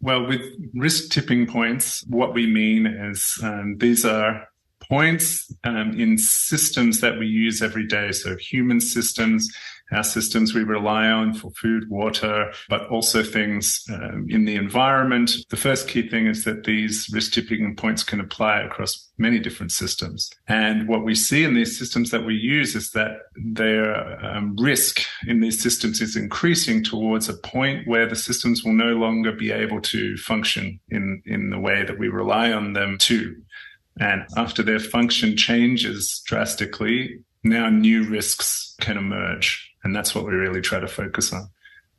Well, 0.00 0.24
with 0.24 0.42
risk 0.72 1.10
tipping 1.10 1.48
points, 1.48 2.04
what 2.06 2.32
we 2.32 2.46
mean 2.46 2.86
is 2.86 3.40
um, 3.42 3.78
these 3.78 4.04
are 4.04 4.46
points 4.88 5.52
um, 5.64 5.98
in 5.98 6.18
systems 6.18 7.00
that 7.00 7.18
we 7.18 7.26
use 7.26 7.62
every 7.62 7.86
day. 7.86 8.12
So 8.12 8.36
human 8.36 8.80
systems, 8.80 9.48
our 9.92 10.02
systems 10.02 10.54
we 10.54 10.64
rely 10.64 11.06
on 11.08 11.34
for 11.34 11.50
food, 11.52 11.88
water, 11.88 12.52
but 12.68 12.86
also 12.88 13.22
things 13.22 13.84
um, 13.92 14.26
in 14.28 14.44
the 14.44 14.56
environment. 14.56 15.32
The 15.50 15.56
first 15.56 15.88
key 15.88 16.08
thing 16.08 16.26
is 16.26 16.44
that 16.44 16.64
these 16.64 17.08
risk 17.12 17.32
tipping 17.32 17.76
points 17.76 18.02
can 18.02 18.20
apply 18.20 18.62
across 18.62 19.08
many 19.18 19.38
different 19.38 19.72
systems. 19.72 20.30
And 20.48 20.88
what 20.88 21.04
we 21.04 21.14
see 21.14 21.44
in 21.44 21.54
these 21.54 21.78
systems 21.78 22.10
that 22.10 22.26
we 22.26 22.34
use 22.34 22.74
is 22.74 22.90
that 22.92 23.12
their 23.36 24.24
um, 24.24 24.56
risk 24.58 25.02
in 25.26 25.40
these 25.40 25.62
systems 25.62 26.00
is 26.00 26.16
increasing 26.16 26.82
towards 26.82 27.28
a 27.28 27.34
point 27.34 27.86
where 27.86 28.08
the 28.08 28.16
systems 28.16 28.64
will 28.64 28.72
no 28.74 28.92
longer 28.94 29.32
be 29.32 29.52
able 29.52 29.80
to 29.82 30.16
function 30.16 30.80
in, 30.88 31.22
in 31.26 31.50
the 31.50 31.58
way 31.60 31.84
that 31.84 31.98
we 31.98 32.08
rely 32.08 32.52
on 32.52 32.72
them 32.72 32.98
to. 32.98 33.34
And 33.98 34.26
after 34.36 34.62
their 34.62 34.78
function 34.78 35.36
changes 35.36 36.22
drastically, 36.26 37.20
now 37.42 37.68
new 37.68 38.02
risks 38.04 38.74
can 38.80 38.96
emerge. 38.96 39.72
And 39.84 39.94
that's 39.94 40.14
what 40.14 40.26
we 40.26 40.32
really 40.32 40.60
try 40.60 40.80
to 40.80 40.88
focus 40.88 41.32
on. 41.32 41.48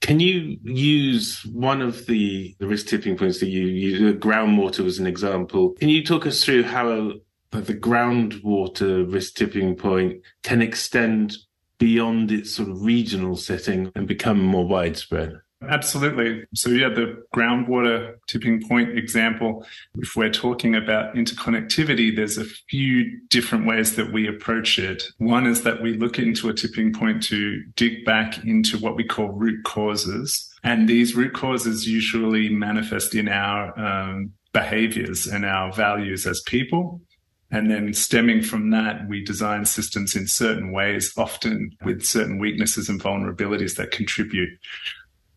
Can 0.01 0.19
you 0.19 0.57
use 0.63 1.43
one 1.45 1.81
of 1.81 2.05
the, 2.05 2.55
the 2.59 2.67
risk 2.67 2.87
tipping 2.87 3.17
points 3.17 3.39
that 3.39 3.47
you 3.47 3.65
use, 3.65 4.15
groundwater 4.17 4.85
as 4.85 4.99
an 4.99 5.07
example? 5.07 5.71
Can 5.73 5.89
you 5.89 6.03
talk 6.03 6.27
us 6.27 6.43
through 6.43 6.63
how 6.63 7.13
the 7.51 7.73
groundwater 7.73 9.11
risk 9.11 9.35
tipping 9.35 9.75
point 9.75 10.21
can 10.43 10.61
extend 10.61 11.35
beyond 11.79 12.31
its 12.31 12.53
sort 12.53 12.69
of 12.69 12.81
regional 12.81 13.35
setting 13.35 13.91
and 13.95 14.07
become 14.07 14.39
more 14.39 14.67
widespread? 14.67 15.39
Absolutely. 15.67 16.45
So, 16.53 16.69
yeah, 16.69 16.89
the 16.89 17.23
groundwater 17.35 18.15
tipping 18.27 18.67
point 18.67 18.95
example, 18.95 19.65
if 19.95 20.15
we're 20.15 20.29
talking 20.29 20.75
about 20.75 21.15
interconnectivity, 21.15 22.15
there's 22.15 22.37
a 22.37 22.45
few 22.45 23.19
different 23.29 23.65
ways 23.65 23.95
that 23.95 24.13
we 24.13 24.27
approach 24.27 24.77
it. 24.77 25.03
One 25.17 25.47
is 25.47 25.63
that 25.63 25.81
we 25.81 25.93
look 25.93 26.19
into 26.19 26.49
a 26.49 26.53
tipping 26.53 26.93
point 26.93 27.23
to 27.23 27.63
dig 27.75 28.05
back 28.05 28.45
into 28.45 28.77
what 28.77 28.95
we 28.95 29.03
call 29.03 29.29
root 29.29 29.63
causes. 29.63 30.47
And 30.63 30.87
these 30.87 31.15
root 31.15 31.33
causes 31.33 31.87
usually 31.87 32.49
manifest 32.49 33.15
in 33.15 33.27
our 33.27 33.77
um, 33.79 34.33
behaviors 34.53 35.25
and 35.25 35.43
our 35.43 35.73
values 35.73 36.27
as 36.27 36.39
people. 36.41 37.01
And 37.49 37.71
then 37.71 37.93
stemming 37.93 38.43
from 38.43 38.71
that, 38.71 39.07
we 39.07 39.23
design 39.23 39.65
systems 39.65 40.15
in 40.15 40.27
certain 40.27 40.71
ways, 40.71 41.13
often 41.17 41.71
with 41.83 42.03
certain 42.03 42.39
weaknesses 42.39 42.89
and 42.89 43.01
vulnerabilities 43.01 43.75
that 43.77 43.91
contribute. 43.91 44.49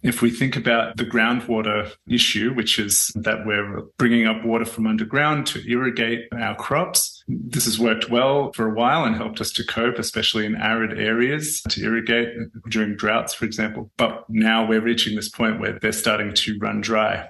If 0.03 0.23
we 0.23 0.31
think 0.31 0.57
about 0.57 0.97
the 0.97 1.05
groundwater 1.05 1.93
issue, 2.09 2.55
which 2.55 2.79
is 2.79 3.13
that 3.17 3.45
we're 3.45 3.83
bringing 3.99 4.27
up 4.27 4.45
water 4.45 4.65
from 4.65 4.87
underground 4.87 5.47
to 5.49 5.71
irrigate 5.71 6.29
our 6.33 6.55
crops, 6.57 7.23
this 7.29 7.67
has 7.67 7.79
worked 7.79 8.09
well 8.09 8.53
for 8.53 8.67
a 8.67 8.75
while 8.75 9.05
and 9.05 9.15
helped 9.15 9.41
us 9.41 9.53
to 9.53 9.65
cope, 9.65 9.99
especially 9.99 10.47
in 10.47 10.57
arid 10.57 10.99
areas, 10.99 11.61
to 11.69 11.85
irrigate 11.85 12.29
during 12.71 12.97
droughts, 12.97 13.35
for 13.35 13.45
example. 13.45 13.91
But 13.99 14.25
now 14.29 14.67
we're 14.67 14.81
reaching 14.81 15.17
this 15.17 15.29
point 15.29 15.61
where 15.61 15.79
they're 15.79 15.93
starting 15.93 16.33
to 16.33 16.59
run 16.59 16.81
dry. 16.81 17.29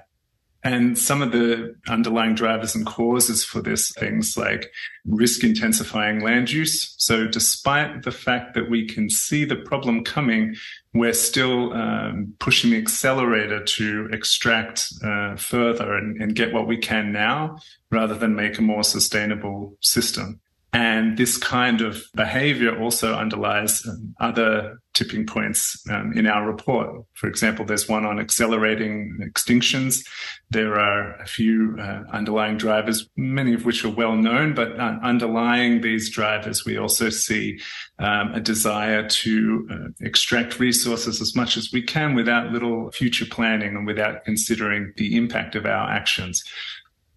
And 0.63 0.97
some 0.97 1.21
of 1.21 1.31
the 1.31 1.73
underlying 1.87 2.35
drivers 2.35 2.75
and 2.75 2.85
causes 2.85 3.43
for 3.43 3.61
this 3.61 3.91
things 3.93 4.37
like 4.37 4.71
risk 5.05 5.43
intensifying 5.43 6.19
land 6.19 6.51
use. 6.51 6.93
So 6.97 7.27
despite 7.27 8.03
the 8.03 8.11
fact 8.11 8.53
that 8.53 8.69
we 8.69 8.87
can 8.87 9.09
see 9.09 9.43
the 9.43 9.55
problem 9.55 10.03
coming, 10.03 10.55
we're 10.93 11.13
still 11.13 11.73
um, 11.73 12.33
pushing 12.39 12.71
the 12.71 12.77
accelerator 12.77 13.63
to 13.63 14.09
extract 14.11 14.87
uh, 15.03 15.35
further 15.35 15.95
and, 15.95 16.21
and 16.21 16.35
get 16.35 16.53
what 16.53 16.67
we 16.67 16.77
can 16.77 17.11
now 17.11 17.57
rather 17.89 18.13
than 18.13 18.35
make 18.35 18.57
a 18.59 18.61
more 18.61 18.83
sustainable 18.83 19.77
system. 19.81 20.40
And 20.73 21.17
this 21.17 21.37
kind 21.37 21.81
of 21.81 22.01
behavior 22.15 22.79
also 22.79 23.13
underlies 23.13 23.85
um, 23.85 24.15
other 24.21 24.79
tipping 24.93 25.25
points 25.25 25.81
um, 25.89 26.13
in 26.13 26.27
our 26.27 26.47
report. 26.47 27.05
For 27.13 27.27
example, 27.27 27.65
there's 27.65 27.89
one 27.89 28.05
on 28.05 28.19
accelerating 28.19 29.17
extinctions. 29.21 30.05
There 30.49 30.79
are 30.79 31.15
a 31.15 31.25
few 31.25 31.77
uh, 31.77 32.03
underlying 32.13 32.57
drivers, 32.57 33.09
many 33.17 33.53
of 33.53 33.65
which 33.65 33.83
are 33.83 33.89
well 33.89 34.15
known, 34.15 34.53
but 34.53 34.79
uh, 34.79 34.97
underlying 35.03 35.81
these 35.81 36.09
drivers, 36.09 36.63
we 36.65 36.77
also 36.77 37.09
see 37.09 37.59
um, 37.99 38.33
a 38.33 38.39
desire 38.39 39.07
to 39.07 39.67
uh, 39.69 39.75
extract 39.99 40.57
resources 40.57 41.21
as 41.21 41.35
much 41.35 41.57
as 41.57 41.71
we 41.73 41.81
can 41.81 42.15
without 42.15 42.53
little 42.53 42.91
future 42.91 43.25
planning 43.29 43.75
and 43.75 43.85
without 43.85 44.23
considering 44.23 44.93
the 44.95 45.17
impact 45.17 45.55
of 45.55 45.65
our 45.65 45.89
actions. 45.89 46.43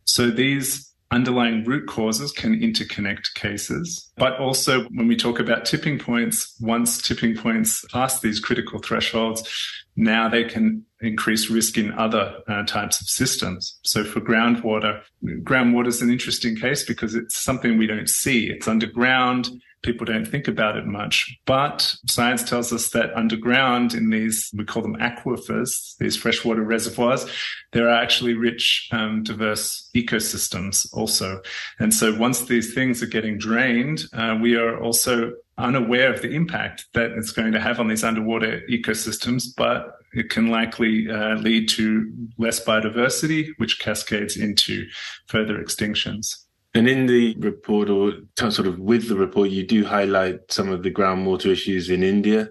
So 0.06 0.30
these 0.30 0.93
underlying 1.14 1.62
root 1.64 1.86
causes 1.86 2.32
can 2.32 2.58
interconnect 2.60 3.34
cases. 3.34 4.10
But 4.16 4.38
also, 4.38 4.84
when 4.94 5.06
we 5.06 5.16
talk 5.16 5.38
about 5.38 5.64
tipping 5.64 5.98
points, 5.98 6.56
once 6.60 7.00
tipping 7.00 7.36
points 7.36 7.84
pass 7.92 8.20
these 8.20 8.40
critical 8.40 8.80
thresholds, 8.80 9.48
now 9.96 10.28
they 10.28 10.44
can 10.44 10.84
increase 11.00 11.48
risk 11.48 11.78
in 11.78 11.92
other 11.92 12.34
uh, 12.48 12.64
types 12.64 13.00
of 13.00 13.06
systems. 13.06 13.78
So 13.84 14.02
for 14.02 14.20
groundwater, 14.20 15.02
groundwater 15.22 15.86
is 15.86 16.02
an 16.02 16.10
interesting 16.10 16.56
case 16.56 16.84
because 16.84 17.14
it's 17.14 17.40
something 17.40 17.78
we 17.78 17.86
don't 17.86 18.10
see. 18.10 18.50
It's 18.50 18.66
underground 18.66 19.48
people 19.84 20.04
don't 20.04 20.26
think 20.26 20.48
about 20.48 20.76
it 20.76 20.86
much. 20.86 21.36
But 21.46 21.94
science 22.06 22.42
tells 22.42 22.72
us 22.72 22.90
that 22.90 23.14
underground 23.14 23.94
in 23.94 24.10
these, 24.10 24.50
we 24.56 24.64
call 24.64 24.82
them 24.82 24.96
aquifers, 24.96 25.96
these 25.98 26.16
freshwater 26.16 26.62
reservoirs, 26.62 27.26
there 27.72 27.88
are 27.88 28.02
actually 28.02 28.34
rich, 28.34 28.88
um, 28.90 29.22
diverse 29.22 29.88
ecosystems 29.94 30.86
also. 30.92 31.40
And 31.78 31.94
so 31.94 32.16
once 32.18 32.42
these 32.42 32.74
things 32.74 33.02
are 33.02 33.06
getting 33.06 33.38
drained, 33.38 34.04
uh, 34.12 34.36
we 34.40 34.56
are 34.56 34.80
also 34.82 35.32
unaware 35.58 36.12
of 36.12 36.22
the 36.22 36.30
impact 36.30 36.86
that 36.94 37.12
it's 37.12 37.30
going 37.30 37.52
to 37.52 37.60
have 37.60 37.78
on 37.78 37.88
these 37.88 38.02
underwater 38.02 38.62
ecosystems, 38.68 39.44
but 39.56 39.98
it 40.12 40.30
can 40.30 40.48
likely 40.48 41.10
uh, 41.10 41.34
lead 41.36 41.68
to 41.68 42.10
less 42.38 42.64
biodiversity, 42.64 43.50
which 43.58 43.78
cascades 43.80 44.36
into 44.36 44.86
further 45.26 45.58
extinctions. 45.58 46.43
And 46.74 46.88
in 46.88 47.06
the 47.06 47.36
report, 47.38 47.88
or 47.88 48.14
sort 48.36 48.66
of 48.66 48.80
with 48.80 49.08
the 49.08 49.16
report, 49.16 49.50
you 49.50 49.64
do 49.64 49.84
highlight 49.84 50.52
some 50.52 50.70
of 50.70 50.82
the 50.82 50.90
groundwater 50.90 51.46
issues 51.46 51.88
in 51.88 52.02
India. 52.02 52.48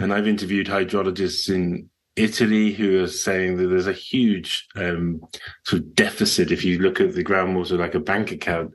And 0.00 0.12
I've 0.12 0.26
interviewed 0.26 0.66
hydrologists 0.66 1.48
in 1.48 1.88
Italy 2.16 2.72
who 2.72 3.02
are 3.02 3.08
saying 3.08 3.56
that 3.56 3.68
there's 3.68 3.86
a 3.86 3.92
huge 3.92 4.66
um, 4.74 5.22
sort 5.64 5.82
of 5.82 5.94
deficit 5.94 6.50
if 6.50 6.64
you 6.64 6.78
look 6.78 7.00
at 7.00 7.14
the 7.14 7.24
groundwater 7.24 7.78
like 7.78 7.94
a 7.94 8.00
bank 8.00 8.32
account. 8.32 8.74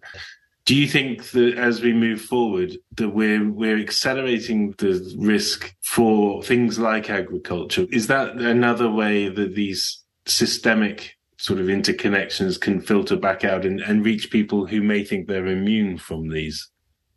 Do 0.66 0.76
you 0.76 0.88
think 0.88 1.32
that 1.32 1.58
as 1.58 1.82
we 1.82 1.94
move 1.94 2.22
forward, 2.22 2.78
that 2.96 3.10
we're 3.10 3.50
we're 3.50 3.80
accelerating 3.80 4.74
the 4.78 5.16
risk 5.18 5.74
for 5.82 6.44
things 6.44 6.78
like 6.80 7.10
agriculture? 7.10 7.86
Is 7.92 8.08
that 8.08 8.36
another 8.36 8.90
way 8.90 9.30
that 9.30 9.56
these 9.56 10.04
systemic 10.26 11.17
sort 11.38 11.60
of 11.60 11.68
interconnections 11.68 12.60
can 12.60 12.82
filter 12.82 13.16
back 13.16 13.44
out 13.44 13.66
and, 13.66 13.80
and 13.82 14.04
reach 14.04 14.32
people 14.32 14.66
who 14.66 14.82
may 14.82 15.04
think 15.04 15.28
they're 15.28 15.48
immune 15.48 15.98
from 15.98 16.30
these? 16.30 16.70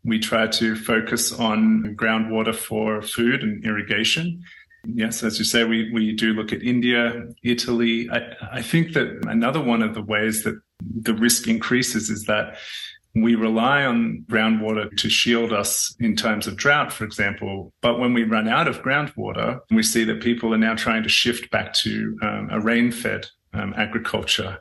We 0.04 0.18
try 0.18 0.46
to 0.46 0.76
focus 0.76 1.32
on 1.32 1.94
groundwater 1.98 2.54
for 2.54 3.02
food 3.02 3.42
and 3.42 3.64
irrigation. 3.64 4.42
Yes, 4.86 5.22
as 5.22 5.38
you 5.38 5.44
say, 5.44 5.64
we, 5.64 5.92
we 5.92 6.12
do 6.12 6.32
look 6.32 6.52
at 6.52 6.62
India, 6.62 7.22
Italy. 7.42 8.08
I, 8.10 8.32
I 8.52 8.62
think 8.62 8.94
that 8.94 9.26
another 9.26 9.60
one 9.60 9.82
of 9.82 9.94
the 9.94 10.02
ways 10.02 10.42
that 10.44 10.58
the 10.82 11.12
risk 11.12 11.48
increases 11.48 12.08
is 12.08 12.24
that 12.24 12.56
we 13.14 13.34
rely 13.34 13.84
on 13.84 14.24
groundwater 14.30 14.94
to 14.96 15.10
shield 15.10 15.52
us 15.52 15.94
in 15.98 16.14
times 16.14 16.46
of 16.46 16.56
drought, 16.56 16.92
for 16.92 17.04
example. 17.04 17.72
But 17.82 17.98
when 17.98 18.14
we 18.14 18.22
run 18.22 18.48
out 18.48 18.68
of 18.68 18.82
groundwater, 18.82 19.60
we 19.70 19.82
see 19.82 20.04
that 20.04 20.22
people 20.22 20.54
are 20.54 20.58
now 20.58 20.74
trying 20.74 21.02
to 21.02 21.08
shift 21.08 21.50
back 21.50 21.74
to 21.74 22.16
um, 22.22 22.48
a 22.50 22.60
rain 22.60 22.92
fed 22.92 23.26
um, 23.52 23.74
agriculture. 23.76 24.58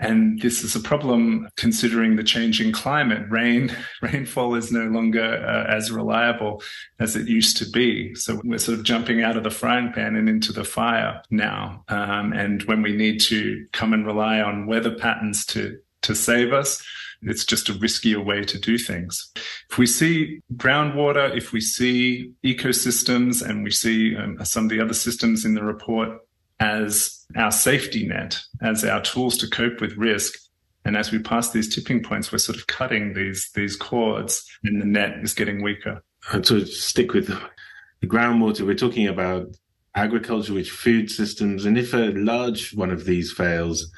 And 0.00 0.40
this 0.42 0.64
is 0.64 0.74
a 0.74 0.80
problem 0.80 1.48
considering 1.56 2.16
the 2.16 2.24
changing 2.24 2.72
climate. 2.72 3.30
Rain, 3.30 3.74
rainfall 4.02 4.56
is 4.56 4.72
no 4.72 4.86
longer 4.86 5.22
uh, 5.22 5.72
as 5.72 5.92
reliable 5.92 6.62
as 6.98 7.14
it 7.14 7.28
used 7.28 7.56
to 7.58 7.70
be. 7.70 8.14
So 8.16 8.40
we're 8.44 8.58
sort 8.58 8.78
of 8.78 8.84
jumping 8.84 9.22
out 9.22 9.36
of 9.36 9.44
the 9.44 9.50
frying 9.50 9.92
pan 9.92 10.16
and 10.16 10.28
into 10.28 10.52
the 10.52 10.64
fire 10.64 11.22
now. 11.30 11.84
Um, 11.88 12.32
and 12.32 12.62
when 12.64 12.82
we 12.82 12.96
need 12.96 13.20
to 13.22 13.66
come 13.72 13.92
and 13.92 14.04
rely 14.04 14.40
on 14.40 14.66
weather 14.66 14.94
patterns 14.94 15.46
to, 15.46 15.78
to 16.02 16.14
save 16.14 16.52
us, 16.52 16.84
it's 17.22 17.44
just 17.44 17.68
a 17.68 17.74
riskier 17.74 18.22
way 18.22 18.42
to 18.42 18.58
do 18.58 18.76
things. 18.76 19.30
If 19.70 19.78
we 19.78 19.86
see 19.86 20.40
groundwater, 20.56 21.34
if 21.34 21.52
we 21.52 21.60
see 21.60 22.32
ecosystems, 22.44 23.42
and 23.42 23.64
we 23.64 23.70
see 23.70 24.16
um, 24.16 24.44
some 24.44 24.64
of 24.64 24.70
the 24.70 24.80
other 24.80 24.92
systems 24.92 25.44
in 25.44 25.54
the 25.54 25.64
report 25.64 26.18
as 26.60 27.23
our 27.36 27.50
safety 27.50 28.06
net, 28.06 28.38
as 28.62 28.84
our 28.84 29.00
tools 29.02 29.36
to 29.38 29.48
cope 29.48 29.80
with 29.80 29.96
risk. 29.96 30.38
And 30.84 30.96
as 30.96 31.10
we 31.10 31.18
pass 31.18 31.50
these 31.50 31.74
tipping 31.74 32.02
points, 32.02 32.30
we're 32.30 32.38
sort 32.38 32.58
of 32.58 32.66
cutting 32.66 33.14
these 33.14 33.50
these 33.54 33.76
cords, 33.76 34.44
and 34.64 34.80
the 34.80 34.86
net 34.86 35.18
is 35.22 35.34
getting 35.34 35.62
weaker. 35.62 36.02
And 36.32 36.44
to 36.44 36.64
stick 36.66 37.12
with 37.12 37.28
the 37.28 38.06
groundwater, 38.06 38.66
we're 38.66 38.74
talking 38.74 39.08
about 39.08 39.46
agriculture, 39.94 40.52
which 40.52 40.70
food 40.70 41.10
systems, 41.10 41.64
and 41.64 41.78
if 41.78 41.94
a 41.94 42.12
large 42.14 42.74
one 42.74 42.90
of 42.90 43.04
these 43.04 43.32
fails, 43.32 43.90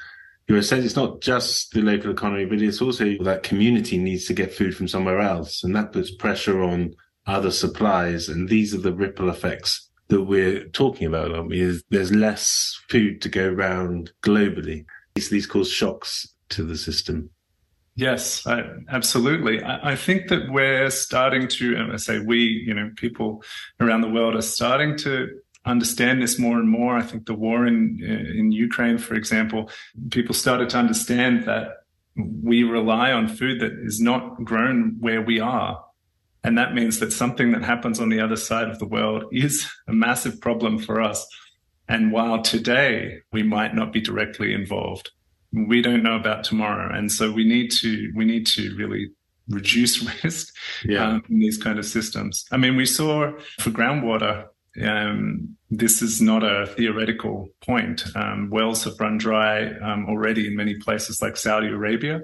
you're 0.47 0.61
saying 0.61 0.85
it's 0.85 0.95
not 0.95 1.21
just 1.21 1.71
the 1.71 1.81
local 1.81 2.11
economy, 2.11 2.45
but 2.45 2.61
it's 2.61 2.81
also 2.81 3.15
that 3.23 3.43
community 3.43 3.97
needs 3.97 4.25
to 4.25 4.33
get 4.33 4.53
food 4.53 4.75
from 4.75 4.87
somewhere 4.87 5.19
else, 5.19 5.63
and 5.63 5.75
that 5.75 5.91
puts 5.91 6.11
pressure 6.11 6.61
on 6.63 6.93
other 7.25 7.51
supplies, 7.51 8.29
and 8.29 8.47
these 8.47 8.73
are 8.73 8.79
the 8.79 8.93
ripple 8.93 9.29
effects 9.29 9.86
that 10.09 10.23
we're 10.23 10.65
talking 10.69 11.07
about, 11.07 11.33
aren't 11.33 11.49
we? 11.49 11.61
Is 11.61 11.83
there's 11.89 12.11
less 12.11 12.79
food 12.89 13.21
to 13.21 13.29
go 13.29 13.49
around 13.49 14.11
globally. 14.21 14.85
These, 15.15 15.29
these 15.29 15.47
cause 15.47 15.71
shocks 15.71 16.27
to 16.49 16.63
the 16.63 16.77
system. 16.77 17.29
Yes, 17.95 18.45
I, 18.45 18.63
absolutely. 18.89 19.63
I, 19.63 19.93
I, 19.93 19.95
think 19.95 20.27
that 20.27 20.51
we're 20.51 20.91
starting 20.91 21.47
to, 21.47 21.75
and 21.75 21.91
I 21.91 21.95
say 21.95 22.19
we, 22.19 22.37
you 22.37 22.73
know, 22.73 22.91
people 22.95 23.43
around 23.79 24.01
the 24.01 24.09
world 24.09 24.35
are 24.35 24.41
starting 24.43 24.95
to 24.97 25.29
understand 25.65 26.21
this 26.21 26.37
more 26.37 26.59
and 26.59 26.69
more. 26.69 26.95
I 26.95 27.01
think 27.01 27.25
the 27.25 27.33
war 27.33 27.65
in 27.65 27.99
uh, 28.03 28.39
in 28.39 28.51
Ukraine, 28.51 28.99
for 28.99 29.15
example, 29.15 29.71
people 30.11 30.35
started 30.35 30.69
to 30.69 30.77
understand 30.77 31.45
that 31.45 31.69
we 32.15 32.63
rely 32.63 33.11
on 33.11 33.27
food 33.27 33.59
that 33.61 33.73
is 33.83 33.99
not 33.99 34.43
grown 34.43 34.97
where 34.99 35.21
we 35.21 35.39
are. 35.39 35.83
And 36.43 36.57
that 36.57 36.73
means 36.73 36.99
that 36.99 37.11
something 37.11 37.51
that 37.51 37.63
happens 37.63 37.99
on 37.99 38.09
the 38.09 38.19
other 38.19 38.35
side 38.35 38.69
of 38.69 38.79
the 38.79 38.85
world 38.85 39.25
is 39.31 39.69
a 39.87 39.93
massive 39.93 40.39
problem 40.39 40.79
for 40.79 41.01
us. 41.01 41.25
And 41.89 42.11
while 42.11 42.41
today 42.41 43.19
we 43.31 43.43
might 43.43 43.73
not 43.73 43.91
be 43.91 44.01
directly 44.01 44.53
involved, 44.53 45.09
we 45.51 45.81
don't 45.81 46.03
know 46.03 46.15
about 46.15 46.43
tomorrow. 46.43 46.95
And 46.95 47.11
so 47.11 47.31
we 47.31 47.45
need 47.45 47.71
to, 47.71 48.11
we 48.15 48.25
need 48.25 48.45
to 48.47 48.75
really 48.75 49.09
reduce 49.49 50.03
risk 50.23 50.53
yeah. 50.83 51.07
um, 51.07 51.23
in 51.29 51.39
these 51.39 51.57
kind 51.57 51.79
of 51.79 51.85
systems. 51.85 52.45
I 52.51 52.57
mean, 52.57 52.75
we 52.75 52.85
saw 52.85 53.31
for 53.59 53.69
groundwater, 53.69 54.47
um, 54.83 55.55
this 55.69 56.01
is 56.01 56.21
not 56.21 56.43
a 56.43 56.67
theoretical 56.67 57.49
point. 57.61 58.03
Um, 58.15 58.49
wells 58.49 58.83
have 58.83 58.99
run 58.99 59.17
dry 59.17 59.71
um, 59.79 60.05
already 60.07 60.47
in 60.47 60.55
many 60.55 60.75
places 60.75 61.21
like 61.21 61.35
Saudi 61.35 61.67
Arabia. 61.67 62.21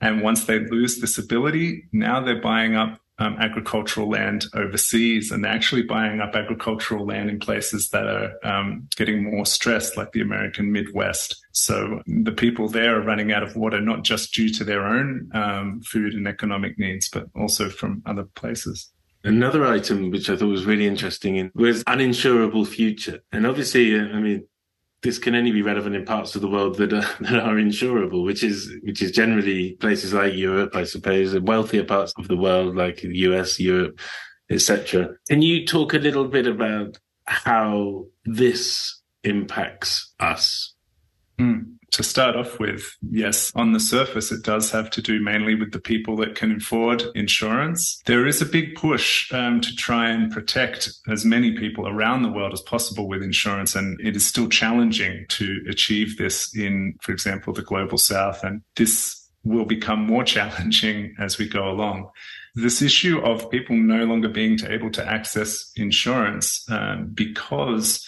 And 0.00 0.20
once 0.20 0.44
they 0.44 0.58
lose 0.58 1.00
this 1.00 1.16
ability, 1.16 1.88
now 1.92 2.20
they're 2.20 2.40
buying 2.40 2.74
up 2.74 2.98
um, 3.18 3.36
agricultural 3.38 4.08
land 4.08 4.44
overseas 4.54 5.30
and 5.30 5.46
actually 5.46 5.82
buying 5.82 6.20
up 6.20 6.34
agricultural 6.34 7.06
land 7.06 7.30
in 7.30 7.38
places 7.38 7.88
that 7.90 8.06
are 8.06 8.32
um, 8.44 8.88
getting 8.96 9.24
more 9.24 9.46
stressed, 9.46 9.96
like 9.96 10.12
the 10.12 10.20
American 10.20 10.70
Midwest. 10.70 11.36
So 11.52 12.02
the 12.06 12.32
people 12.32 12.68
there 12.68 12.98
are 12.98 13.04
running 13.04 13.32
out 13.32 13.42
of 13.42 13.56
water, 13.56 13.80
not 13.80 14.04
just 14.04 14.34
due 14.34 14.50
to 14.50 14.64
their 14.64 14.86
own 14.86 15.30
um, 15.34 15.80
food 15.82 16.14
and 16.14 16.28
economic 16.28 16.78
needs, 16.78 17.08
but 17.08 17.26
also 17.34 17.70
from 17.70 18.02
other 18.04 18.24
places. 18.24 18.90
Another 19.24 19.66
item 19.66 20.10
which 20.10 20.30
I 20.30 20.36
thought 20.36 20.46
was 20.46 20.66
really 20.66 20.86
interesting 20.86 21.50
was 21.54 21.82
uninsurable 21.84 22.66
future. 22.66 23.20
And 23.32 23.46
obviously, 23.46 23.98
uh, 23.98 24.04
I 24.04 24.20
mean, 24.20 24.46
this 25.06 25.18
can 25.20 25.36
only 25.36 25.52
be 25.52 25.62
relevant 25.62 25.94
in 25.94 26.04
parts 26.04 26.34
of 26.34 26.42
the 26.42 26.48
world 26.48 26.76
that 26.78 26.92
are, 26.92 27.08
that 27.20 27.40
are 27.40 27.54
insurable, 27.54 28.24
which 28.24 28.42
is 28.42 28.74
which 28.82 29.00
is 29.00 29.12
generally 29.12 29.74
places 29.74 30.12
like 30.12 30.34
Europe, 30.34 30.74
I 30.74 30.82
suppose, 30.84 31.32
and 31.32 31.46
wealthier 31.46 31.84
parts 31.84 32.12
of 32.18 32.26
the 32.26 32.36
world 32.36 32.74
like 32.74 33.00
the 33.00 33.16
US, 33.28 33.60
Europe, 33.60 34.00
etc. 34.50 35.10
Can 35.28 35.42
you 35.42 35.64
talk 35.64 35.94
a 35.94 35.98
little 35.98 36.26
bit 36.26 36.46
about 36.46 36.98
how 37.24 38.06
this 38.24 39.00
impacts 39.22 40.12
us? 40.18 40.74
Mm 41.38 41.75
to 41.96 42.02
start 42.02 42.36
off 42.36 42.60
with, 42.60 42.94
yes, 43.08 43.50
on 43.54 43.72
the 43.72 43.80
surface, 43.80 44.30
it 44.30 44.42
does 44.42 44.70
have 44.70 44.90
to 44.90 45.00
do 45.00 45.18
mainly 45.18 45.54
with 45.54 45.72
the 45.72 45.80
people 45.80 46.14
that 46.16 46.34
can 46.34 46.56
afford 46.56 47.04
insurance. 47.14 48.02
There 48.04 48.26
is 48.26 48.42
a 48.42 48.46
big 48.46 48.74
push 48.74 49.32
um, 49.32 49.62
to 49.62 49.74
try 49.76 50.10
and 50.10 50.30
protect 50.30 50.90
as 51.08 51.24
many 51.24 51.56
people 51.56 51.88
around 51.88 52.22
the 52.22 52.30
world 52.30 52.52
as 52.52 52.60
possible 52.60 53.08
with 53.08 53.22
insurance. 53.22 53.74
And 53.74 53.98
it 53.98 54.14
is 54.14 54.26
still 54.26 54.46
challenging 54.46 55.24
to 55.30 55.64
achieve 55.70 56.18
this 56.18 56.54
in, 56.54 56.98
for 57.00 57.12
example, 57.12 57.54
the 57.54 57.62
global 57.62 57.96
south. 57.96 58.44
And 58.44 58.60
this 58.76 59.26
will 59.42 59.64
become 59.64 60.06
more 60.06 60.24
challenging 60.36 61.14
as 61.18 61.38
we 61.38 61.48
go 61.48 61.66
along. 61.70 62.10
This 62.56 62.82
issue 62.82 63.20
of 63.20 63.50
people 63.50 63.74
no 63.74 64.04
longer 64.04 64.28
being 64.28 64.58
able 64.66 64.90
to 64.90 65.06
access 65.06 65.72
insurance 65.76 66.62
um, 66.70 67.10
because 67.14 68.06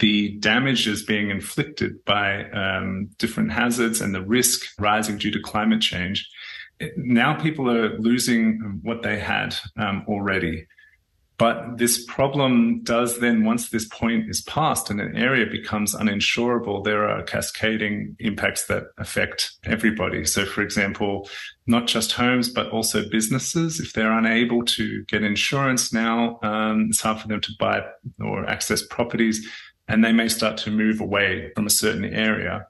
the 0.00 0.36
damage 0.38 0.88
is 0.88 1.02
being 1.02 1.30
inflicted 1.30 2.04
by 2.04 2.50
um, 2.50 3.10
different 3.18 3.52
hazards 3.52 4.00
and 4.00 4.14
the 4.14 4.22
risk 4.22 4.66
rising 4.78 5.18
due 5.18 5.30
to 5.30 5.40
climate 5.40 5.80
change. 5.80 6.28
now 6.96 7.34
people 7.34 7.70
are 7.70 7.98
losing 7.98 8.80
what 8.82 9.02
they 9.02 9.18
had 9.18 9.54
um, 9.76 10.04
already. 10.08 10.66
But 11.36 11.78
this 11.78 12.04
problem 12.04 12.82
does 12.82 13.20
then, 13.20 13.44
once 13.44 13.70
this 13.70 13.88
point 13.88 14.28
is 14.28 14.42
passed 14.42 14.90
and 14.90 15.00
an 15.00 15.16
area 15.16 15.46
becomes 15.46 15.94
uninsurable, 15.94 16.84
there 16.84 17.08
are 17.08 17.22
cascading 17.22 18.14
impacts 18.18 18.66
that 18.66 18.88
affect 18.98 19.52
everybody. 19.64 20.26
So, 20.26 20.44
for 20.44 20.60
example, 20.60 21.30
not 21.66 21.86
just 21.86 22.12
homes, 22.12 22.50
but 22.50 22.68
also 22.68 23.08
businesses. 23.08 23.80
If 23.80 23.94
they're 23.94 24.12
unable 24.12 24.64
to 24.66 25.02
get 25.04 25.22
insurance 25.22 25.94
now, 25.94 26.38
um, 26.42 26.88
it's 26.90 27.00
hard 27.00 27.20
for 27.20 27.28
them 27.28 27.40
to 27.40 27.52
buy 27.58 27.86
or 28.22 28.44
access 28.44 28.82
properties, 28.86 29.48
and 29.90 30.04
they 30.04 30.12
may 30.12 30.28
start 30.28 30.56
to 30.58 30.70
move 30.70 31.00
away 31.00 31.52
from 31.54 31.66
a 31.66 31.70
certain 31.70 32.04
area. 32.04 32.66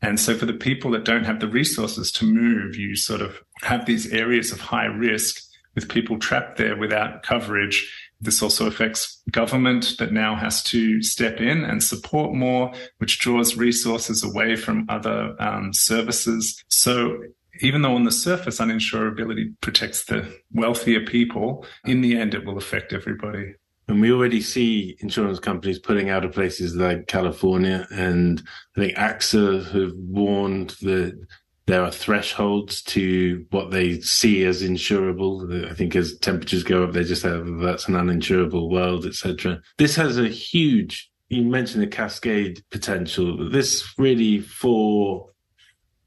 And 0.00 0.18
so, 0.18 0.36
for 0.36 0.46
the 0.46 0.54
people 0.54 0.90
that 0.92 1.04
don't 1.04 1.24
have 1.24 1.40
the 1.40 1.48
resources 1.48 2.10
to 2.12 2.24
move, 2.24 2.76
you 2.76 2.96
sort 2.96 3.20
of 3.20 3.40
have 3.62 3.86
these 3.86 4.12
areas 4.12 4.50
of 4.52 4.60
high 4.60 4.86
risk 4.86 5.42
with 5.74 5.88
people 5.88 6.18
trapped 6.18 6.58
there 6.58 6.76
without 6.76 7.22
coverage 7.22 7.90
this 8.22 8.40
also 8.40 8.66
affects 8.66 9.20
government 9.30 9.96
that 9.98 10.12
now 10.12 10.36
has 10.36 10.62
to 10.62 11.02
step 11.02 11.40
in 11.40 11.64
and 11.64 11.82
support 11.82 12.32
more, 12.32 12.72
which 12.98 13.18
draws 13.18 13.56
resources 13.56 14.22
away 14.22 14.54
from 14.54 14.86
other 14.88 15.34
um, 15.40 15.72
services. 15.72 16.62
So 16.68 17.20
even 17.60 17.82
though 17.82 17.96
on 17.96 18.04
the 18.04 18.12
surface 18.12 18.60
uninsurability 18.60 19.54
protects 19.60 20.04
the 20.04 20.32
wealthier 20.52 21.04
people, 21.04 21.66
in 21.84 22.00
the 22.00 22.16
end 22.16 22.32
it 22.34 22.46
will 22.46 22.56
affect 22.56 22.92
everybody. 22.92 23.54
And 23.88 24.00
we 24.00 24.12
already 24.12 24.40
see 24.40 24.96
insurance 25.00 25.38
companies 25.38 25.78
pulling 25.78 26.08
out 26.08 26.24
of 26.24 26.32
places 26.32 26.76
like 26.76 27.08
California, 27.08 27.86
and 27.90 28.42
I 28.76 28.80
think 28.80 28.96
AXA 28.96 29.70
have 29.72 29.92
warned 29.96 30.70
that 30.82 31.18
there 31.66 31.82
are 31.82 31.90
thresholds 31.90 32.82
to 32.82 33.44
what 33.50 33.70
they 33.70 34.00
see 34.00 34.44
as 34.44 34.62
insurable. 34.62 35.70
I 35.70 35.74
think 35.74 35.94
as 35.94 36.18
temperatures 36.18 36.62
go 36.64 36.84
up, 36.84 36.92
they 36.92 37.04
just 37.04 37.22
have 37.22 37.46
that's 37.58 37.88
an 37.88 37.94
uninsurable 37.94 38.70
world, 38.70 39.06
etc. 39.06 39.60
This 39.78 39.96
has 39.96 40.18
a 40.18 40.28
huge. 40.28 41.10
You 41.28 41.42
mentioned 41.44 41.82
the 41.82 41.88
cascade 41.88 42.62
potential. 42.70 43.48
This 43.48 43.94
really 43.98 44.40
for 44.40 45.28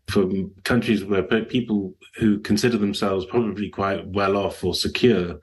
for 0.08 0.30
countries 0.64 1.04
where 1.04 1.24
people 1.24 1.94
who 2.18 2.40
consider 2.40 2.78
themselves 2.78 3.26
probably 3.26 3.70
quite 3.70 4.08
well 4.08 4.38
off 4.38 4.64
or 4.64 4.74
secure 4.76 5.40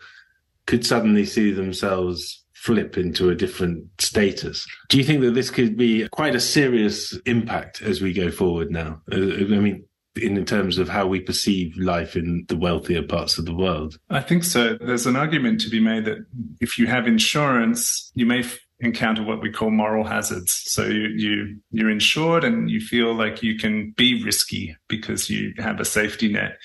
could 0.67 0.87
suddenly 0.87 1.25
see 1.25 1.51
themselves 1.51 2.45
flip 2.55 2.97
into 2.97 3.29
a 3.29 3.35
different 3.35 3.85
status. 3.99 4.67
Do 4.89 4.97
you 4.97 5.05
think 5.05 5.21
that 5.23 5.35
this 5.35 5.51
could 5.51 5.77
be 5.77 6.09
quite 6.11 6.37
a 6.37 6.41
serious 6.41 7.13
impact 7.27 7.83
as 7.83 8.01
we 8.01 8.13
go 8.13 8.31
forward 8.31 8.71
now? 8.71 9.01
I 9.11 9.17
mean, 9.17 9.85
in 10.21 10.45
terms 10.45 10.79
of 10.79 10.89
how 10.89 11.07
we 11.07 11.21
perceive 11.21 11.77
life 11.77 12.17
in 12.17 12.45
the 12.49 12.57
wealthier 12.57 13.03
parts 13.03 13.39
of 13.39 13.47
the 13.47 13.55
world? 13.55 13.99
I 14.11 14.21
think 14.21 14.45
so. 14.45 14.77
There's 14.77 15.07
an 15.07 15.17
argument 15.17 15.61
to 15.63 15.71
be 15.71 15.81
made 15.81 16.05
that 16.05 16.19
if 16.61 16.79
you 16.79 16.87
have 16.87 17.07
insurance, 17.07 18.13
you 18.15 18.27
may 18.27 18.41
f- 18.41 18.59
encounter 18.81 19.23
what 19.23 19.41
we 19.41 19.51
call 19.51 19.71
moral 19.71 20.05
hazards. 20.05 20.63
So 20.67 20.85
you, 20.85 21.09
you 21.17 21.57
you're 21.71 21.91
insured 21.91 22.45
and 22.45 22.71
you 22.71 22.81
feel 22.81 23.15
like 23.15 23.43
you 23.43 23.57
can 23.57 23.93
be 23.97 24.23
risky 24.23 24.77
because 24.89 25.31
you 25.31 25.55
have 25.59 25.81
a 25.81 25.85
safety 25.85 26.31
net. 26.31 26.59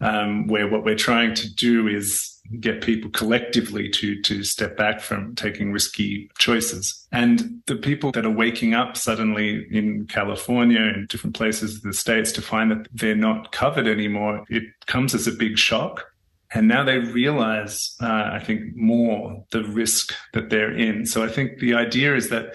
Um, 0.00 0.46
where 0.48 0.68
what 0.68 0.84
we're 0.84 0.96
trying 0.96 1.34
to 1.34 1.54
do 1.54 1.86
is 1.88 2.33
get 2.60 2.82
people 2.82 3.10
collectively 3.10 3.88
to 3.90 4.20
to 4.22 4.42
step 4.44 4.76
back 4.76 5.00
from 5.00 5.34
taking 5.34 5.72
risky 5.72 6.30
choices. 6.38 7.06
And 7.12 7.62
the 7.66 7.76
people 7.76 8.12
that 8.12 8.26
are 8.26 8.30
waking 8.30 8.74
up 8.74 8.96
suddenly 8.96 9.66
in 9.70 10.06
California 10.06 10.80
and 10.80 11.08
different 11.08 11.36
places 11.36 11.76
of 11.76 11.82
the 11.82 11.92
states 11.92 12.32
to 12.32 12.42
find 12.42 12.70
that 12.70 12.88
they're 12.92 13.14
not 13.14 13.52
covered 13.52 13.86
anymore, 13.86 14.44
it 14.48 14.64
comes 14.86 15.14
as 15.14 15.26
a 15.26 15.32
big 15.32 15.58
shock. 15.58 16.04
And 16.52 16.68
now 16.68 16.84
they 16.84 16.98
realize, 16.98 17.96
uh, 18.00 18.30
I 18.32 18.38
think, 18.38 18.76
more 18.76 19.44
the 19.50 19.64
risk 19.64 20.14
that 20.34 20.50
they're 20.50 20.76
in. 20.76 21.04
So 21.04 21.24
I 21.24 21.28
think 21.28 21.58
the 21.58 21.74
idea 21.74 22.14
is 22.14 22.28
that 22.28 22.54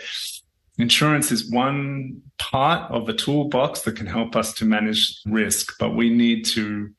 insurance 0.78 1.32
is 1.32 1.52
one 1.52 2.22
part 2.38 2.90
of 2.92 3.10
a 3.10 3.14
toolbox 3.14 3.82
that 3.82 3.98
can 3.98 4.08
help 4.08 4.36
us 4.36 4.54
to 4.54 4.66
manage 4.66 5.20
risk, 5.26 5.78
but 5.80 5.96
we 5.96 6.10
need 6.10 6.46
to 6.46 6.90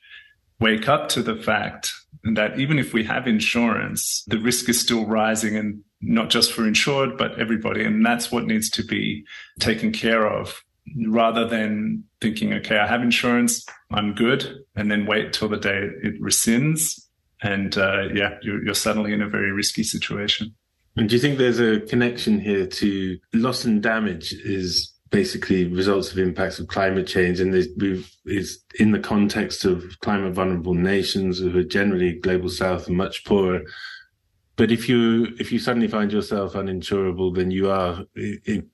wake 0.61 0.89
up 0.89 1.09
to 1.09 1.23
the 1.23 1.37
fact 1.37 1.95
that 2.25 2.59
even 2.59 2.79
if 2.79 2.93
we 2.93 3.05
have 3.05 3.27
insurance, 3.27 4.25
the 4.27 4.39
risk 4.39 4.69
is 4.69 4.81
still 4.81 5.07
rising 5.07 5.57
and 5.57 5.83
not 6.01 6.31
just 6.31 6.53
for 6.53 6.67
insured, 6.67 7.17
but 7.17 7.39
everybody. 7.39 7.85
And 7.85 8.05
that's 8.05 8.31
what 8.31 8.45
needs 8.45 8.71
to 8.71 8.85
be 8.85 9.25
taken 9.59 9.93
care 9.93 10.27
of 10.27 10.63
rather 11.07 11.47
than 11.47 12.05
thinking, 12.21 12.53
okay, 12.55 12.79
I 12.79 12.87
have 12.87 13.03
insurance, 13.03 13.65
I'm 13.91 14.15
good, 14.15 14.65
and 14.77 14.91
then 14.91 15.07
wait 15.07 15.33
till 15.33 15.49
the 15.49 15.57
day 15.57 15.89
it 16.03 16.21
rescinds. 16.21 17.01
And 17.43 17.77
uh, 17.79 18.09
yeah, 18.15 18.37
you're, 18.43 18.63
you're 18.65 18.75
suddenly 18.75 19.13
in 19.13 19.23
a 19.23 19.29
very 19.29 19.53
risky 19.53 19.83
situation. 19.83 20.55
And 20.97 21.09
do 21.09 21.15
you 21.15 21.21
think 21.21 21.39
there's 21.39 21.61
a 21.61 21.81
connection 21.81 22.41
here 22.41 22.67
to 22.67 23.19
loss 23.33 23.65
and 23.65 23.83
damage 23.83 24.33
is 24.33 24.93
basically 25.11 25.67
results 25.67 26.13
of 26.13 26.19
impacts 26.19 26.59
of 26.59 26.69
climate 26.69 27.07
change 27.07 27.41
and 27.41 27.55
is 27.55 28.65
in 28.79 28.93
the 28.93 28.99
context 28.99 29.65
of 29.65 29.85
climate 30.01 30.33
vulnerable 30.33 30.75
nations 30.75 31.39
who 31.39 31.57
are 31.59 31.65
generally 31.65 32.15
global 32.15 32.49
south 32.49 32.87
and 32.87 32.97
much 32.97 33.25
poorer. 33.25 33.63
But 34.57 34.71
if 34.71 34.89
you 34.89 35.29
if 35.39 35.51
you 35.51 35.59
suddenly 35.59 35.89
find 35.89 36.13
yourself 36.13 36.53
uninsurable 36.55 37.35
then 37.35 37.51
you 37.51 37.71
are 37.71 38.05
it, 38.15 38.67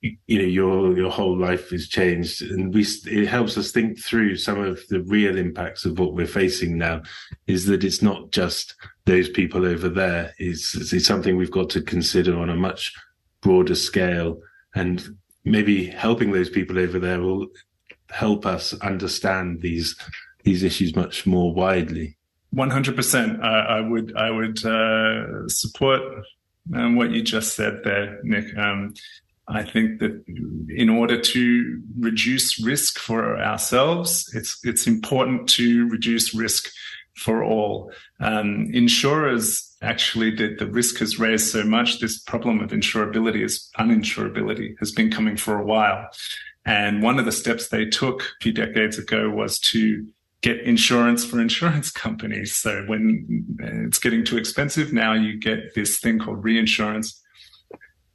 you 0.00 0.38
know 0.38 0.44
your 0.44 0.96
your 0.96 1.10
whole 1.10 1.36
life 1.36 1.72
is 1.72 1.88
changed. 1.88 2.42
And 2.42 2.72
we 2.72 2.86
it 3.06 3.26
helps 3.26 3.58
us 3.58 3.70
think 3.70 3.98
through 3.98 4.36
some 4.36 4.60
of 4.60 4.80
the 4.88 5.02
real 5.02 5.36
impacts 5.36 5.84
of 5.84 5.98
what 5.98 6.14
we're 6.14 6.26
facing 6.26 6.78
now 6.78 7.02
is 7.46 7.66
that 7.66 7.84
it's 7.84 8.02
not 8.02 8.30
just 8.30 8.74
those 9.06 9.28
people 9.28 9.66
over 9.66 9.88
there. 9.88 10.32
It's, 10.38 10.92
it's 10.92 11.06
something 11.06 11.36
we've 11.36 11.50
got 11.50 11.70
to 11.70 11.82
consider 11.82 12.38
on 12.38 12.50
a 12.50 12.56
much 12.56 12.92
broader 13.40 13.74
scale. 13.74 14.40
And 14.74 15.17
maybe 15.44 15.86
helping 15.86 16.32
those 16.32 16.50
people 16.50 16.78
over 16.78 16.98
there 16.98 17.20
will 17.20 17.48
help 18.10 18.46
us 18.46 18.74
understand 18.80 19.60
these 19.60 19.96
these 20.44 20.62
issues 20.62 20.96
much 20.96 21.26
more 21.26 21.52
widely. 21.52 22.16
One 22.50 22.70
hundred 22.70 22.96
percent. 22.96 23.42
I 23.42 23.80
would 23.80 24.16
I 24.16 24.30
would 24.30 24.64
uh, 24.64 25.48
support 25.48 26.00
um, 26.74 26.96
what 26.96 27.10
you 27.10 27.22
just 27.22 27.54
said 27.56 27.80
there, 27.84 28.18
Nick. 28.22 28.56
Um, 28.56 28.94
I 29.46 29.62
think 29.62 30.00
that 30.00 30.22
in 30.68 30.88
order 30.88 31.20
to 31.20 31.82
reduce 31.98 32.60
risk 32.60 32.98
for 32.98 33.38
ourselves, 33.38 34.30
it's 34.34 34.58
it's 34.64 34.86
important 34.86 35.48
to 35.50 35.88
reduce 35.88 36.34
risk 36.34 36.70
for 37.16 37.42
all. 37.42 37.92
Um, 38.20 38.68
insurers 38.72 39.67
actually 39.82 40.30
the, 40.34 40.54
the 40.54 40.66
risk 40.66 40.98
has 40.98 41.18
raised 41.18 41.48
so 41.48 41.64
much. 41.64 42.00
This 42.00 42.18
problem 42.18 42.60
of 42.60 42.70
insurability 42.70 43.44
is 43.44 43.70
uninsurability 43.78 44.74
has 44.78 44.92
been 44.92 45.10
coming 45.10 45.36
for 45.36 45.58
a 45.58 45.64
while. 45.64 46.08
And 46.64 47.02
one 47.02 47.18
of 47.18 47.24
the 47.24 47.32
steps 47.32 47.68
they 47.68 47.86
took 47.86 48.22
a 48.22 48.42
few 48.42 48.52
decades 48.52 48.98
ago 48.98 49.30
was 49.30 49.58
to 49.60 50.06
get 50.42 50.60
insurance 50.60 51.24
for 51.24 51.40
insurance 51.40 51.90
companies. 52.04 52.54
So 52.54 52.84
when 52.86 53.46
it's 53.58 53.98
getting 53.98 54.24
too 54.24 54.36
expensive, 54.36 54.92
now 54.92 55.12
you 55.14 55.38
get 55.38 55.74
this 55.74 55.98
thing 55.98 56.18
called 56.18 56.44
reinsurance. 56.44 57.22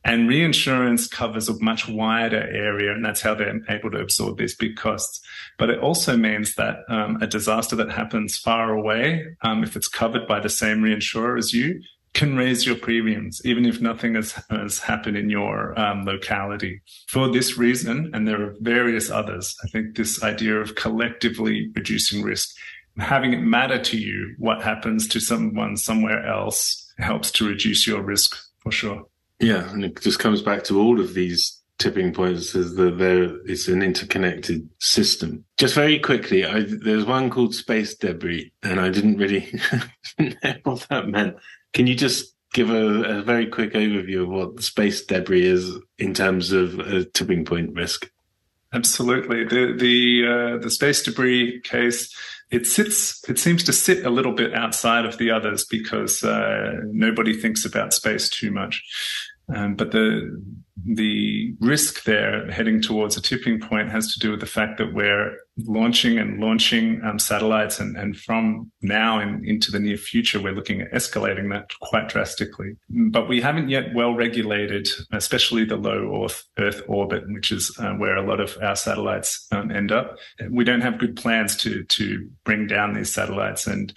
And 0.06 0.28
reinsurance 0.28 1.08
covers 1.08 1.48
a 1.48 1.58
much 1.64 1.88
wider 1.88 2.42
area, 2.52 2.92
and 2.92 3.06
that's 3.06 3.22
how 3.22 3.36
they're 3.36 3.62
able 3.70 3.92
to 3.92 4.00
absorb 4.00 4.38
these 4.38 4.56
big 4.56 4.76
costs. 4.76 5.22
But 5.58 5.70
it 5.70 5.80
also 5.80 6.18
means 6.18 6.56
that 6.56 6.80
um, 6.90 7.22
a 7.22 7.28
disaster 7.28 7.76
that 7.78 7.92
happens 7.92 8.38
far 8.38 8.74
away, 8.74 9.26
um, 9.44 9.64
if 9.64 9.76
it's 9.76 9.88
covered 9.88 10.28
by 10.28 10.42
the 10.42 10.50
same 10.50 10.82
reinsurer 10.82 11.38
as 11.38 11.54
you, 11.54 11.82
can 12.14 12.36
raise 12.36 12.66
your 12.66 12.76
premiums, 12.76 13.42
even 13.44 13.66
if 13.66 13.82
nothing 13.82 14.16
has, 14.16 14.34
has 14.50 14.80
happened 14.80 15.18
in 15.18 15.30
your 15.30 15.78
um, 15.80 16.06
locality. 16.06 16.82
For 17.08 17.28
this 17.28 17.58
reason, 17.58 18.12
and 18.14 18.28
there 18.28 18.42
are 18.44 18.56
various 18.60 19.10
others, 19.10 19.56
I 19.64 19.68
think 19.70 19.96
this 19.96 20.22
idea 20.22 20.58
of 20.58 20.76
collectively 20.76 21.72
reducing 21.76 22.22
risk, 22.22 22.56
having 22.98 23.34
it 23.34 23.42
matter 23.42 23.80
to 23.80 23.98
you 23.98 24.36
what 24.38 24.62
happens 24.62 25.08
to 25.08 25.20
someone 25.20 25.76
somewhere 25.76 26.26
else 26.28 26.94
helps 27.00 27.32
to 27.32 27.48
reduce 27.48 27.88
your 27.88 28.04
risk 28.04 28.38
for 28.60 28.72
sure. 28.72 29.08
Yeah, 29.40 29.70
and 29.72 29.84
it 29.84 30.02
just 30.02 30.20
comes 30.20 30.42
back 30.42 30.64
to 30.66 30.80
all 30.80 31.00
of 31.00 31.14
these 31.14 31.60
tipping 31.80 32.14
points 32.14 32.56
is 32.56 32.76
that 32.76 32.98
there 32.98 33.46
is 33.46 33.68
an 33.68 33.82
interconnected 33.82 34.70
system. 34.80 35.44
Just 35.58 35.76
very 35.76 36.00
quickly, 36.00 36.46
I, 36.46 36.62
there's 36.62 37.06
one 37.06 37.30
called 37.30 37.54
space 37.54 37.96
debris, 37.96 38.52
and 38.62 38.80
I 38.80 38.90
didn't 38.90 39.18
really 39.18 39.54
know 40.20 40.54
what 40.64 40.88
that 40.90 41.10
meant. 41.10 41.36
Can 41.74 41.88
you 41.88 41.96
just 41.96 42.34
give 42.54 42.70
a, 42.70 43.20
a, 43.20 43.22
very 43.22 43.48
quick 43.48 43.74
overview 43.74 44.24
of 44.24 44.30
what 44.30 44.64
space 44.64 45.04
debris 45.06 45.46
is 45.46 45.76
in 45.98 46.14
terms 46.14 46.52
of 46.52 46.80
a 46.80 47.04
tipping 47.04 47.44
point 47.44 47.74
risk? 47.74 48.10
Absolutely. 48.72 49.44
The 49.44 49.74
the 49.78 50.28
uh, 50.28 50.58
the 50.58 50.70
space 50.70 51.04
debris 51.04 51.62
case 51.62 52.16
it 52.54 52.68
sits 52.68 53.28
it 53.28 53.40
seems 53.40 53.64
to 53.64 53.74
sit 53.74 54.06
a 54.06 54.12
little 54.12 54.32
bit 54.32 54.54
outside 54.54 55.06
of 55.06 55.18
the 55.18 55.32
others 55.32 55.66
because 55.66 56.24
uh, 56.24 56.74
nobody 56.86 57.34
thinks 57.34 57.66
about 57.66 57.94
space 57.94 58.30
too 58.30 58.52
much. 58.52 58.84
Um, 59.54 59.76
but 59.76 59.92
the 59.92 60.42
the 60.86 61.54
risk 61.60 62.04
there 62.04 62.50
heading 62.52 62.82
towards 62.82 63.16
a 63.16 63.22
tipping 63.22 63.60
point 63.60 63.90
has 63.90 64.12
to 64.12 64.20
do 64.20 64.32
with 64.32 64.40
the 64.40 64.46
fact 64.46 64.78
that 64.80 64.94
we're 64.94 65.38
launching 65.66 66.18
and 66.18 66.40
launching 66.40 67.00
um, 67.04 67.20
satellites, 67.20 67.80
and, 67.80 67.96
and 67.96 68.18
from 68.18 68.72
now 68.82 69.20
and 69.20 69.46
into 69.46 69.72
the 69.72 69.80
near 69.80 69.98
future, 69.98 70.42
we're 70.42 70.54
looking 70.54 70.82
at 70.82 70.92
escalating 70.92 71.52
that 71.52 71.70
quite 71.80 72.10
drastically. 72.10 72.76
But 72.90 73.30
we 73.30 73.40
haven't 73.40 73.70
yet 73.70 73.94
well 73.94 74.16
regulated, 74.16 74.90
especially 75.12 75.64
the 75.64 75.78
low 75.78 76.26
Earth, 76.26 76.44
Earth 76.58 76.82
orbit, 76.88 77.24
which 77.28 77.52
is 77.52 77.76
uh, 77.80 77.94
where 77.94 78.18
a 78.18 78.28
lot 78.28 78.40
of 78.40 78.58
our 78.62 78.76
satellites 78.76 79.48
um, 79.52 79.70
end 79.70 79.92
up. 79.92 80.18
We 80.50 80.64
don't 80.64 80.82
have 80.82 80.98
good 80.98 81.16
plans 81.16 81.56
to 81.58 81.84
to 81.84 82.28
bring 82.46 82.66
down 82.66 82.94
these 82.94 83.14
satellites, 83.14 83.68
and 83.68 83.94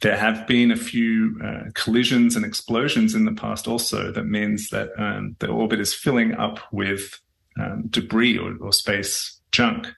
there 0.00 0.16
have 0.16 0.46
been 0.46 0.70
a 0.70 0.76
few 0.76 1.38
uh, 1.44 1.70
collisions 1.74 2.36
and 2.36 2.44
explosions 2.44 3.14
in 3.14 3.24
the 3.24 3.32
past 3.32 3.68
also 3.68 4.10
that 4.12 4.24
means 4.24 4.70
that 4.70 4.88
um, 4.98 5.36
the 5.40 5.48
orbit 5.48 5.80
is 5.80 5.94
filling 5.94 6.34
up 6.34 6.58
with 6.72 7.20
um, 7.58 7.84
debris 7.88 8.38
or, 8.38 8.56
or, 8.60 8.72
space 8.72 9.40
junk. 9.52 9.88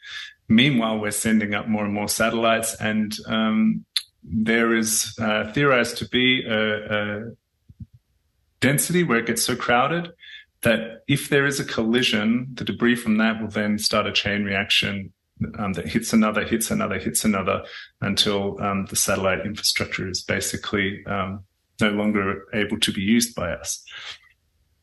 Meanwhile, 0.49 0.99
we're 0.99 1.13
sending 1.13 1.55
up 1.55 1.69
more 1.69 1.85
and 1.85 1.95
more 1.95 2.09
satellites, 2.09 2.75
and 2.81 3.17
um, 3.27 3.85
there 4.25 4.75
is 4.75 5.15
uh, 5.21 5.53
theorized 5.53 5.99
to 5.99 6.09
be 6.09 6.45
a, 6.45 7.21
a 7.21 7.33
density 8.61 9.05
where 9.05 9.19
it 9.19 9.27
gets 9.27 9.43
so 9.43 9.55
crowded 9.55 10.13
that 10.63 11.03
if 11.09 11.29
there 11.29 11.47
is 11.47 11.61
a 11.61 11.65
collision, 11.65 12.49
the 12.55 12.65
debris 12.65 12.97
from 12.97 13.19
that 13.19 13.41
will 13.41 13.49
then 13.49 13.79
start 13.79 14.07
a 14.07 14.13
chain 14.13 14.45
reaction 14.45 15.13
um, 15.59 15.72
that 15.74 15.88
hits 15.88 16.12
another, 16.12 16.45
hits 16.45 16.70
another, 16.70 16.99
hits 16.99 17.24
another 17.24 17.64
until 18.01 18.61
um, 18.62 18.86
the 18.86 18.97
satellite 18.97 19.45
infrastructure 19.45 20.09
is 20.09 20.22
basically 20.22 21.05
um, 21.07 21.45
no 21.80 21.90
longer 21.90 22.45
able 22.55 22.78
to 22.80 22.93
be 22.93 23.01
used 23.01 23.34
by 23.34 23.53
us. 23.53 23.82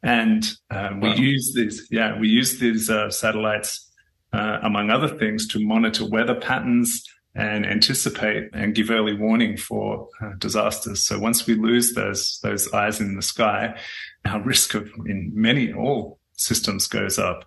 And 0.01 0.49
um, 0.71 1.01
we 1.01 1.13
use 1.15 1.53
these, 1.55 1.87
yeah, 1.91 2.17
we 2.19 2.29
use 2.29 2.59
these 2.59 2.89
uh, 2.89 3.09
satellites, 3.09 3.91
uh, 4.31 4.59
among 4.63 4.89
other 4.89 5.07
things, 5.07 5.47
to 5.49 5.65
monitor 5.65 6.05
weather 6.05 6.35
patterns 6.35 7.03
and 7.35 7.65
anticipate 7.65 8.49
and 8.53 8.75
give 8.75 8.89
early 8.89 9.13
warning 9.13 9.57
for 9.57 10.07
uh, 10.21 10.31
disasters. 10.37 11.05
So 11.05 11.19
once 11.19 11.45
we 11.45 11.55
lose 11.55 11.93
those 11.93 12.39
those 12.43 12.71
eyes 12.73 12.99
in 12.99 13.15
the 13.15 13.21
sky, 13.21 13.79
our 14.25 14.41
risk 14.41 14.73
of 14.73 14.89
in 15.05 15.31
many 15.33 15.73
all 15.73 16.18
systems 16.39 16.87
goes 16.87 17.19
up. 17.19 17.45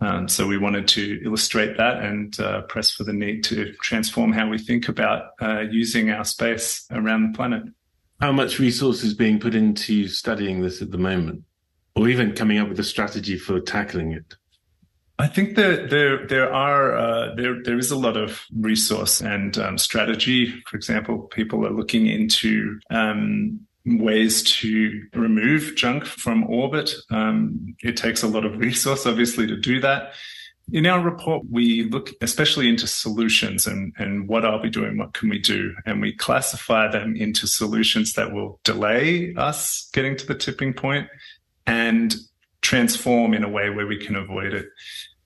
Um, 0.00 0.28
so 0.28 0.46
we 0.46 0.58
wanted 0.58 0.88
to 0.88 1.20
illustrate 1.24 1.76
that 1.78 2.02
and 2.02 2.38
uh, 2.40 2.62
press 2.62 2.90
for 2.90 3.04
the 3.04 3.12
need 3.12 3.44
to 3.44 3.72
transform 3.80 4.32
how 4.32 4.48
we 4.48 4.58
think 4.58 4.88
about 4.88 5.30
uh, 5.40 5.60
using 5.70 6.10
our 6.10 6.24
space 6.24 6.86
around 6.90 7.22
the 7.22 7.36
planet. 7.36 7.62
How 8.20 8.32
much 8.32 8.58
resource 8.58 9.02
is 9.02 9.14
being 9.14 9.38
put 9.38 9.54
into 9.54 10.08
studying 10.08 10.62
this 10.62 10.80
at 10.80 10.90
the 10.90 10.98
moment, 10.98 11.44
or 11.94 12.08
even 12.08 12.34
coming 12.34 12.58
up 12.58 12.68
with 12.68 12.80
a 12.80 12.84
strategy 12.84 13.38
for 13.38 13.60
tackling 13.60 14.12
it? 14.12 14.34
I 15.18 15.28
think 15.28 15.56
that 15.56 15.88
there 15.88 16.26
there 16.26 16.52
are 16.52 16.96
uh, 16.96 17.34
there 17.36 17.62
there 17.62 17.78
is 17.78 17.90
a 17.90 17.96
lot 17.96 18.16
of 18.16 18.44
resource 18.54 19.22
and 19.22 19.56
um, 19.58 19.78
strategy. 19.78 20.62
For 20.66 20.76
example, 20.76 21.22
people 21.22 21.66
are 21.66 21.72
looking 21.72 22.06
into 22.06 22.78
um, 22.90 23.65
ways 23.86 24.42
to 24.42 25.02
remove 25.14 25.76
junk 25.76 26.04
from 26.04 26.44
orbit. 26.44 26.92
Um, 27.10 27.76
it 27.82 27.96
takes 27.96 28.22
a 28.22 28.26
lot 28.26 28.44
of 28.44 28.58
resource, 28.58 29.06
obviously, 29.06 29.46
to 29.46 29.56
do 29.56 29.80
that. 29.80 30.12
In 30.72 30.86
our 30.86 31.00
report, 31.00 31.44
we 31.48 31.84
look 31.84 32.10
especially 32.20 32.68
into 32.68 32.88
solutions 32.88 33.68
and, 33.68 33.92
and 33.98 34.26
what 34.26 34.44
are 34.44 34.60
we 34.60 34.68
doing? 34.68 34.98
What 34.98 35.14
can 35.14 35.28
we 35.28 35.38
do? 35.38 35.72
And 35.86 36.00
we 36.00 36.12
classify 36.12 36.90
them 36.90 37.14
into 37.14 37.46
solutions 37.46 38.14
that 38.14 38.32
will 38.32 38.58
delay 38.64 39.32
us 39.36 39.88
getting 39.92 40.16
to 40.16 40.26
the 40.26 40.34
tipping 40.34 40.74
point 40.74 41.08
and 41.68 42.16
transform 42.62 43.32
in 43.32 43.44
a 43.44 43.48
way 43.48 43.70
where 43.70 43.86
we 43.86 43.96
can 43.96 44.16
avoid 44.16 44.52
it. 44.52 44.66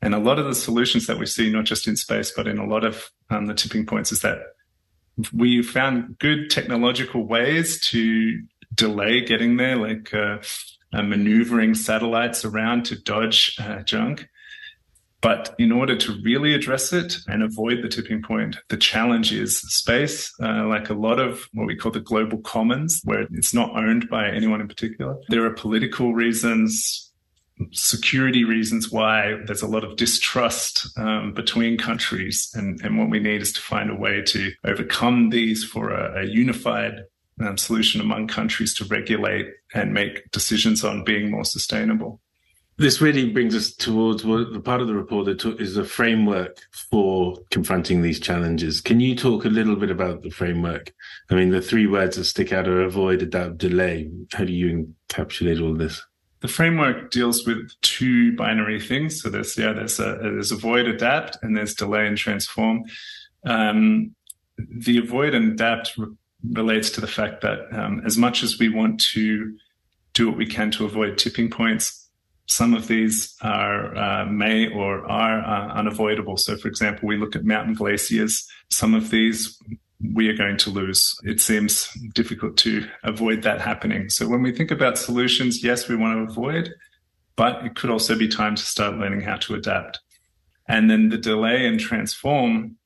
And 0.02 0.14
a 0.14 0.18
lot 0.18 0.38
of 0.38 0.44
the 0.44 0.54
solutions 0.54 1.06
that 1.06 1.18
we 1.18 1.24
see, 1.24 1.50
not 1.50 1.64
just 1.64 1.86
in 1.86 1.96
space, 1.96 2.30
but 2.30 2.46
in 2.46 2.58
a 2.58 2.66
lot 2.66 2.84
of 2.84 3.11
um, 3.30 3.46
the 3.46 3.54
tipping 3.54 3.86
points, 3.86 4.12
is 4.12 4.20
that 4.20 4.38
we 5.32 5.62
found 5.62 6.18
good 6.18 6.50
technological 6.50 7.26
ways 7.26 7.80
to 7.90 8.42
delay 8.74 9.20
getting 9.20 9.56
there, 9.56 9.76
like 9.76 10.12
uh, 10.14 10.38
uh, 10.92 11.02
maneuvering 11.02 11.74
satellites 11.74 12.44
around 12.44 12.84
to 12.86 13.00
dodge 13.00 13.56
uh, 13.60 13.82
junk. 13.82 14.28
But 15.22 15.54
in 15.58 15.70
order 15.70 15.96
to 15.96 16.18
really 16.22 16.54
address 16.54 16.94
it 16.94 17.16
and 17.28 17.42
avoid 17.42 17.82
the 17.82 17.88
tipping 17.88 18.22
point, 18.22 18.56
the 18.68 18.78
challenge 18.78 19.32
is 19.32 19.58
space, 19.58 20.32
uh, 20.42 20.66
like 20.66 20.88
a 20.88 20.94
lot 20.94 21.20
of 21.20 21.46
what 21.52 21.66
we 21.66 21.76
call 21.76 21.92
the 21.92 22.00
global 22.00 22.38
commons, 22.38 23.02
where 23.04 23.26
it's 23.32 23.52
not 23.52 23.76
owned 23.76 24.08
by 24.08 24.30
anyone 24.30 24.62
in 24.62 24.68
particular. 24.68 25.16
There 25.28 25.44
are 25.44 25.50
political 25.50 26.14
reasons, 26.14 27.09
security 27.72 28.44
reasons 28.44 28.90
why 28.90 29.36
there's 29.46 29.62
a 29.62 29.66
lot 29.66 29.84
of 29.84 29.96
distrust 29.96 30.88
um, 30.98 31.32
between 31.34 31.76
countries. 31.78 32.50
And, 32.54 32.80
and 32.82 32.98
what 32.98 33.11
we 33.11 33.20
need 33.20 33.42
is 33.42 33.52
to 33.54 33.61
find 33.61 33.90
a 33.90 33.94
way 33.94 34.22
to 34.22 34.52
overcome 34.64 35.30
these 35.30 35.64
for 35.64 35.90
a, 35.90 36.22
a 36.22 36.24
unified 36.24 37.04
um, 37.40 37.56
solution 37.56 38.00
among 38.00 38.28
countries 38.28 38.74
to 38.74 38.84
regulate 38.84 39.46
and 39.74 39.94
make 39.94 40.30
decisions 40.30 40.84
on 40.84 41.04
being 41.04 41.30
more 41.30 41.44
sustainable. 41.44 42.20
This 42.76 43.02
really 43.02 43.30
brings 43.30 43.54
us 43.54 43.74
towards 43.74 44.24
what 44.24 44.54
the 44.54 44.61
part 44.61 44.80
of 44.80 44.86
the 44.86 44.94
report 44.94 45.26
that 45.26 45.44
is 45.61 45.76
a 45.76 45.84
framework 45.84 46.62
for 46.90 47.36
confronting 47.50 48.00
these 48.00 48.18
challenges. 48.18 48.80
Can 48.80 49.00
you 49.00 49.14
talk 49.14 49.44
a 49.44 49.50
little 49.50 49.76
bit 49.76 49.90
about 49.90 50.22
the 50.22 50.30
framework? 50.30 50.90
I 51.30 51.34
mean, 51.34 51.50
the 51.50 51.61
three 51.61 51.86
words 51.86 52.16
that 52.16 52.24
stick 52.24 52.54
out 52.54 52.66
are 52.66 52.80
avoid, 52.80 53.20
adapt, 53.20 53.58
delay. 53.58 54.11
How 54.32 54.44
do 54.44 54.52
you 54.54 54.96
encapsulate 55.11 55.62
all 55.62 55.74
this? 55.74 56.02
The 56.41 56.49
framework 56.49 57.11
deals 57.11 57.47
with 57.47 57.70
two 57.82 58.34
binary 58.36 58.80
things. 58.80 59.22
So 59.22 59.28
there's 59.28 59.57
yeah, 59.57 59.72
there's 59.72 60.01
a, 60.01 60.18
there's 60.20 60.53
avoid, 60.53 60.86
adapt, 60.86 61.38
and 61.43 61.57
there's 61.57 61.74
delay 61.74 62.07
and 62.07 62.16
transform. 62.16 62.84
Um, 63.45 64.14
the 64.59 64.99
avoid 64.99 65.34
and 65.34 65.53
adapt 65.53 65.97
re- 65.97 66.09
relates 66.53 66.91
to 66.91 67.01
the 67.01 67.07
fact 67.07 67.43
that 67.43 67.61
um, 67.72 68.03
as 68.05 68.16
much 68.16 68.43
as 68.43 68.59
we 68.59 68.68
want 68.68 69.01
to 69.12 69.57
do 70.12 70.28
what 70.28 70.36
we 70.36 70.47
can 70.47 70.70
to 70.72 70.84
avoid 70.84 71.18
tipping 71.18 71.51
points, 71.51 72.09
some 72.47 72.74
of 72.74 72.88
these 72.88 73.36
are 73.43 73.97
uh, 73.97 74.26
may 74.26 74.68
or 74.68 75.09
are 75.09 75.41
uh, 75.41 75.74
unavoidable. 75.74 76.36
So, 76.36 76.57
for 76.57 76.68
example, 76.68 77.07
we 77.07 77.16
look 77.16 77.36
at 77.36 77.45
mountain 77.45 77.74
glaciers. 77.74 78.49
Some 78.70 78.95
of 78.95 79.11
these 79.11 79.59
we 80.14 80.28
are 80.28 80.36
going 80.36 80.57
to 80.59 80.70
lose. 80.70 81.18
It 81.24 81.40
seems 81.40 81.88
difficult 82.14 82.57
to 82.59 82.88
avoid 83.05 83.42
that 83.42 83.61
happening. 83.61 84.09
So 84.09 84.28
when 84.28 84.42
we 84.42 84.53
think 84.53 84.70
about 84.70 84.98
solutions, 84.98 85.62
yes, 85.62 85.88
we 85.88 85.96
want 85.96 86.16
to 86.16 86.32
avoid, 86.32 86.70
but 87.36 87.64
it 87.64 87.74
could 87.76 87.90
also 87.90 88.16
be 88.16 88.28
time 88.28 88.57
to 88.57 88.62
start 88.62 88.96
learning 88.96 89.22
how 89.22 89.36
to 89.36 89.55
adapt. 89.55 90.01
And 90.68 90.90
then 90.90 91.09
the 91.09 91.18
delay 91.18 91.66
and 91.66 91.80
transform, 91.80 92.76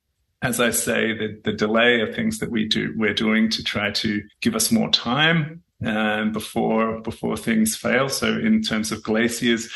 as 0.43 0.61
I 0.61 0.71
say, 0.71 1.13
the, 1.17 1.41
the 1.45 1.53
delay 1.53 2.01
of 2.01 2.15
things 2.15 2.39
that 2.39 2.51
we 2.51 2.67
do, 2.67 2.95
we're 2.97 3.15
doing 3.15 3.51
to 3.51 3.63
try 3.63 3.91
to 3.91 4.23
give 4.41 4.55
us 4.55 4.73
more 4.73 4.91
time 4.91 5.64
um, 5.85 6.33
before 6.33 7.01
before 7.01 7.37
things 7.37 7.77
fail. 7.77 8.09
So 8.09 8.29
in 8.29 8.63
terms 8.63 8.93
of 8.93 9.03
glaciers, 9.03 9.71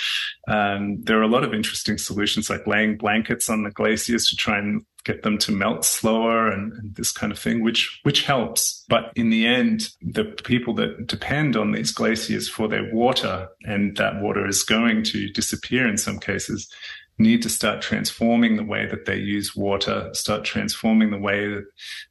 um, 0.47 1.03
there 1.03 1.19
are 1.19 1.23
a 1.23 1.29
lot 1.29 1.45
of 1.45 1.55
interesting 1.55 1.99
solutions 1.99 2.49
like 2.49 2.67
laying 2.67 2.97
blankets 2.97 3.49
on 3.49 3.65
the 3.65 3.71
glaciers 3.71 4.29
to 4.29 4.37
try 4.37 4.59
and 4.59 4.83
get 5.05 5.23
them 5.23 5.39
to 5.39 5.53
melt 5.53 5.85
slower 5.85 6.49
and, 6.51 6.73
and, 6.73 6.95
this 6.95 7.13
kind 7.13 7.33
of 7.33 7.39
thing, 7.39 7.63
which 7.63 8.01
which 8.03 8.25
helps. 8.25 8.85
But 8.89 9.13
in 9.17 9.31
the 9.31 9.47
end, 9.47 9.89
the 10.03 10.25
people 10.25 10.75
that 10.75 11.07
depend 11.07 11.57
on 11.57 11.73
these 11.73 11.93
glaciers 11.93 12.49
for 12.49 12.69
their 12.69 12.93
water, 12.93 13.49
and 13.65 13.97
that 13.97 14.21
water 14.21 14.47
is 14.47 14.63
going 14.63 15.03
to 15.05 15.29
disappear 15.29 15.89
in 15.89 15.97
some 15.97 16.19
cases, 16.19 16.71
need 17.19 17.43
to 17.43 17.49
start 17.49 17.83
transforming 17.83 18.57
the 18.57 18.65
way 18.65 18.87
that 18.87 19.05
they 19.07 19.17
use 19.17 19.57
water, 19.57 20.09
start 20.13 20.45
transforming 20.45 21.11
the 21.11 21.19
way 21.19 21.49
that, 21.49 21.65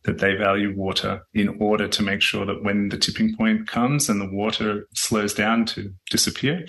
that 0.03 0.18
they 0.20 0.36
value 0.36 0.76
water 0.76 1.26
in 1.34 1.58
order 1.62 1.88
to 1.88 2.03
make 2.03 2.22
sure 2.22 2.45
that 2.45 2.64
when 2.64 2.89
the 2.89 2.97
tipping 2.97 3.36
point 3.36 3.68
comes 3.68 4.10
and 4.10 4.20
the 4.20 4.30
water 4.30 4.88
slows 4.93 5.34
down 5.34 5.66
to 5.66 5.93
disappear, 6.10 6.66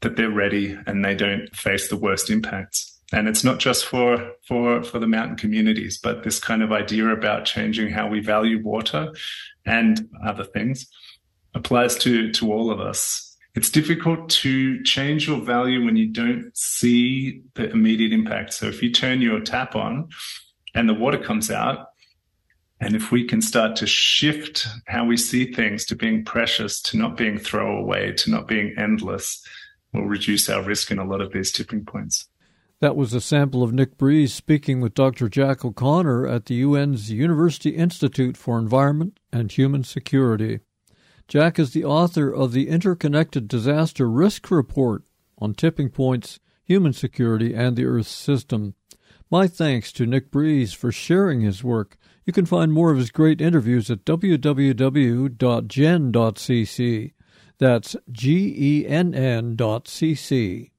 that 0.00 0.16
they're 0.16 0.30
ready 0.30 0.78
and 0.86 1.04
they 1.04 1.14
don't 1.14 1.54
face 1.54 1.88
the 1.88 1.96
worst 1.96 2.30
impacts. 2.30 2.94
And 3.12 3.26
it's 3.26 3.42
not 3.42 3.58
just 3.58 3.86
for 3.86 4.32
for 4.46 4.82
for 4.82 4.98
the 4.98 5.06
mountain 5.06 5.36
communities 5.36 5.98
but 5.98 6.24
this 6.24 6.38
kind 6.38 6.62
of 6.62 6.72
idea 6.72 7.08
about 7.08 7.46
changing 7.46 7.90
how 7.90 8.06
we 8.06 8.20
value 8.20 8.62
water 8.62 9.10
and 9.64 10.06
other 10.22 10.44
things 10.44 10.86
applies 11.54 11.96
to 11.98 12.30
to 12.32 12.52
all 12.52 12.70
of 12.70 12.80
us 12.80 13.27
it's 13.58 13.70
difficult 13.70 14.30
to 14.30 14.80
change 14.84 15.26
your 15.26 15.40
value 15.40 15.84
when 15.84 15.96
you 15.96 16.06
don't 16.06 16.56
see 16.56 17.42
the 17.56 17.68
immediate 17.70 18.12
impact 18.12 18.54
so 18.54 18.66
if 18.66 18.80
you 18.84 18.92
turn 18.92 19.20
your 19.20 19.40
tap 19.40 19.74
on 19.74 20.08
and 20.76 20.88
the 20.88 20.94
water 20.94 21.18
comes 21.18 21.50
out 21.50 21.88
and 22.80 22.94
if 22.94 23.10
we 23.10 23.24
can 23.24 23.42
start 23.42 23.74
to 23.74 23.84
shift 23.84 24.64
how 24.86 25.04
we 25.04 25.16
see 25.16 25.52
things 25.52 25.84
to 25.84 25.96
being 25.96 26.24
precious 26.24 26.80
to 26.80 26.96
not 26.96 27.16
being 27.16 27.36
throwaway 27.36 28.12
to 28.12 28.30
not 28.30 28.46
being 28.46 28.72
endless 28.78 29.44
we'll 29.92 30.04
reduce 30.04 30.48
our 30.48 30.62
risk 30.62 30.92
in 30.92 31.00
a 31.00 31.04
lot 31.04 31.20
of 31.20 31.32
these 31.32 31.50
tipping 31.50 31.84
points 31.84 32.28
That 32.80 32.94
was 32.94 33.12
a 33.12 33.20
sample 33.20 33.64
of 33.64 33.72
Nick 33.72 33.98
Breeze 33.98 34.32
speaking 34.32 34.80
with 34.80 34.94
Dr. 34.94 35.28
Jack 35.28 35.64
O'Connor 35.64 36.28
at 36.28 36.46
the 36.46 36.62
UN's 36.62 37.10
University 37.10 37.70
Institute 37.70 38.36
for 38.36 38.56
Environment 38.56 39.18
and 39.32 39.50
Human 39.50 39.82
Security. 39.82 40.60
Jack 41.28 41.58
is 41.58 41.72
the 41.72 41.84
author 41.84 42.32
of 42.32 42.52
the 42.52 42.68
Interconnected 42.68 43.46
Disaster 43.48 44.08
Risk 44.08 44.50
Report 44.50 45.04
on 45.36 45.52
tipping 45.52 45.90
points, 45.90 46.40
human 46.64 46.94
security, 46.94 47.54
and 47.54 47.76
the 47.76 47.84
Earth 47.84 48.06
system. 48.08 48.74
My 49.30 49.46
thanks 49.46 49.92
to 49.92 50.06
Nick 50.06 50.30
Breeze 50.30 50.72
for 50.72 50.90
sharing 50.90 51.42
his 51.42 51.62
work. 51.62 51.98
You 52.24 52.32
can 52.32 52.46
find 52.46 52.72
more 52.72 52.90
of 52.90 52.96
his 52.96 53.10
great 53.10 53.42
interviews 53.42 53.90
at 53.90 54.06
www.genn.cc. 54.06 54.72
That's 57.58 57.96
G 58.10 58.54
E 58.56 58.86
N 58.86 59.14
N 59.14 59.56
dot 59.56 59.86
C-C. 59.86 60.70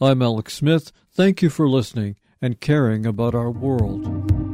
I'm 0.00 0.22
Alex 0.22 0.54
Smith. 0.54 0.90
Thank 1.12 1.42
you 1.42 1.50
for 1.50 1.68
listening 1.68 2.16
and 2.42 2.60
caring 2.60 3.06
about 3.06 3.36
our 3.36 3.50
world. 3.52 4.45